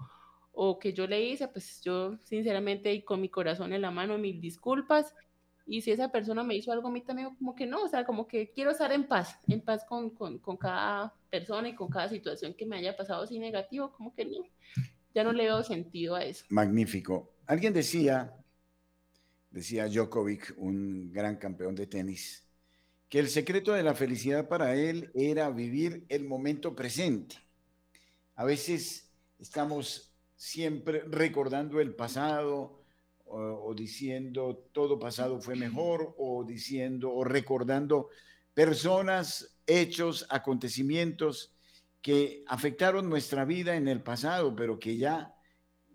o 0.52 0.78
que 0.78 0.94
yo 0.94 1.08
le 1.08 1.22
hice, 1.24 1.48
pues 1.48 1.82
yo 1.82 2.18
sinceramente 2.20 2.94
y 2.94 3.04
con 3.04 3.22
mi 3.22 3.30
corazón 3.30 3.74
en 3.74 3.82
la 3.82 3.92
mano, 3.92 4.18
mil 4.18 4.40
disculpas 4.40 5.16
y 5.70 5.82
si 5.82 5.92
esa 5.92 6.12
persona 6.12 6.44
me 6.44 6.56
hizo 6.56 6.72
algo 6.72 6.88
a 6.88 6.92
mí 6.92 7.02
también, 7.02 7.36
como 7.36 7.54
que 7.54 7.68
no, 7.68 7.84
o 7.84 7.88
sea, 7.88 8.04
como 8.04 8.28
que 8.28 8.50
quiero 8.50 8.72
estar 8.72 8.92
en 8.92 9.08
paz, 9.08 9.40
en 9.48 9.62
paz 9.62 9.86
con, 9.88 10.10
con, 10.10 10.58
cada 10.58 11.14
persona 11.30 11.70
y 11.70 11.76
con 11.76 11.90
cada 11.90 12.10
situación 12.10 12.56
que 12.56 12.66
me 12.66 12.78
haya 12.78 12.98
pasado 12.98 13.24
así 13.24 13.38
negativo, 13.38 13.94
como 13.94 14.16
que 14.16 14.26
no, 14.26 14.48
ya 15.14 15.24
no 15.24 15.32
le 15.32 15.44
veo 15.44 15.64
sentido 15.64 16.16
a 16.16 16.24
eso. 16.24 16.44
Magnífico. 16.50 17.36
Alguien 17.46 17.72
decía, 17.72 18.34
decía 19.52 19.88
Djokovic, 19.88 20.56
un 20.58 21.12
gran 21.12 21.36
campeón 21.36 21.76
de 21.76 21.86
tenis, 21.86 22.44
que 23.08 23.20
el 23.20 23.30
secreto 23.30 23.72
de 23.74 23.84
la 23.84 23.94
felicidad 23.94 24.48
para 24.48 24.76
él 24.76 25.12
era 25.14 25.52
vivir 25.52 26.04
el 26.10 26.26
momento 26.26 26.76
presente. 26.76 27.36
A 28.36 28.44
veces 28.44 29.12
estamos 29.38 30.12
siempre 30.36 31.04
recordando 31.06 31.80
el 31.80 31.94
pasado, 31.94 32.79
o, 33.30 33.74
diciendo 33.76 34.70
todo 34.72 34.98
pasado 34.98 35.40
fue 35.40 35.56
mejor, 35.56 36.16
o 36.18 36.44
diciendo 36.44 37.12
o 37.14 37.24
recordando 37.24 38.10
personas, 38.54 39.56
hechos, 39.68 40.26
acontecimientos 40.30 41.54
que 42.02 42.44
afectaron 42.48 43.10
nuestra 43.10 43.46
vida 43.46 43.76
en 43.76 43.88
el 43.88 44.02
pasado, 44.02 44.56
pero 44.56 44.80
que 44.80 44.98
ya 44.98 45.34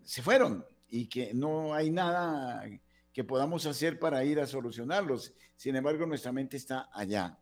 se 0.03 0.21
fueron 0.21 0.65
y 0.87 1.07
que 1.07 1.33
no 1.33 1.73
hay 1.73 1.89
nada 1.89 2.63
que 3.11 3.23
podamos 3.23 3.65
hacer 3.65 3.99
para 3.99 4.23
ir 4.23 4.39
a 4.39 4.47
solucionarlos. 4.47 5.33
Sin 5.55 5.75
embargo, 5.75 6.05
nuestra 6.05 6.31
mente 6.31 6.57
está 6.57 6.89
allá. 6.93 7.37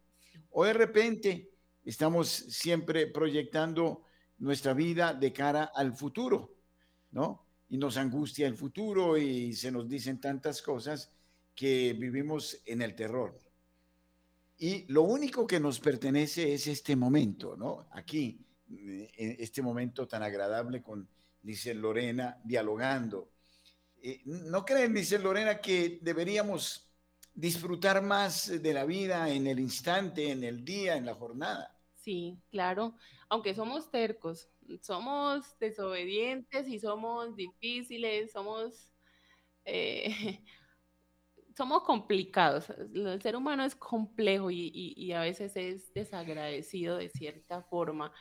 O 0.49 0.65
de 0.65 0.73
repente 0.73 1.51
estamos 1.83 2.29
siempre 2.29 3.07
proyectando 3.07 4.03
nuestra 4.37 4.73
vida 4.73 5.13
de 5.13 5.31
cara 5.33 5.65
al 5.65 5.93
futuro, 5.93 6.55
¿no? 7.11 7.45
Y 7.69 7.77
nos 7.77 7.97
angustia 7.97 8.47
el 8.47 8.55
futuro 8.55 9.17
y 9.17 9.53
se 9.53 9.71
nos 9.71 9.87
dicen 9.87 10.19
tantas 10.19 10.61
cosas 10.61 11.11
que 11.55 11.93
vivimos 11.93 12.59
en 12.65 12.81
el 12.81 12.95
terror. 12.95 13.39
Y 14.57 14.85
lo 14.91 15.03
único 15.03 15.45
que 15.45 15.59
nos 15.59 15.79
pertenece 15.79 16.53
es 16.53 16.67
este 16.67 16.95
momento, 16.95 17.55
¿no? 17.57 17.87
Aquí, 17.91 18.39
en 18.69 19.35
este 19.39 19.61
momento 19.61 20.07
tan 20.07 20.23
agradable 20.23 20.81
con 20.81 21.07
dice 21.43 21.73
Lorena 21.73 22.39
dialogando. 22.43 23.33
Eh, 24.01 24.21
¿No 24.25 24.65
creen, 24.65 24.93
dice 24.93 25.19
Lorena, 25.19 25.59
que 25.59 25.99
deberíamos 26.01 26.89
disfrutar 27.33 28.01
más 28.01 28.61
de 28.61 28.73
la 28.73 28.85
vida 28.85 29.29
en 29.29 29.47
el 29.47 29.59
instante, 29.59 30.31
en 30.31 30.43
el 30.43 30.63
día, 30.63 30.95
en 30.95 31.05
la 31.05 31.15
jornada? 31.15 31.72
Sí, 32.03 32.37
claro, 32.51 32.95
aunque 33.29 33.55
somos 33.55 33.89
tercos, 33.89 34.49
somos 34.81 35.57
desobedientes 35.57 36.67
y 36.67 36.77
somos 36.77 37.33
difíciles, 37.37 38.33
somos, 38.33 38.89
eh, 39.65 40.41
somos 41.55 41.83
complicados. 41.83 42.69
El 42.93 43.21
ser 43.21 43.35
humano 43.37 43.63
es 43.63 43.75
complejo 43.75 44.51
y, 44.51 45.11
a 45.13 45.21
veces 45.21 45.55
es 45.55 45.93
desagradecido 45.93 46.97
de 46.97 47.09
cierta 47.09 47.61
forma, 47.63 48.11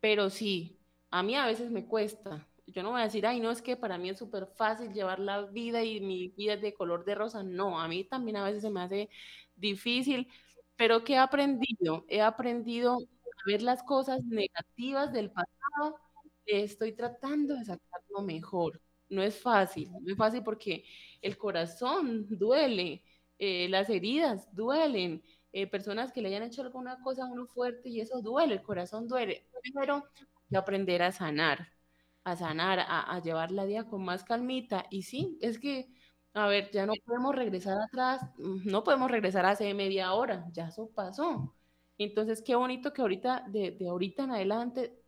pero 0.00 0.30
sí, 0.30 0.80
a 1.10 1.22
mí 1.22 1.34
a 1.36 1.46
veces 1.46 1.70
me 1.70 1.86
cuesta. 1.86 2.48
Yo 2.66 2.82
no 2.82 2.90
voy 2.92 3.00
a 3.02 3.04
decir, 3.04 3.26
ay, 3.26 3.40
no, 3.40 3.50
es 3.50 3.62
que 3.62 3.76
para 3.76 3.98
mí 3.98 4.10
es 4.10 4.18
súper 4.18 4.46
fácil 4.56 4.92
llevar 4.92 5.20
la 5.20 5.42
vida 5.42 5.84
y 5.84 6.00
mi 6.00 6.28
vida 6.28 6.54
es 6.54 6.62
de 6.62 6.74
color 6.74 7.04
de 7.04 7.14
rosa. 7.14 7.42
No, 7.42 7.80
a 7.80 7.88
mí 7.88 8.04
también 8.04 8.36
a 8.38 8.44
veces 8.44 8.62
se 8.62 8.70
me 8.70 8.82
hace 8.82 9.10
difícil, 9.56 10.28
pero 10.76 11.04
¿qué 11.04 11.14
he 11.14 11.18
aprendido? 11.18 12.04
He 12.08 12.20
aprendido 12.22 12.98
ver 13.46 13.62
las 13.62 13.82
cosas 13.82 14.22
negativas 14.24 15.12
del 15.12 15.30
pasado 15.30 15.98
estoy 16.46 16.92
tratando 16.92 17.56
de 17.56 17.64
sacar 17.64 18.00
lo 18.10 18.22
mejor. 18.22 18.80
No 19.08 19.22
es 19.22 19.38
fácil, 19.40 19.90
no 20.00 20.12
es 20.12 20.16
fácil 20.16 20.42
porque 20.42 20.84
el 21.20 21.36
corazón 21.36 22.26
duele, 22.28 23.04
eh, 23.38 23.68
las 23.68 23.90
heridas 23.90 24.48
duelen, 24.54 25.22
eh, 25.52 25.66
personas 25.66 26.12
que 26.12 26.22
le 26.22 26.28
hayan 26.28 26.42
hecho 26.44 26.62
alguna 26.62 26.98
cosa 27.02 27.24
a 27.24 27.26
uno 27.26 27.46
fuerte 27.46 27.88
y 27.90 28.00
eso 28.00 28.22
duele, 28.22 28.54
el 28.54 28.62
corazón 28.62 29.06
duele. 29.08 29.46
Primero, 29.62 30.04
de 30.48 30.58
aprender 30.58 31.02
a 31.02 31.12
sanar, 31.12 31.68
a 32.24 32.36
sanar, 32.36 32.80
a, 32.80 33.02
a 33.02 33.20
llevar 33.22 33.50
la 33.52 33.64
vida 33.64 33.86
con 33.88 34.04
más 34.04 34.24
calmita. 34.24 34.86
Y 34.90 35.02
sí, 35.02 35.38
es 35.42 35.58
que, 35.58 35.88
a 36.34 36.46
ver, 36.46 36.70
ya 36.70 36.86
no 36.86 36.94
podemos 37.04 37.34
regresar 37.34 37.78
atrás, 37.80 38.22
no 38.38 38.82
podemos 38.84 39.10
regresar 39.10 39.44
hace 39.46 39.72
media 39.74 40.12
hora, 40.14 40.46
ya 40.52 40.68
eso 40.68 40.90
pasó. 40.94 41.54
Entonces, 42.04 42.42
qué 42.42 42.54
bonito 42.54 42.92
que 42.92 43.02
ahorita, 43.02 43.44
de, 43.48 43.72
de 43.72 43.88
ahorita 43.88 44.24
en 44.24 44.30
adelante, 44.32 45.02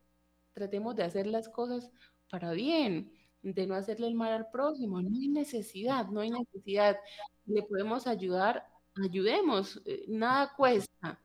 tratemos 0.53 0.95
de 0.95 1.03
hacer 1.03 1.27
las 1.27 1.49
cosas 1.49 1.91
para 2.29 2.51
bien, 2.53 3.11
de 3.41 3.67
no 3.67 3.75
hacerle 3.75 4.07
el 4.07 4.15
mal 4.15 4.31
al 4.31 4.49
próximo. 4.49 5.01
No 5.01 5.09
hay 5.19 5.27
necesidad, 5.27 6.07
no 6.07 6.21
hay 6.21 6.31
necesidad. 6.31 6.97
Le 7.45 7.63
podemos 7.63 8.07
ayudar, 8.07 8.65
ayudemos, 9.03 9.81
eh, 9.85 10.05
nada 10.07 10.53
cuesta 10.55 11.19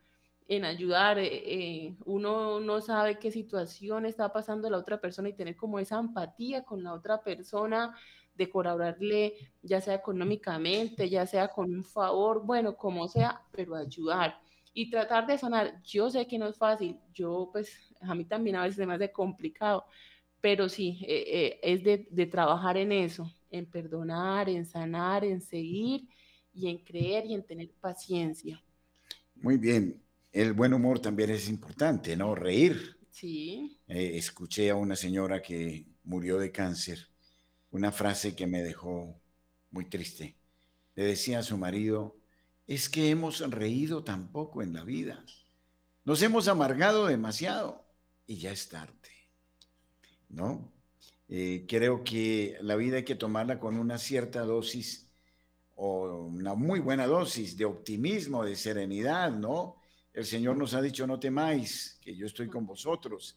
en 0.48 0.64
ayudar. 0.64 1.18
Eh, 1.18 1.26
eh, 1.86 1.96
uno 2.04 2.60
no 2.60 2.80
sabe 2.80 3.18
qué 3.18 3.30
situación 3.30 4.04
está 4.06 4.32
pasando 4.32 4.68
la 4.68 4.78
otra 4.78 5.00
persona 5.00 5.28
y 5.28 5.34
tener 5.34 5.56
como 5.56 5.78
esa 5.78 5.98
empatía 5.98 6.64
con 6.64 6.82
la 6.82 6.92
otra 6.92 7.22
persona, 7.22 7.96
de 8.34 8.48
colaborarle, 8.48 9.34
ya 9.62 9.80
sea 9.82 9.94
económicamente, 9.94 11.10
ya 11.10 11.26
sea 11.26 11.48
con 11.48 11.74
un 11.74 11.84
favor, 11.84 12.42
bueno, 12.44 12.74
como 12.76 13.06
sea, 13.06 13.42
pero 13.52 13.74
ayudar 13.74 14.40
y 14.72 14.90
tratar 14.90 15.26
de 15.26 15.38
sanar. 15.38 15.82
Yo 15.82 16.10
sé 16.10 16.26
que 16.26 16.38
no 16.38 16.48
es 16.48 16.56
fácil, 16.56 16.98
yo 17.12 17.50
pues 17.52 17.70
a 18.00 18.14
mí 18.14 18.24
también 18.24 18.56
a 18.56 18.64
veces 18.64 18.86
me 18.86 18.94
hace 18.94 19.12
complicado, 19.12 19.84
pero 20.40 20.68
sí, 20.68 21.00
eh, 21.06 21.24
eh, 21.26 21.60
es 21.62 21.82
de, 21.84 22.08
de, 22.10 22.26
trabajar 22.26 22.76
en 22.76 22.92
eso, 22.92 23.30
en 23.50 23.66
perdonar, 23.66 24.48
en 24.48 24.64
sanar, 24.64 25.24
en 25.24 25.40
seguir 25.40 26.08
y 26.52 26.68
en 26.68 26.78
creer 26.78 27.26
y 27.26 27.34
en 27.34 27.44
tener 27.44 27.70
paciencia. 27.80 28.62
Muy 29.34 29.58
bien, 29.58 30.02
el 30.32 30.52
buen 30.52 30.72
humor 30.72 31.00
también 31.00 31.30
es 31.30 31.48
importante, 31.48 32.16
¿no? 32.16 32.34
Reír. 32.34 32.96
Sí. 33.10 33.78
Eh, 33.88 34.12
escuché 34.16 34.70
a 34.70 34.76
una 34.76 34.96
señora 34.96 35.42
que 35.42 35.86
murió 36.04 36.38
de 36.38 36.52
cáncer, 36.52 37.08
una 37.70 37.90
frase 37.90 38.34
que 38.34 38.46
me 38.46 38.62
dejó 38.62 39.20
muy 39.70 39.88
triste. 39.88 40.36
Le 40.94 41.04
decía 41.04 41.40
a 41.40 41.42
su 41.42 41.56
marido, 41.56 42.19
es 42.70 42.88
que 42.88 43.10
hemos 43.10 43.40
reído 43.50 44.04
tampoco 44.04 44.62
en 44.62 44.72
la 44.72 44.84
vida. 44.84 45.24
Nos 46.04 46.22
hemos 46.22 46.46
amargado 46.46 47.06
demasiado 47.06 47.84
y 48.28 48.36
ya 48.36 48.52
es 48.52 48.68
tarde, 48.68 49.10
¿no? 50.28 50.72
Eh, 51.28 51.66
creo 51.68 52.04
que 52.04 52.58
la 52.60 52.76
vida 52.76 52.98
hay 52.98 53.04
que 53.04 53.16
tomarla 53.16 53.58
con 53.58 53.76
una 53.76 53.98
cierta 53.98 54.42
dosis 54.42 55.08
o 55.74 56.26
una 56.26 56.54
muy 56.54 56.78
buena 56.78 57.08
dosis 57.08 57.56
de 57.56 57.64
optimismo, 57.64 58.44
de 58.44 58.54
serenidad, 58.54 59.32
¿no? 59.32 59.82
El 60.14 60.24
Señor 60.24 60.56
nos 60.56 60.72
ha 60.74 60.80
dicho, 60.80 61.08
no 61.08 61.18
temáis, 61.18 61.98
que 62.00 62.14
yo 62.14 62.26
estoy 62.26 62.46
con 62.46 62.66
vosotros. 62.66 63.36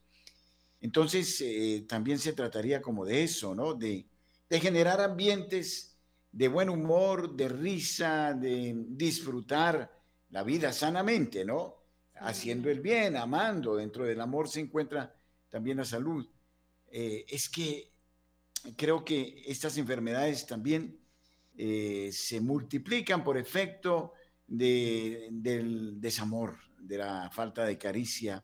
Entonces, 0.79 1.41
eh, 1.41 1.85
también 1.89 2.19
se 2.19 2.33
trataría 2.33 2.83
como 2.83 3.03
de 3.03 3.23
eso, 3.23 3.55
¿no? 3.55 3.73
De, 3.73 4.05
de 4.47 4.59
generar 4.59 5.01
ambientes 5.01 5.92
de 6.33 6.47
buen 6.47 6.67
humor, 6.67 7.35
de 7.35 7.47
risa, 7.47 8.33
de 8.33 8.73
disfrutar 8.89 9.89
la 10.31 10.43
vida 10.43 10.73
sanamente, 10.73 11.45
¿no? 11.45 11.77
haciendo 12.15 12.69
el 12.69 12.79
bien, 12.81 13.15
amando. 13.15 13.75
Dentro 13.75 14.03
del 14.03 14.19
amor 14.19 14.49
se 14.49 14.59
encuentra 14.59 15.15
también 15.49 15.77
la 15.77 15.85
salud. 15.85 16.27
eh, 16.91 17.25
es 17.27 17.49
que 17.49 17.91
creo 18.75 19.03
que 19.03 19.43
estas 19.47 19.77
enfermedades 19.77 20.45
también 20.45 20.99
eh, 21.57 22.09
se 22.11 22.39
multiplican 22.39 23.23
por 23.23 23.37
efecto 23.37 24.13
del 24.47 25.99
desamor, 25.99 26.57
de 26.79 26.97
la 26.97 27.29
falta 27.31 27.65
de 27.65 27.77
caricia, 27.77 28.43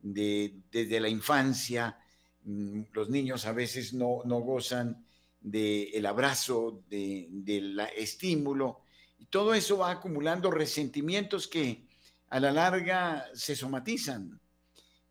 de, 0.00 0.60
desde 0.70 1.00
la 1.00 1.08
infancia. 1.08 1.98
Mm, 2.44 2.82
los 2.92 3.08
niños 3.08 3.46
a 3.46 3.52
veces 3.52 3.94
no, 3.94 4.22
no 4.24 4.40
gozan 4.40 5.05
del 5.40 6.06
abrazo, 6.06 6.82
del 6.88 7.80
estímulo, 7.96 8.80
y 9.18 9.26
todo 9.26 9.54
eso 9.54 9.78
va 9.78 9.90
acumulando 9.90 10.50
resentimientos 10.50 11.48
que 11.48 11.86
a 12.28 12.40
la 12.40 12.52
larga 12.52 13.26
se 13.34 13.54
somatizan 13.54 14.40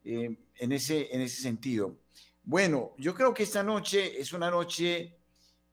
eh, 0.03 0.38
en, 0.57 0.71
ese, 0.71 1.13
en 1.13 1.21
ese 1.21 1.41
sentido. 1.41 1.97
Bueno, 2.43 2.93
yo 2.97 3.15
creo 3.15 3.34
que 3.34 3.43
esta 3.43 3.63
noche 3.63 4.19
es 4.19 4.34
una 4.34 4.51
noche 4.51 5.17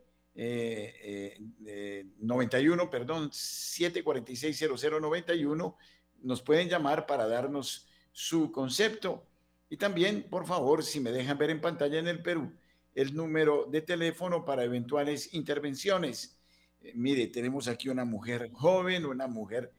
91, 2.20 2.90
perdón, 2.90 3.32
746-0091. 3.32 5.76
Nos 6.24 6.42
pueden 6.42 6.68
llamar 6.68 7.06
para 7.06 7.26
darnos 7.28 7.88
su 8.12 8.52
concepto. 8.52 9.26
Y 9.70 9.78
también, 9.78 10.28
por 10.30 10.46
favor, 10.46 10.84
si 10.84 11.00
me 11.00 11.12
dejan 11.12 11.38
ver 11.38 11.52
en 11.52 11.62
pantalla 11.62 12.00
en 12.00 12.10
el 12.10 12.22
Perú, 12.22 12.52
el 12.94 13.16
número 13.16 13.66
de 13.72 13.82
teléfono 13.82 14.44
para 14.44 14.66
eventuales 14.66 15.34
intervenciones. 15.34 16.38
Eh, 16.86 16.92
mire, 16.94 17.28
tenemos 17.28 17.68
aquí 17.68 17.90
una 17.90 18.06
mujer 18.06 18.52
joven, 18.54 19.06
una 19.06 19.28
mujer 19.28 19.74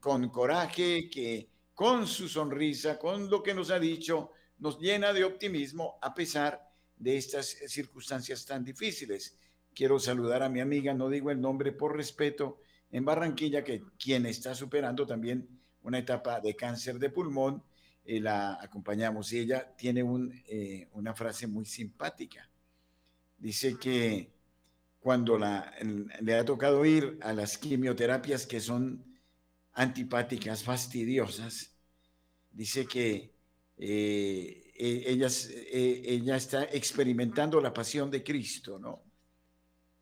con 0.00 0.30
coraje, 0.30 1.10
que 1.10 1.48
con 1.74 2.06
su 2.06 2.26
sonrisa, 2.26 2.98
con 2.98 3.28
lo 3.28 3.42
que 3.42 3.54
nos 3.54 3.70
ha 3.70 3.78
dicho, 3.78 4.30
nos 4.58 4.78
llena 4.80 5.12
de 5.12 5.24
optimismo 5.24 5.98
a 6.00 6.14
pesar 6.14 6.66
de 6.96 7.18
estas 7.18 7.48
circunstancias 7.66 8.46
tan 8.46 8.64
difíciles. 8.64 9.36
Quiero 9.74 9.98
saludar 9.98 10.42
a 10.42 10.48
mi 10.48 10.60
amiga, 10.60 10.94
no 10.94 11.10
digo 11.10 11.30
el 11.30 11.40
nombre 11.40 11.72
por 11.72 11.94
respeto, 11.94 12.60
en 12.90 13.04
Barranquilla, 13.04 13.62
que 13.62 13.82
quien 13.98 14.24
está 14.24 14.54
superando 14.54 15.06
también 15.06 15.46
una 15.82 15.98
etapa 15.98 16.40
de 16.40 16.56
cáncer 16.56 16.98
de 16.98 17.10
pulmón, 17.10 17.62
eh, 18.06 18.20
la 18.20 18.54
acompañamos 18.54 19.30
y 19.34 19.40
ella 19.40 19.76
tiene 19.76 20.02
eh, 20.46 20.88
una 20.92 21.14
frase 21.14 21.46
muy 21.46 21.66
simpática. 21.66 22.48
Dice 23.36 23.76
que 23.78 24.37
cuando 25.08 25.38
le 25.38 26.34
ha 26.34 26.44
tocado 26.44 26.84
ir 26.84 27.16
a 27.22 27.32
las 27.32 27.56
quimioterapias 27.56 28.46
que 28.46 28.60
son 28.60 29.02
antipáticas, 29.72 30.62
fastidiosas, 30.62 31.72
dice 32.50 32.84
que 32.84 33.32
eh, 33.78 34.70
ella, 34.76 35.28
ella 35.72 36.36
está 36.36 36.64
experimentando 36.64 37.58
la 37.58 37.72
pasión 37.72 38.10
de 38.10 38.22
Cristo, 38.22 38.78
¿no? 38.78 39.02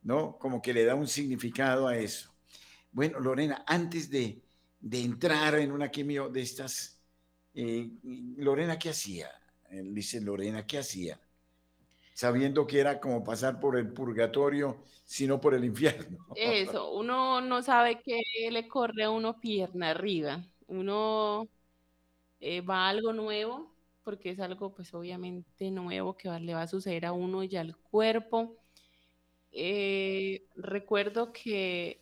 ¿no? 0.02 0.36
Como 0.40 0.60
que 0.60 0.74
le 0.74 0.84
da 0.84 0.96
un 0.96 1.06
significado 1.06 1.86
a 1.86 1.96
eso. 1.96 2.34
Bueno, 2.90 3.20
Lorena, 3.20 3.62
antes 3.64 4.10
de, 4.10 4.42
entrar 4.90 5.54
en 5.54 5.70
una 5.70 5.88
quimio 5.88 6.28
de 6.30 6.42
estas, 6.42 7.00
eh, 7.54 7.88
Lorena, 8.38 8.76
¿qué 8.76 8.88
hacía? 8.88 9.30
dice 9.70 10.20
Lorena, 10.20 10.66
¿qué 10.66 10.78
hacía? 10.78 11.20
Sabiendo 12.16 12.66
que 12.66 12.80
era 12.80 12.98
como 12.98 13.22
pasar 13.22 13.60
por 13.60 13.76
el 13.76 13.92
purgatorio, 13.92 14.78
sino 15.04 15.40
por 15.40 15.54
el 15.54 15.64
infierno. 15.72 16.18
Eso, 16.34 16.92
uno 16.94 17.40
no 17.40 17.62
sabe 17.62 18.00
qué 18.02 18.22
le 18.50 18.68
corre 18.68 19.04
a 19.04 19.10
uno 19.10 19.40
pierna 19.40 19.90
arriba. 19.90 20.44
Uno 20.66 21.48
eh, 22.40 22.60
va 22.62 22.86
a 22.86 22.90
algo 22.90 23.12
nuevo, 23.12 23.74
porque 24.04 24.30
es 24.30 24.40
algo 24.40 24.74
pues 24.74 24.94
obviamente 24.94 25.70
nuevo 25.70 26.16
que 26.16 26.28
le 26.40 26.54
va 26.54 26.62
a 26.62 26.68
suceder 26.68 27.06
a 27.06 27.12
uno 27.12 27.42
y 27.44 27.56
al 27.56 27.76
cuerpo 27.78 28.56
eh, 29.52 30.46
recuerdo 30.56 31.32
que 31.32 32.00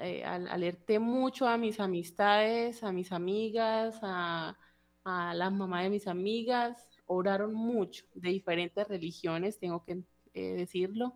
eh, 0.00 0.24
al, 0.24 0.48
alerté 0.48 0.98
mucho 0.98 1.46
a 1.48 1.56
mis 1.58 1.80
amistades, 1.80 2.82
a 2.82 2.92
mis 2.92 3.12
amigas, 3.12 3.98
a, 4.02 4.56
a 5.04 5.34
las 5.34 5.52
mamás 5.52 5.84
de 5.84 5.90
mis 5.90 6.06
amigas, 6.08 6.88
oraron 7.06 7.54
mucho 7.54 8.04
de 8.14 8.30
diferentes 8.30 8.86
religiones, 8.86 9.58
tengo 9.58 9.84
que 9.84 10.02
eh, 10.34 10.54
decirlo, 10.54 11.14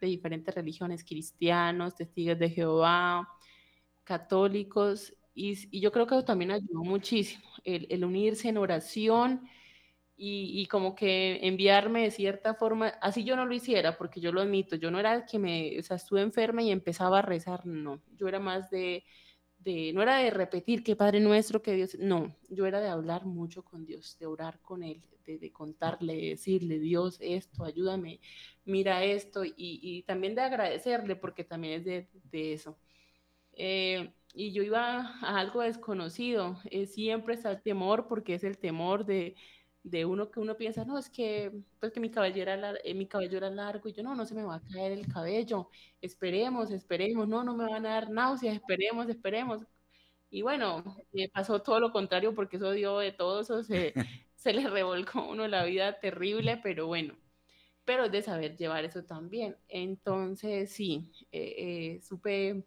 de 0.00 0.08
diferentes 0.08 0.54
religiones, 0.54 1.04
cristianos, 1.04 1.94
testigos 1.94 2.38
de 2.38 2.50
Jehová, 2.50 3.28
católicos, 4.04 5.14
y, 5.34 5.80
yo 5.80 5.90
creo 5.92 6.06
que 6.06 6.14
eso 6.14 6.24
también 6.24 6.52
ayudó 6.52 6.84
muchísimo, 6.84 7.44
el, 7.64 7.86
el 7.90 8.04
unirse 8.04 8.48
en 8.48 8.58
oración 8.58 9.48
y, 10.16 10.66
como 10.66 10.94
que 10.94 11.40
enviarme 11.46 12.02
de 12.02 12.10
cierta 12.10 12.54
forma, 12.54 12.88
así 13.00 13.24
yo 13.24 13.34
no 13.36 13.46
lo 13.46 13.54
hiciera, 13.54 13.96
porque 13.98 14.20
yo 14.20 14.32
lo 14.32 14.40
admito, 14.40 14.76
yo 14.76 14.90
no 14.90 15.00
era 15.00 15.26
que 15.26 15.38
me, 15.38 15.78
o 15.78 15.82
sea, 15.82 15.96
estuve 15.96 16.22
enferma 16.22 16.62
y 16.62 16.70
empezaba 16.70 17.18
a 17.18 17.22
rezar, 17.22 17.66
no, 17.66 18.00
yo 18.16 18.28
era 18.28 18.38
más 18.38 18.70
de, 18.70 19.04
de, 19.64 19.92
no 19.92 20.02
era 20.02 20.18
de 20.18 20.30
repetir 20.30 20.84
que 20.84 20.94
Padre 20.94 21.20
Nuestro, 21.20 21.62
que 21.62 21.72
Dios, 21.72 21.96
no, 21.98 22.36
yo 22.48 22.66
era 22.66 22.80
de 22.80 22.88
hablar 22.88 23.24
mucho 23.24 23.64
con 23.64 23.84
Dios, 23.84 24.16
de 24.18 24.26
orar 24.26 24.60
con 24.60 24.82
Él, 24.82 25.02
de, 25.26 25.52
contarle, 25.52 26.14
de 26.14 26.28
decirle, 26.30 26.78
Dios, 26.78 27.16
esto, 27.20 27.64
ayúdame, 27.64 28.20
mira 28.66 29.02
esto, 29.04 29.42
y, 29.44 30.02
también 30.06 30.34
de 30.34 30.42
agradecerle, 30.42 31.16
porque 31.16 31.44
también 31.44 31.80
es 31.80 31.84
de, 32.30 32.52
eso. 32.52 32.78
Eh, 33.52 34.12
y 34.34 34.52
yo 34.52 34.62
iba 34.62 35.18
a 35.20 35.40
algo 35.40 35.62
desconocido, 35.62 36.58
eh, 36.70 36.86
siempre 36.86 37.34
está 37.34 37.50
el 37.50 37.62
temor, 37.62 38.06
porque 38.06 38.34
es 38.34 38.44
el 38.44 38.58
temor 38.58 39.06
de 39.06 39.34
de 39.84 40.04
uno 40.06 40.30
que 40.32 40.40
uno 40.40 40.56
piensa, 40.56 40.84
no, 40.86 40.98
es 40.98 41.10
que, 41.10 41.52
pues 41.80 41.92
que 41.92 42.00
mi 42.00 42.10
cabello, 42.10 42.42
era 42.42 42.74
eh, 42.84 42.94
mi 42.94 43.06
cabello 43.08 43.38
era 43.38 43.50
largo 43.50 43.88
y 43.88 43.92
yo, 43.94 44.02
no, 44.02 44.14
no 44.16 44.26
se 44.26 44.34
me 44.34 44.44
va 44.44 44.56
a 44.56 44.62
caer 44.64 44.92
el 44.92 45.06
cabello, 45.08 45.70
esperemos, 46.00 46.70
esperemos, 46.72 47.28
no, 47.28 47.44
no 47.44 47.54
me 47.56 47.66
van 47.70 47.86
a 47.86 47.90
dar 47.90 48.10
náuseas, 48.10 48.56
esperemos, 48.56 49.08
esperemos. 49.08 49.62
Y 50.30 50.42
bueno, 50.42 50.84
me 51.12 51.28
pasó 51.28 51.62
todo 51.62 51.80
lo 51.80 51.92
contrario 51.92 52.34
porque 52.34 52.56
eso 52.56 52.72
dio 52.72 52.98
de 52.98 53.12
todo, 53.12 53.40
eso 53.42 53.62
se, 53.64 53.94
se 54.34 54.52
le 54.52 54.68
revolcó 54.68 55.20
a 55.20 55.28
uno 55.30 55.48
la 55.48 55.64
vida 55.64 56.00
terrible, 56.00 56.58
pero 56.62 56.86
bueno, 56.86 57.16
pero 57.84 58.04
es 58.06 58.12
de 58.12 58.22
saber 58.22 58.56
llevar 58.56 58.84
eso 58.84 59.04
también. 59.04 59.56
Entonces, 59.68 60.72
sí, 60.72 61.12
eh, 61.32 61.96
eh, 61.96 62.02
supe 62.02 62.64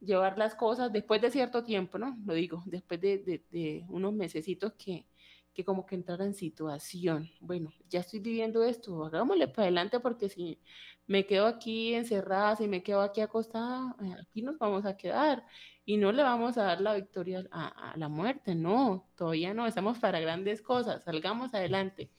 llevar 0.00 0.38
las 0.38 0.54
cosas 0.54 0.92
después 0.92 1.20
de 1.22 1.30
cierto 1.30 1.64
tiempo, 1.64 1.98
¿no? 1.98 2.16
Lo 2.24 2.34
digo, 2.34 2.62
después 2.66 3.00
de, 3.00 3.18
de, 3.18 3.46
de 3.50 3.86
unos 3.88 4.12
mesecitos 4.14 4.74
que, 4.74 5.06
que 5.54 5.64
como 5.64 5.86
que 5.86 5.94
entrar 5.94 6.20
en 6.22 6.34
situación. 6.34 7.30
Bueno, 7.40 7.72
ya 7.88 8.00
estoy 8.00 8.20
viviendo 8.20 8.64
esto, 8.64 9.04
hagámosle 9.04 9.48
para 9.48 9.64
adelante 9.64 10.00
porque 10.00 10.28
si 10.28 10.58
me 11.06 11.26
quedo 11.26 11.46
aquí 11.46 11.94
encerrada, 11.94 12.56
si 12.56 12.68
me 12.68 12.82
quedo 12.82 13.02
aquí 13.02 13.20
acostada, 13.20 13.94
eh, 14.02 14.14
aquí 14.20 14.42
nos 14.42 14.58
vamos 14.58 14.84
a 14.86 14.96
quedar 14.96 15.44
y 15.84 15.96
no 15.96 16.12
le 16.12 16.22
vamos 16.22 16.56
a 16.58 16.64
dar 16.64 16.80
la 16.80 16.94
victoria 16.94 17.44
a, 17.50 17.94
la 17.96 18.08
muerte, 18.08 18.54
no, 18.54 19.08
todavía 19.16 19.52
no, 19.54 19.66
estamos 19.66 19.98
para 19.98 20.20
grandes 20.20 20.62
cosas, 20.62 21.04
salgamos 21.04 21.54
adelante. 21.54 22.10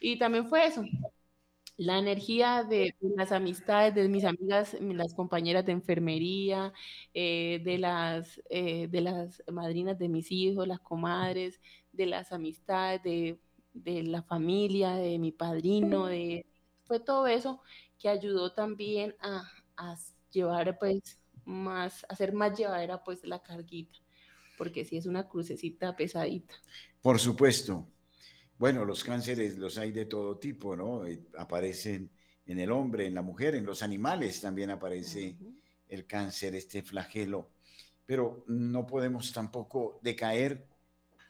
Y 0.00 0.18
también 0.18 0.46
fue 0.48 0.66
eso, 0.66 0.84
la 1.76 1.98
energía 1.98 2.64
de, 2.64 2.94
las 3.16 3.32
amistades 3.32 3.94
de 3.94 4.08
mis 4.08 4.24
amigas, 4.24 4.76
las 4.80 5.14
compañeras 5.14 5.64
de 5.64 5.72
enfermería, 5.72 6.72
eh, 7.14 7.60
de, 7.64 7.78
las, 7.78 8.40
eh, 8.50 8.88
de 8.88 9.00
las 9.00 9.42
madrinas 9.50 9.98
de 9.98 10.08
mis 10.08 10.30
hijos, 10.30 10.68
las 10.68 10.80
comadres, 10.80 11.60
de 11.92 12.06
las 12.06 12.32
amistades, 12.32 13.02
de, 13.02 14.02
la 14.02 14.22
familia, 14.22 14.94
de 14.94 15.18
mi 15.18 15.32
padrino, 15.32 16.06
de, 16.06 16.46
fue 16.84 17.00
todo 17.00 17.26
eso 17.26 17.60
que 17.98 18.08
ayudó 18.08 18.52
también 18.52 19.14
a, 19.20 19.48
llevar 20.30 20.78
pues 20.78 21.18
más, 21.44 22.04
a 22.04 22.14
hacer 22.14 22.32
más 22.32 22.56
llevadera 22.56 23.02
pues 23.04 23.24
la 23.24 23.42
carguita, 23.42 23.98
porque 24.56 24.84
si 24.84 24.96
es 24.96 25.06
una 25.06 25.28
crucecita 25.28 25.94
pesadita. 25.94 26.54
Por 27.02 27.18
supuesto. 27.18 27.86
Bueno, 28.58 28.84
los 28.84 29.02
cánceres 29.02 29.58
los 29.58 29.76
hay 29.76 29.90
de 29.90 30.06
todo 30.06 30.38
tipo, 30.38 30.76
¿no? 30.76 31.04
Eh, 31.04 31.20
aparecen 31.36 32.10
en 32.46 32.60
el 32.60 32.70
hombre, 32.70 33.06
en 33.06 33.14
la 33.14 33.22
mujer, 33.22 33.54
en 33.54 33.66
los 33.66 33.82
animales 33.82 34.40
también 34.40 34.70
aparece 34.70 35.36
el 35.88 36.06
cáncer, 36.06 36.54
este 36.54 36.82
flagelo. 36.82 37.50
Pero 38.06 38.44
no 38.46 38.86
podemos 38.86 39.32
tampoco 39.32 39.98
decaer 40.02 40.66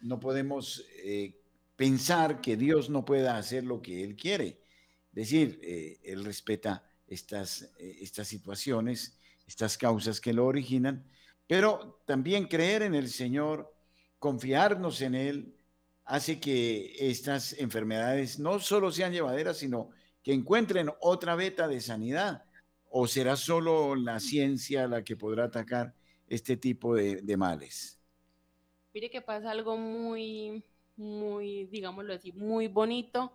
no 0.02 0.20
podemos 0.20 0.84
eh, 1.02 1.40
pensar 1.76 2.40
que 2.40 2.56
Dios 2.56 2.90
no 2.90 3.04
pueda 3.04 3.36
hacer 3.36 3.64
lo 3.64 3.80
que 3.80 4.04
Él 4.04 4.16
quiere. 4.16 4.60
Es 5.08 5.14
decir, 5.14 5.60
eh, 5.62 6.00
Él 6.04 6.24
respeta 6.24 6.84
estas, 7.06 7.62
eh, 7.78 7.98
estas 8.00 8.28
situaciones, 8.28 9.18
estas 9.46 9.78
causas 9.78 10.20
que 10.20 10.32
lo 10.32 10.46
originan, 10.46 11.04
pero 11.46 12.02
también 12.06 12.46
creer 12.46 12.82
en 12.82 12.94
el 12.94 13.08
Señor, 13.08 13.74
confiarnos 14.18 15.00
en 15.02 15.14
Él, 15.14 15.56
hace 16.04 16.40
que 16.40 16.94
estas 16.98 17.52
enfermedades 17.54 18.38
no 18.38 18.58
solo 18.58 18.90
sean 18.90 19.12
llevaderas, 19.12 19.58
sino 19.58 19.90
que 20.22 20.32
encuentren 20.32 20.90
otra 21.00 21.34
beta 21.34 21.68
de 21.68 21.80
sanidad. 21.80 22.44
¿O 22.94 23.06
será 23.06 23.36
solo 23.36 23.94
la 23.94 24.20
ciencia 24.20 24.86
la 24.86 25.02
que 25.02 25.16
podrá 25.16 25.44
atacar 25.44 25.94
este 26.28 26.56
tipo 26.56 26.94
de, 26.94 27.22
de 27.22 27.36
males? 27.36 28.01
Mire 28.94 29.10
que 29.10 29.22
pasa 29.22 29.50
algo 29.50 29.76
muy, 29.76 30.62
muy, 30.96 31.66
digámoslo 31.66 32.12
así, 32.14 32.32
muy 32.32 32.68
bonito, 32.68 33.32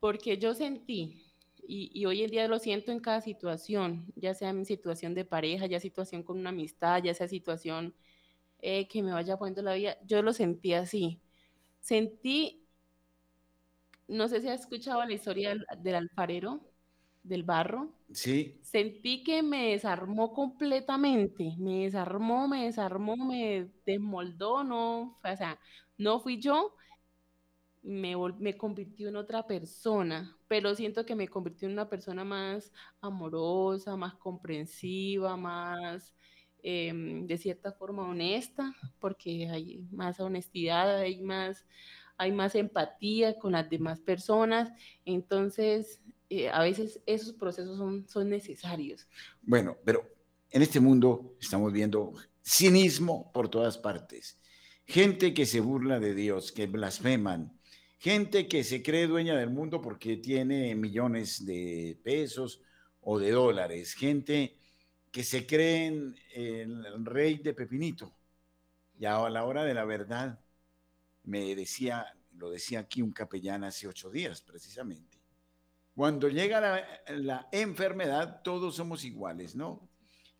porque 0.00 0.38
yo 0.38 0.54
sentí, 0.54 1.24
y, 1.66 2.06
hoy 2.06 2.22
en 2.22 2.30
día 2.30 2.48
lo 2.48 2.58
siento 2.58 2.92
en 2.92 3.00
cada 3.00 3.20
situación, 3.20 4.06
ya 4.16 4.32
sea 4.34 4.50
en 4.50 4.64
situación 4.64 5.14
de 5.14 5.24
pareja, 5.26 5.66
ya 5.66 5.80
situación 5.80 6.22
con 6.22 6.38
una 6.38 6.50
amistad, 6.50 7.02
ya 7.02 7.12
sea 7.14 7.28
situación 7.28 7.94
eh, 8.60 8.88
que 8.88 9.02
me 9.02 9.12
vaya 9.12 9.36
poniendo 9.38 9.62
la 9.62 9.74
vida, 9.74 9.98
yo 10.06 10.22
lo 10.22 10.32
sentí 10.32 10.72
así. 10.74 11.20
Sentí, 11.80 12.66
no 14.06 14.28
sé 14.28 14.40
si 14.40 14.48
has 14.48 14.60
escuchado 14.60 15.04
la 15.04 15.12
historia 15.12 15.54
del, 15.78 15.94
alfarero, 15.94 16.67
del 17.22 17.42
barro. 17.42 17.90
Sí. 18.12 18.58
Sentí 18.62 19.22
que 19.22 19.42
me 19.42 19.70
desarmó 19.72 20.32
completamente, 20.32 21.54
me 21.58 21.84
desarmó, 21.84 22.48
me 22.48 22.64
desarmó, 22.64 23.16
me 23.16 23.68
desmoldó, 23.84 24.64
no, 24.64 25.18
o 25.22 25.36
sea, 25.36 25.58
no 25.96 26.20
fui 26.20 26.38
yo, 26.40 26.74
me, 27.82 28.14
me 28.38 28.56
convirtió 28.56 29.08
en 29.08 29.16
otra 29.16 29.46
persona, 29.46 30.36
pero 30.48 30.74
siento 30.74 31.04
que 31.06 31.14
me 31.14 31.28
convirtió 31.28 31.66
en 31.68 31.72
una 31.72 31.88
persona 31.88 32.24
más 32.24 32.72
amorosa, 33.00 33.96
más 33.96 34.14
comprensiva, 34.14 35.36
más 35.36 36.14
em, 36.62 37.26
de 37.26 37.38
cierta 37.38 37.72
forma 37.72 38.08
honesta, 38.08 38.74
porque 38.98 39.48
hay 39.48 39.86
más 39.90 40.20
honestidad, 40.20 40.98
hay 40.98 41.22
más, 41.22 41.66
hay 42.16 42.32
más 42.32 42.54
empatía 42.54 43.38
con 43.38 43.52
las 43.52 43.70
demás 43.70 44.00
personas. 44.00 44.70
Entonces, 45.04 46.02
eh, 46.30 46.48
a 46.48 46.62
veces 46.62 47.00
esos 47.06 47.32
procesos 47.32 47.76
son, 47.78 48.06
son 48.08 48.28
necesarios. 48.28 49.06
Bueno, 49.42 49.76
pero 49.84 50.06
en 50.50 50.62
este 50.62 50.80
mundo 50.80 51.36
estamos 51.40 51.72
viendo 51.72 52.14
cinismo 52.42 53.30
por 53.32 53.48
todas 53.48 53.78
partes. 53.78 54.38
Gente 54.86 55.34
que 55.34 55.46
se 55.46 55.60
burla 55.60 56.00
de 56.00 56.14
Dios, 56.14 56.52
que 56.52 56.66
blasfeman, 56.66 57.58
gente 57.98 58.48
que 58.48 58.64
se 58.64 58.82
cree 58.82 59.06
dueña 59.06 59.36
del 59.36 59.50
mundo 59.50 59.82
porque 59.82 60.16
tiene 60.16 60.74
millones 60.74 61.44
de 61.44 61.98
pesos 62.02 62.62
o 63.00 63.18
de 63.18 63.32
dólares, 63.32 63.94
gente 63.94 64.56
que 65.10 65.24
se 65.24 65.46
creen 65.46 66.14
el 66.34 67.04
rey 67.04 67.38
de 67.38 67.54
Pepinito. 67.54 68.14
Y 68.98 69.04
a 69.04 69.28
la 69.28 69.44
hora 69.44 69.64
de 69.64 69.74
la 69.74 69.84
verdad, 69.84 70.40
me 71.24 71.54
decía, 71.54 72.06
lo 72.32 72.50
decía 72.50 72.80
aquí 72.80 73.02
un 73.02 73.12
capellán 73.12 73.64
hace 73.64 73.86
ocho 73.86 74.10
días 74.10 74.40
precisamente, 74.40 75.17
cuando 75.98 76.28
llega 76.28 76.60
la, 77.08 77.48
enfermedad, 77.50 78.42
todos 78.44 78.76
somos 78.76 79.04
iguales, 79.04 79.56
¿no? 79.56 79.90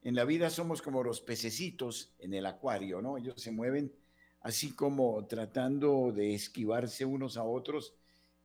En 0.03 0.15
la 0.15 0.25
vida 0.25 0.51
somos 0.51 0.81
como 0.83 1.03
los 1.03 1.21
pececitos 1.21 2.15
en 2.21 2.33
el 2.33 2.47
acuario, 2.47 3.03
¿no? 3.03 3.19
Ellos 3.19 3.43
se 3.43 3.51
mueven 3.51 3.93
así 4.41 4.71
como 4.77 5.27
tratando 5.27 6.13
de 6.13 6.33
esquivarse 6.33 7.05
unos 7.05 7.37
a 7.37 7.43
otros. 7.43 7.97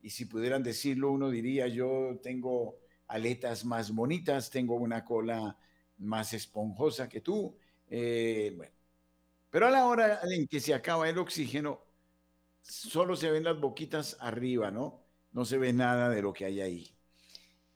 Y 0.01 0.09
si 0.09 0.25
pudieran 0.25 0.63
decirlo, 0.63 1.11
uno 1.11 1.29
diría, 1.29 1.67
yo 1.67 2.19
tengo 2.23 2.79
aletas 3.07 3.63
más 3.63 3.93
bonitas, 3.93 4.49
tengo 4.49 4.73
una 4.73 5.05
cola 5.05 5.55
más 5.99 6.33
esponjosa 6.33 7.07
que 7.09 7.21
tú. 7.21 7.55
Eh. 7.91 8.57
Pero 9.51 9.67
a 9.67 9.69
la 9.69 9.85
hora 9.85 10.19
en 10.23 10.47
que 10.47 10.59
se 10.59 10.73
acaba 10.73 11.07
el 11.07 11.19
oxígeno, 11.19 11.79
solo 12.63 13.15
se 13.15 13.29
ven 13.29 13.43
las 13.43 13.59
boquitas 13.59 14.17
arriba, 14.19 14.71
¿no? 14.71 15.03
No 15.31 15.45
se 15.45 15.59
ve 15.59 15.73
nada 15.73 16.09
de 16.09 16.23
lo 16.23 16.33
que 16.33 16.45
hay 16.45 16.59
ahí. 16.59 16.93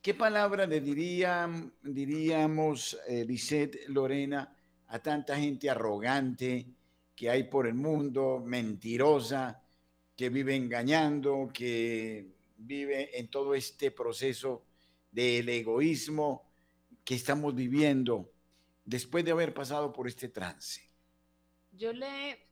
¿Qué 0.08 0.14
palabra 0.14 0.66
le 0.66 0.80
dirían, 0.80 1.74
diríamos, 1.84 2.98
eh, 3.10 3.28
Lorena, 3.90 4.56
a 4.88 5.00
tanta 5.00 5.36
gente 5.36 5.70
arrogante, 5.70 6.66
que 7.14 7.30
hay 7.30 7.44
por 7.44 7.68
el 7.68 7.74
mundo, 7.74 8.42
mentirosa, 8.42 9.62
que 10.16 10.30
vive 10.30 10.56
engañando, 10.56 11.52
que 11.54 12.26
vive 12.56 13.20
en 13.20 13.28
todo 13.28 13.54
este 13.54 13.92
proceso 13.92 14.64
del 15.12 15.50
egoísmo 15.50 16.54
que 17.04 17.16
estamos 17.16 17.54
viviendo 17.54 18.32
después 18.86 19.26
de 19.26 19.32
haber 19.32 19.54
pasado 19.54 19.92
por 19.92 20.08
este 20.08 20.30
trance. 20.30 20.90
Yo 21.74 21.92
le, 21.92 22.47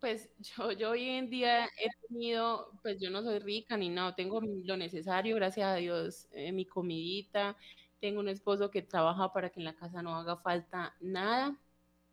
pues 0.00 0.30
yo, 0.56 0.72
yo 0.72 0.90
hoy 0.90 1.08
en 1.08 1.30
día 1.30 1.66
he 1.66 1.88
tenido, 2.08 2.72
pues 2.82 3.00
yo 3.00 3.10
no 3.10 3.22
soy 3.22 3.38
rica 3.38 3.76
ni 3.76 3.88
nada, 3.88 4.14
tengo 4.14 4.40
lo 4.40 4.76
necesario, 4.76 5.36
gracias 5.36 5.66
a 5.68 5.74
Dios, 5.76 6.28
eh, 6.32 6.52
mi 6.52 6.64
comidita, 6.66 7.56
tengo 8.00 8.20
un 8.20 8.28
esposo 8.28 8.70
que 8.70 8.82
trabaja 8.82 9.32
para 9.32 9.50
que 9.50 9.60
en 9.60 9.64
la 9.64 9.74
casa 9.74 10.02
no 10.02 10.16
haga 10.16 10.36
falta 10.36 10.94
nada, 11.00 11.58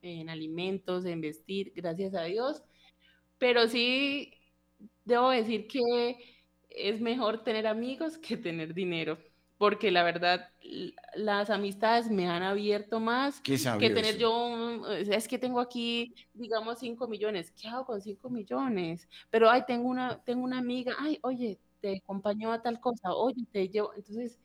en 0.02 0.30
alimentos, 0.30 1.06
en 1.06 1.22
vestir, 1.22 1.74
gracias 1.76 2.14
a 2.16 2.24
Dios. 2.24 2.64
Pero 3.38 3.68
sí, 3.68 4.34
debo 5.04 5.30
decir 5.30 5.68
que 5.68 6.18
es 6.70 7.02
mejor 7.02 7.44
tener 7.44 7.68
amigos 7.68 8.18
que 8.18 8.38
tener 8.38 8.74
dinero, 8.74 9.18
porque 9.58 9.92
la 9.92 10.04
verdad, 10.04 10.50
las 11.16 11.50
amistades 11.50 12.10
me 12.10 12.28
han 12.28 12.44
abierto 12.44 13.00
más 13.00 13.40
que 13.42 13.58
tener 13.58 14.18
yo, 14.18 14.86
es 14.90 15.28
que 15.28 15.38
tengo 15.38 15.60
aquí, 15.60 16.14
digamos, 16.34 16.80
5 16.80 17.08
millones, 17.08 17.52
¿qué 17.52 17.68
hago 17.68 17.86
con 17.86 18.02
5 18.02 18.30
millones? 18.30 19.08
Pero, 19.30 19.50
ay, 19.50 19.64
tengo 19.66 19.88
una, 19.88 20.22
tengo 20.24 20.44
una 20.44 20.58
amiga, 20.58 20.96
ay, 21.00 21.20
oye, 21.22 21.58
te 21.82 21.98
acompañó 21.98 22.52
a 22.52 22.62
tal 22.62 22.80
cosa, 22.80 23.14
oye, 23.14 23.46
te 23.52 23.70
llevo, 23.70 23.94
entonces, 23.96 24.40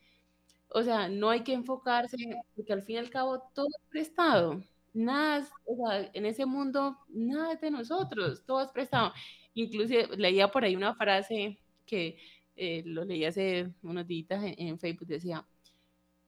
o 0.68 0.82
sea, 0.82 1.08
no 1.08 1.30
hay 1.30 1.40
que 1.40 1.52
enfocarse, 1.52 2.16
porque 2.54 2.72
al 2.72 2.82
fin 2.82 2.96
y 2.96 2.98
al 2.98 3.11
cabo 3.11 3.42
todo 3.54 3.66
es 3.68 3.88
prestado 3.88 4.62
nada, 4.92 5.46
o 5.64 5.76
sea, 5.76 6.11
en 6.12 6.26
ese 6.26 6.46
mundo, 6.46 6.96
nada 7.08 7.52
es 7.52 7.61
de 7.61 7.70
nosotros, 7.70 8.44
todo 8.46 8.62
es 8.62 8.70
prestado. 8.70 9.12
Inclusive 9.54 10.16
leía 10.16 10.48
por 10.48 10.64
ahí 10.64 10.76
una 10.76 10.94
frase 10.94 11.58
que 11.86 12.18
eh, 12.62 12.82
lo 12.84 13.06
leí 13.06 13.24
hace 13.24 13.70
unos 13.82 14.06
días 14.06 14.28
en, 14.44 14.78
Facebook, 14.78 15.08
decía, 15.08 15.46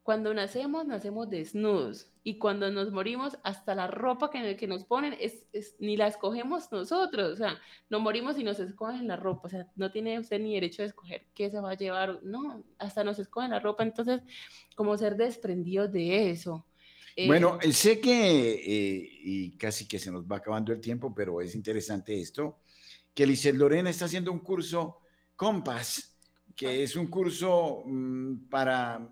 cuando 0.02 0.32
nacemos, 0.32 0.86
nacemos 0.86 1.28
desnudos 1.28 2.10
y 2.24 2.38
cuando 2.38 2.70
nos 2.70 2.90
morimos, 2.90 3.36
hasta 3.44 3.74
la 3.74 3.86
ropa 3.86 4.30
que, 4.30 4.56
que 4.56 4.66
nos 4.66 4.84
ponen 4.84 5.14
es, 5.20 5.44
ni 5.78 5.98
la 5.98 6.06
escogemos 6.06 6.72
nosotros, 6.72 7.34
o 7.34 7.36
sea, 7.36 7.60
nos 7.90 8.00
morimos 8.00 8.38
y 8.38 8.44
nos 8.44 8.58
escogen 8.60 9.06
la 9.08 9.16
ropa, 9.16 9.48
o 9.48 9.50
sea, 9.50 9.68
no 9.76 9.92
tiene 9.92 10.18
usted 10.18 10.40
ni 10.40 10.54
derecho 10.54 10.82
a 10.82 10.86
escoger 10.86 11.26
qué 11.34 11.50
se 11.50 11.60
va 11.60 11.72
a 11.72 11.76
llevar, 11.76 12.20
no, 12.22 12.64
hasta 12.78 13.04
nos 13.04 13.18
escogen 13.18 13.50
la 13.50 13.60
ropa, 13.60 13.82
entonces, 13.82 14.22
como 14.74 14.96
ser 14.96 15.16
desprendidos 15.16 15.92
de 15.92 16.30
eso, 16.30 16.64
bueno, 17.26 17.58
eh, 17.60 17.74
sé 17.74 18.00
que, 18.00 18.54
eh, 18.54 19.10
y 19.22 19.58
casi 19.58 19.86
que 19.86 19.98
se 19.98 20.10
nos 20.10 20.24
va 20.24 20.38
acabando 20.38 20.72
el 20.72 20.80
tiempo, 20.80 21.14
pero 21.14 21.42
es 21.42 21.54
interesante 21.54 22.18
esto, 22.18 22.60
que 23.12 23.26
Lizeth 23.26 23.54
Lorena 23.54 23.90
está 23.90 24.06
haciendo 24.06 24.32
un 24.32 24.38
curso 24.38 25.02
Compass, 25.36 26.11
que 26.57 26.82
es 26.82 26.96
un 26.96 27.09
curso 27.09 27.82
mm, 27.86 28.48
para 28.48 29.09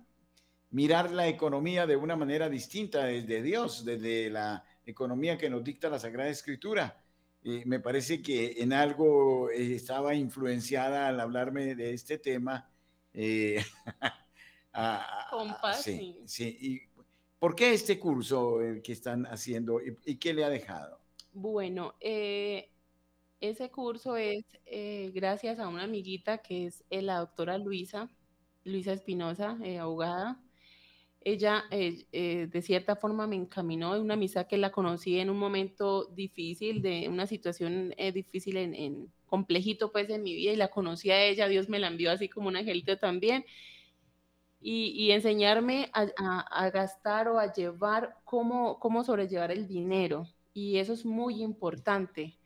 mirar 0.70 1.11
la 1.11 1.28
economía 1.28 1.86
de 1.86 1.97
una 1.97 2.16
manera 2.16 2.49
distinta 2.49 3.05
desde 3.05 3.43
Dios, 3.43 3.84
desde 3.84 4.30
la 4.30 4.64
economía 4.86 5.36
que 5.36 5.51
nos 5.51 5.64
dicta 5.64 5.88
la 5.88 5.99
Sagrada 5.99 6.30
Escritura. 6.30 7.03
Y 7.43 7.64
me 7.64 7.80
parece 7.80 8.22
que 8.22 8.57
en 8.59 8.72
algo 8.72 9.51
eh, 9.51 9.74
estaba 9.74 10.14
influenciada 10.14 11.09
al 11.09 11.20
hablarme 11.20 11.74
de 11.74 11.95
este 11.95 12.18
tema. 12.18 12.70
Compass, 15.30 15.82
sí. 15.82 16.20
sí. 16.26 16.59
sí. 16.61 16.91
¿Por 17.41 17.55
qué 17.55 17.72
este 17.72 17.99
curso 17.99 18.59
que 18.84 18.93
están 18.93 19.24
haciendo 19.24 19.80
y, 19.80 20.16
qué 20.16 20.34
le 20.34 20.45
ha 20.45 20.51
dejado? 20.51 21.01
Bueno, 21.32 21.95
eh, 21.99 22.68
ese 23.41 23.70
curso 23.70 24.16
es 24.16 24.45
eh, 24.66 25.11
gracias 25.14 25.59
a 25.59 25.68
una 25.68 25.84
amiguita 25.84 26.38
que 26.38 26.66
es 26.66 26.84
eh, 26.91 27.03
la 27.03 27.18
doctora 27.18 27.59
Luisa, 27.59 28.11
Luisa 28.64 28.93
Espinosa, 28.93 29.59
abogada. 29.80 30.41
Ella 31.22 31.64
de 31.70 32.62
cierta 32.62 32.97
forma 32.97 33.26
me 33.26 33.36
encaminó 33.36 33.93
de 33.95 34.01
una 34.01 34.14
amistad 34.14 34.47
que 34.47 34.57
la 34.57 34.72
conocí 34.72 35.18
en 35.18 35.28
un 35.28 35.38
momento 35.38 36.07
difícil, 36.07 36.80
de 36.80 37.09
una 37.11 37.26
situación 37.26 37.95
difícil 38.14 38.57
en, 38.57 39.12
complejito 39.26 39.93
pues 39.93 40.09
en 40.11 40.22
mi 40.22 40.34
vida 40.34 40.53
y 40.53 40.57
la 40.57 40.68
conocí 40.68 41.11
a 41.11 41.22
ella, 41.22 41.47
Dios 41.47 41.68
me 41.68 41.78
la 41.78 41.88
envió 41.88 42.11
así 42.11 42.28
como 42.28 42.49
un 42.49 42.57
angelito 42.57 42.97
también 42.97 43.45
y, 44.61 45.11
enseñarme 45.12 45.91
a, 45.95 46.70
gastar 46.70 47.28
o 47.28 47.38
a 47.38 47.53
llevar 47.53 48.16
cómo, 48.24 48.78
cómo 48.78 49.03
sobrellevar 49.05 49.51
el 49.51 49.66
dinero. 49.66 50.28
Y 50.53 50.76
eso 50.76 50.93
es 50.93 51.07
muy 51.07 51.43
importante. 51.43 52.38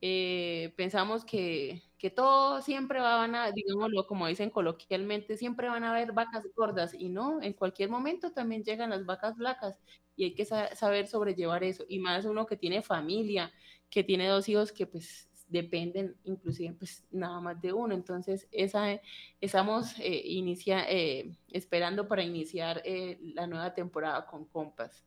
Eh, 0.00 0.74
pensamos 0.76 1.24
que, 1.24 1.82
que, 1.98 2.10
todo 2.10 2.60
siempre 2.62 3.00
van 3.00 3.34
a, 3.34 3.50
digámoslo 3.52 4.06
como 4.06 4.26
dicen 4.26 4.50
coloquialmente, 4.50 5.36
siempre 5.36 5.68
van 5.68 5.84
a 5.84 5.90
haber 5.90 6.12
vacas 6.12 6.44
gordas 6.54 6.94
y 6.94 7.08
no, 7.08 7.40
en 7.42 7.52
cualquier 7.54 7.90
momento 7.90 8.32
también 8.32 8.62
llegan 8.64 8.90
las 8.90 9.06
vacas 9.06 9.36
flacas 9.36 9.78
y 10.16 10.24
hay 10.24 10.34
que 10.34 10.44
saber 10.44 11.06
sobrellevar 11.06 11.62
eso. 11.62 11.84
Y 11.88 11.98
más 11.98 12.24
uno 12.24 12.46
que 12.46 12.56
tiene 12.56 12.82
familia, 12.82 13.52
que 13.90 14.02
tiene 14.02 14.26
dos 14.28 14.48
hijos 14.48 14.72
que 14.72 14.86
pues 14.86 15.28
dependen 15.48 16.16
inclusive 16.24 16.74
pues 16.74 17.04
nada 17.10 17.40
más 17.40 17.60
de 17.60 17.72
uno. 17.72 17.94
Entonces, 17.94 18.48
esa, 18.50 19.00
estamos 19.40 19.98
eh, 19.98 20.22
inicia, 20.24 20.84
eh, 20.88 21.36
esperando 21.50 22.08
para 22.08 22.22
iniciar 22.22 22.82
eh, 22.84 23.18
la 23.34 23.46
nueva 23.46 23.74
temporada 23.74 24.26
con 24.26 24.46
Compas. 24.46 25.04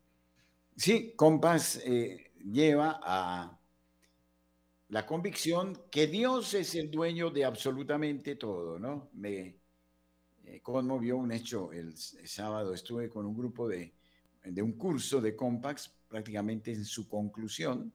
Sí, 0.76 1.14
Compas 1.18 1.84
lleva 2.38 3.00
a 3.04 3.59
la 4.90 5.06
convicción 5.06 5.84
que 5.92 6.08
Dios 6.08 6.54
es 6.54 6.76
el 6.76 6.90
dueño 6.90 7.30
de 7.30 7.46
absolutamente 7.46 8.36
todo, 8.36 8.80
¿no? 8.80 9.10
Me 9.14 9.56
conmovió 10.64 11.18
un 11.18 11.32
hecho, 11.32 11.72
el, 11.72 11.96
sábado 11.96 12.74
estuve 12.74 13.08
con 13.08 13.26
un 13.26 13.38
grupo 13.38 13.68
de, 13.68 13.94
de 14.44 14.62
un 14.62 14.74
curso 14.74 15.22
de 15.22 15.36
Compax, 15.36 15.92
prácticamente 16.08 16.72
en 16.72 16.86
su 16.86 17.08
conclusión, 17.08 17.94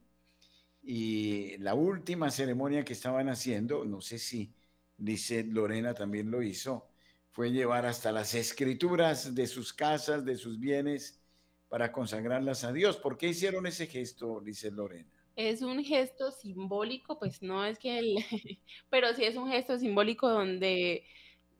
y 0.82 1.56
la 1.58 1.74
última 1.74 2.30
ceremonia 2.30 2.84
que 2.84 2.92
estaban 2.92 3.28
haciendo, 3.28 3.84
no 3.84 4.00
sé 4.00 4.18
si 4.18 4.52
dice 4.96 5.42
Lorena 5.42 5.94
también 5.94 6.30
lo 6.30 6.42
hizo, 6.42 6.88
fue 7.32 7.50
llevar 7.50 7.86
hasta 7.86 8.12
las 8.12 8.34
escrituras 8.34 9.34
de 9.34 9.48
sus 9.48 9.72
casas, 9.72 10.24
de 10.24 10.36
sus 10.36 10.60
bienes, 10.60 11.18
para 11.68 11.90
consagrarlas 11.90 12.62
a 12.62 12.72
Dios. 12.72 12.96
¿Por 12.98 13.16
qué 13.16 13.28
hicieron 13.28 13.66
ese 13.66 13.88
gesto, 13.88 14.40
dice 14.40 14.70
Lorena? 14.70 15.23
Es 15.36 15.62
un 15.62 15.82
gesto 15.82 16.30
simbólico, 16.30 17.18
pues 17.18 17.42
no 17.42 17.64
es 17.64 17.78
que, 17.78 17.98
el, 17.98 18.16
pero 18.90 19.12
sí 19.14 19.24
es 19.24 19.36
un 19.36 19.48
gesto 19.50 19.78
simbólico 19.78 20.28
donde 20.28 21.04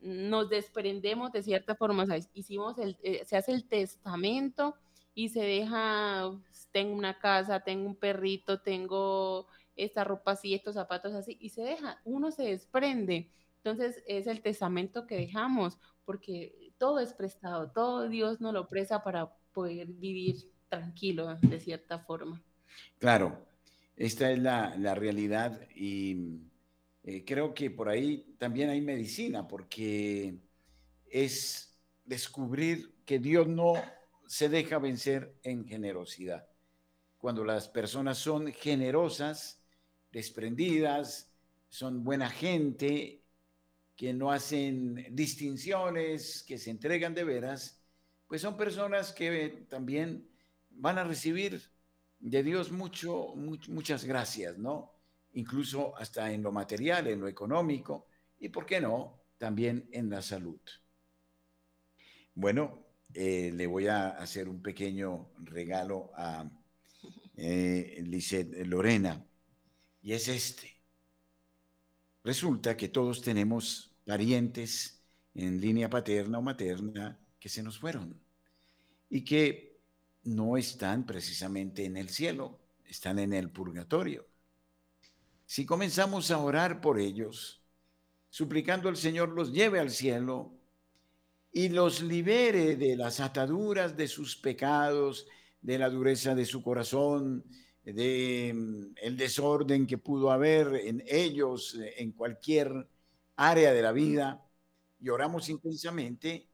nos 0.00 0.48
desprendemos 0.50 1.32
de 1.32 1.42
cierta 1.42 1.74
forma, 1.74 2.04
hicimos 2.34 2.78
el, 2.78 2.96
eh, 3.02 3.24
se 3.24 3.36
hace 3.36 3.52
el 3.52 3.66
testamento 3.66 4.76
y 5.14 5.30
se 5.30 5.40
deja 5.40 6.30
tengo 6.74 6.96
una 6.96 7.20
casa, 7.20 7.60
tengo 7.60 7.86
un 7.86 7.94
perrito, 7.94 8.60
tengo 8.60 9.46
esta 9.76 10.02
ropa 10.02 10.32
así, 10.32 10.54
estos 10.54 10.74
zapatos 10.74 11.14
así, 11.14 11.36
y 11.40 11.50
se 11.50 11.62
deja, 11.62 12.00
uno 12.04 12.32
se 12.32 12.42
desprende. 12.42 13.30
Entonces 13.58 14.02
es 14.08 14.26
el 14.26 14.42
testamento 14.42 15.06
que 15.06 15.16
dejamos, 15.16 15.78
porque 16.04 16.72
todo 16.76 16.98
es 16.98 17.14
prestado, 17.14 17.70
todo 17.70 18.08
Dios 18.08 18.40
nos 18.40 18.52
lo 18.52 18.66
presta 18.66 19.04
para 19.04 19.32
poder 19.52 19.86
vivir 19.86 20.50
tranquilo 20.68 21.38
de 21.42 21.60
cierta 21.60 22.00
forma. 22.00 22.42
Claro, 22.98 23.46
esta 23.96 24.30
es 24.30 24.38
la, 24.38 24.94
realidad 24.94 25.60
y 25.74 26.40
eh, 27.04 27.24
creo 27.24 27.54
que 27.54 27.70
por 27.70 27.88
ahí 27.88 28.34
también 28.38 28.70
hay 28.70 28.80
medicina, 28.80 29.46
porque 29.46 30.38
es 31.06 31.78
descubrir 32.04 32.94
que 33.04 33.18
Dios 33.18 33.46
no 33.46 33.74
se 34.26 34.48
deja 34.48 34.78
vencer 34.78 35.36
en 35.42 35.66
generosidad. 35.66 36.48
Cuando 37.18 37.44
las 37.44 37.68
personas 37.68 38.18
son 38.18 38.52
generosas, 38.52 39.62
desprendidas, 40.10 41.30
son 41.68 42.04
buena 42.04 42.28
gente, 42.30 43.22
que 43.96 44.12
no 44.12 44.32
hacen 44.32 45.06
distinciones, 45.12 46.42
que 46.42 46.58
se 46.58 46.70
entregan 46.70 47.14
de 47.14 47.24
veras, 47.24 47.80
pues 48.26 48.42
son 48.42 48.56
personas 48.56 49.12
que 49.12 49.66
también 49.68 50.28
van 50.70 50.98
a 50.98 51.04
recibir 51.04 51.73
de 52.30 52.42
Dios 52.42 52.72
mucho, 52.72 53.34
muchas 53.36 54.04
gracias, 54.04 54.56
¿no? 54.56 54.92
Incluso 55.34 55.94
hasta 55.98 56.32
en 56.32 56.42
lo 56.42 56.52
material, 56.52 57.06
en 57.06 57.20
lo 57.20 57.28
económico 57.28 58.06
y, 58.40 58.48
¿por 58.48 58.64
qué 58.64 58.80
no?, 58.80 59.20
también 59.36 59.88
en 59.92 60.08
la 60.08 60.22
salud. 60.22 60.60
Bueno, 62.34 62.82
eh, 63.12 63.52
le 63.54 63.66
voy 63.66 63.88
a 63.88 64.08
hacer 64.08 64.48
un 64.48 64.62
pequeño 64.62 65.32
regalo 65.42 66.12
a 66.14 66.50
eh, 67.36 68.02
Lorena, 68.64 69.22
y 70.00 70.14
es 70.14 70.28
este. 70.28 70.72
Resulta 72.22 72.74
que 72.74 72.88
todos 72.88 73.20
tenemos 73.20 73.94
parientes 74.06 75.02
en 75.34 75.60
línea 75.60 75.90
paterna 75.90 76.38
o 76.38 76.42
materna 76.42 77.18
que 77.38 77.50
se 77.50 77.62
nos 77.62 77.78
fueron 77.78 78.18
y 79.10 79.22
que 79.24 79.73
no 80.24 80.56
están 80.56 81.06
precisamente 81.06 81.84
en 81.84 81.96
el 81.96 82.08
cielo, 82.08 82.58
están 82.84 83.18
en 83.18 83.32
el 83.32 83.50
purgatorio. 83.50 84.26
Si 85.46 85.66
comenzamos 85.66 86.30
a 86.30 86.38
orar 86.38 86.80
por 86.80 86.98
ellos, 86.98 87.62
suplicando 88.30 88.88
al 88.88 88.96
Señor 88.96 89.28
los 89.28 89.52
lleve 89.52 89.78
al 89.78 89.90
cielo 89.90 90.54
y 91.52 91.68
los 91.68 92.02
libere 92.02 92.76
de 92.76 92.96
las 92.96 93.20
ataduras 93.20 93.96
de 93.96 94.08
sus 94.08 94.36
pecados, 94.36 95.26
de 95.60 95.78
la 95.78 95.88
dureza 95.88 96.34
de 96.34 96.44
su 96.44 96.62
corazón, 96.62 97.44
de 97.84 98.52
mm, 98.54 98.94
el 99.02 99.16
desorden 99.16 99.86
que 99.86 99.98
pudo 99.98 100.30
haber 100.30 100.74
en 100.74 101.02
ellos 101.06 101.78
en 101.96 102.12
cualquier 102.12 102.88
área 103.36 103.72
de 103.72 103.82
la 103.82 103.92
vida 103.92 104.44
y 105.00 105.10
oramos 105.10 105.48
intensamente, 105.48 106.48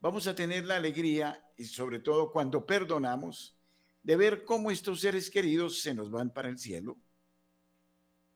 vamos 0.00 0.26
a 0.26 0.34
tener 0.34 0.66
la 0.66 0.76
alegría 0.76 1.44
y 1.56 1.64
sobre 1.64 2.00
todo 2.00 2.32
cuando 2.32 2.66
perdonamos 2.66 3.56
de 4.02 4.16
ver 4.16 4.44
cómo 4.44 4.70
estos 4.70 5.00
seres 5.00 5.30
queridos 5.30 5.80
se 5.80 5.94
nos 5.94 6.10
van 6.10 6.30
para 6.30 6.48
el 6.48 6.58
cielo 6.58 6.98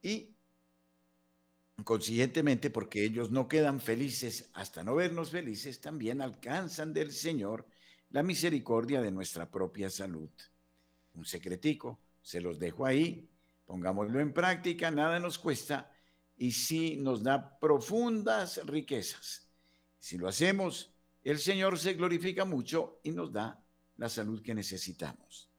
y 0.02 0.34
consiguientemente 1.82 2.70
porque 2.70 3.02
ellos 3.02 3.30
no 3.30 3.48
quedan 3.48 3.80
felices 3.80 4.50
hasta 4.52 4.84
no 4.84 4.94
vernos 4.94 5.30
felices, 5.30 5.80
también 5.80 6.20
alcanzan 6.20 6.92
del 6.92 7.10
Señor 7.10 7.66
la 8.10 8.22
misericordia 8.22 9.00
de 9.00 9.10
nuestra 9.10 9.50
propia 9.50 9.90
salud. 9.90 10.30
Un 11.14 11.24
secretico, 11.24 11.98
se 12.22 12.40
los 12.40 12.58
dejo 12.58 12.86
ahí, 12.86 13.28
pongámoslo 13.66 14.20
en 14.20 14.32
práctica, 14.32 14.90
nada 14.90 15.18
nos 15.18 15.38
cuesta 15.38 15.90
y 16.36 16.52
sí 16.52 16.96
nos 16.96 17.22
da 17.22 17.58
profundas 17.58 18.64
riquezas. 18.66 19.48
Si 19.98 20.16
lo 20.16 20.28
hacemos, 20.28 20.93
el 21.24 21.38
Señor 21.38 21.78
se 21.78 21.94
glorifica 21.94 22.44
mucho 22.44 23.00
y 23.02 23.10
nos 23.10 23.32
da 23.32 23.60
la 23.96 24.08
salud 24.08 24.42
que 24.42 24.54
necesitamos. 24.54 25.50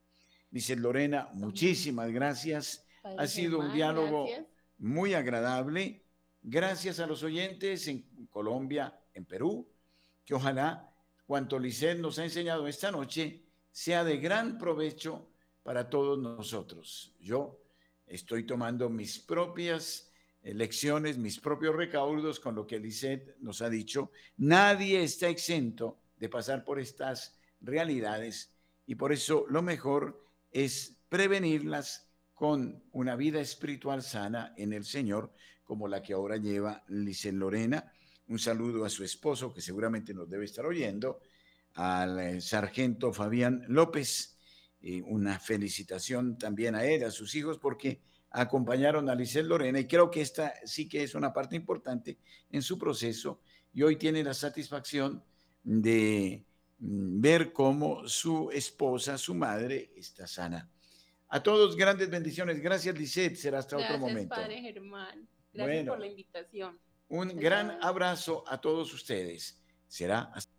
Dice 0.49 0.75
Lorena, 0.75 1.29
muchísimas 1.33 2.11
gracias. 2.11 2.85
ha 3.03 3.27
sido 3.27 3.59
un 3.59 3.73
diálogo 3.73 4.27
muy 4.77 5.13
agradable. 5.13 6.03
Gracias 6.41 6.99
a 6.99 7.07
los 7.07 7.23
oyentes 7.23 7.87
en 7.87 8.27
Colombia, 8.29 8.97
en 9.13 9.25
Perú, 9.25 9.67
que 10.23 10.35
ojalá 10.35 10.91
cuanto 11.25 11.57
Lisset 11.57 11.97
nos 11.97 12.19
ha 12.19 12.23
enseñado 12.23 12.67
esta 12.67 12.91
noche 12.91 13.43
sea 13.71 14.03
de 14.03 14.17
gran 14.17 14.57
provecho 14.57 15.27
para 15.63 15.89
todos 15.89 16.19
nosotros. 16.19 17.13
Yo 17.19 17.59
estoy 18.05 18.45
tomando 18.45 18.89
mis 18.89 19.19
propias 19.19 20.11
lecciones, 20.53 21.17
mis 21.17 21.39
propios 21.39 21.75
recaudos 21.75 22.39
con 22.39 22.55
lo 22.55 22.67
que 22.67 22.79
Lisset 22.79 23.37
nos 23.39 23.61
ha 23.61 23.69
dicho. 23.69 24.11
Nadie 24.37 25.03
está 25.03 25.29
exento 25.29 25.99
de 26.17 26.29
pasar 26.29 26.63
por 26.63 26.79
estas 26.79 27.37
realidades 27.61 28.53
y 28.85 28.95
por 28.95 29.11
eso 29.11 29.45
lo 29.49 29.61
mejor 29.61 30.23
es 30.51 30.97
prevenirlas 31.09 32.07
con 32.33 32.83
una 32.91 33.15
vida 33.15 33.39
espiritual 33.39 34.03
sana 34.03 34.53
en 34.57 34.73
el 34.73 34.85
Señor, 34.85 35.33
como 35.63 35.87
la 35.87 36.01
que 36.01 36.13
ahora 36.13 36.37
lleva 36.37 36.83
Lisset 36.87 37.33
Lorena 37.33 37.91
un 38.27 38.39
saludo 38.39 38.85
a 38.85 38.89
su 38.89 39.03
esposo, 39.03 39.53
que 39.53 39.61
seguramente 39.61 40.13
nos 40.13 40.29
debe 40.29 40.45
estar 40.45 40.65
oyendo, 40.65 41.21
al 41.75 42.19
eh, 42.19 42.41
sargento 42.41 43.13
Fabián 43.13 43.65
López, 43.67 44.37
y 44.81 45.01
una 45.01 45.39
felicitación 45.39 46.37
también 46.37 46.75
a 46.75 46.85
él, 46.85 47.03
a 47.03 47.11
sus 47.11 47.33
hijos, 47.35 47.57
porque 47.57 48.01
acompañaron 48.35 49.09
a 49.09 49.15
Lisel 49.15 49.47
Lorena 49.47 49.79
y 49.79 49.87
creo 49.87 50.11
que 50.11 50.21
esta 50.21 50.53
sí 50.65 50.89
que 50.89 51.03
es 51.03 51.15
una 51.15 51.31
parte 51.31 51.55
importante 51.55 52.17
en 52.51 52.61
su 52.61 52.77
proceso 52.77 53.39
y 53.73 53.81
hoy 53.83 53.95
tiene 53.95 54.23
la 54.23 54.33
satisfacción 54.33 55.23
de 55.63 56.45
mm, 56.79 57.21
ver 57.21 57.53
cómo 57.53 58.07
su 58.07 58.51
esposa, 58.51 59.17
su 59.17 59.33
madre, 59.33 59.91
está 59.95 60.27
sana. 60.27 60.69
A 61.29 61.41
todos, 61.41 61.75
grandes 61.75 62.09
bendiciones. 62.09 62.61
Gracias, 62.61 62.97
Lisette. 62.97 63.35
Será 63.35 63.59
hasta 63.59 63.77
otro 63.77 63.97
momento. 63.97 64.35
Gracias, 64.35 64.47
Padre 64.47 64.61
Germán. 64.61 65.27
Gracias 65.53 65.87
por 65.87 65.99
la 65.99 66.07
invitación. 66.07 66.79
Un 67.07 67.35
gran 67.37 67.77
abrazo 67.81 68.43
a 68.47 68.59
todos 68.59 68.93
ustedes. 68.93 69.61
Será 69.87 70.31
hasta 70.33 70.54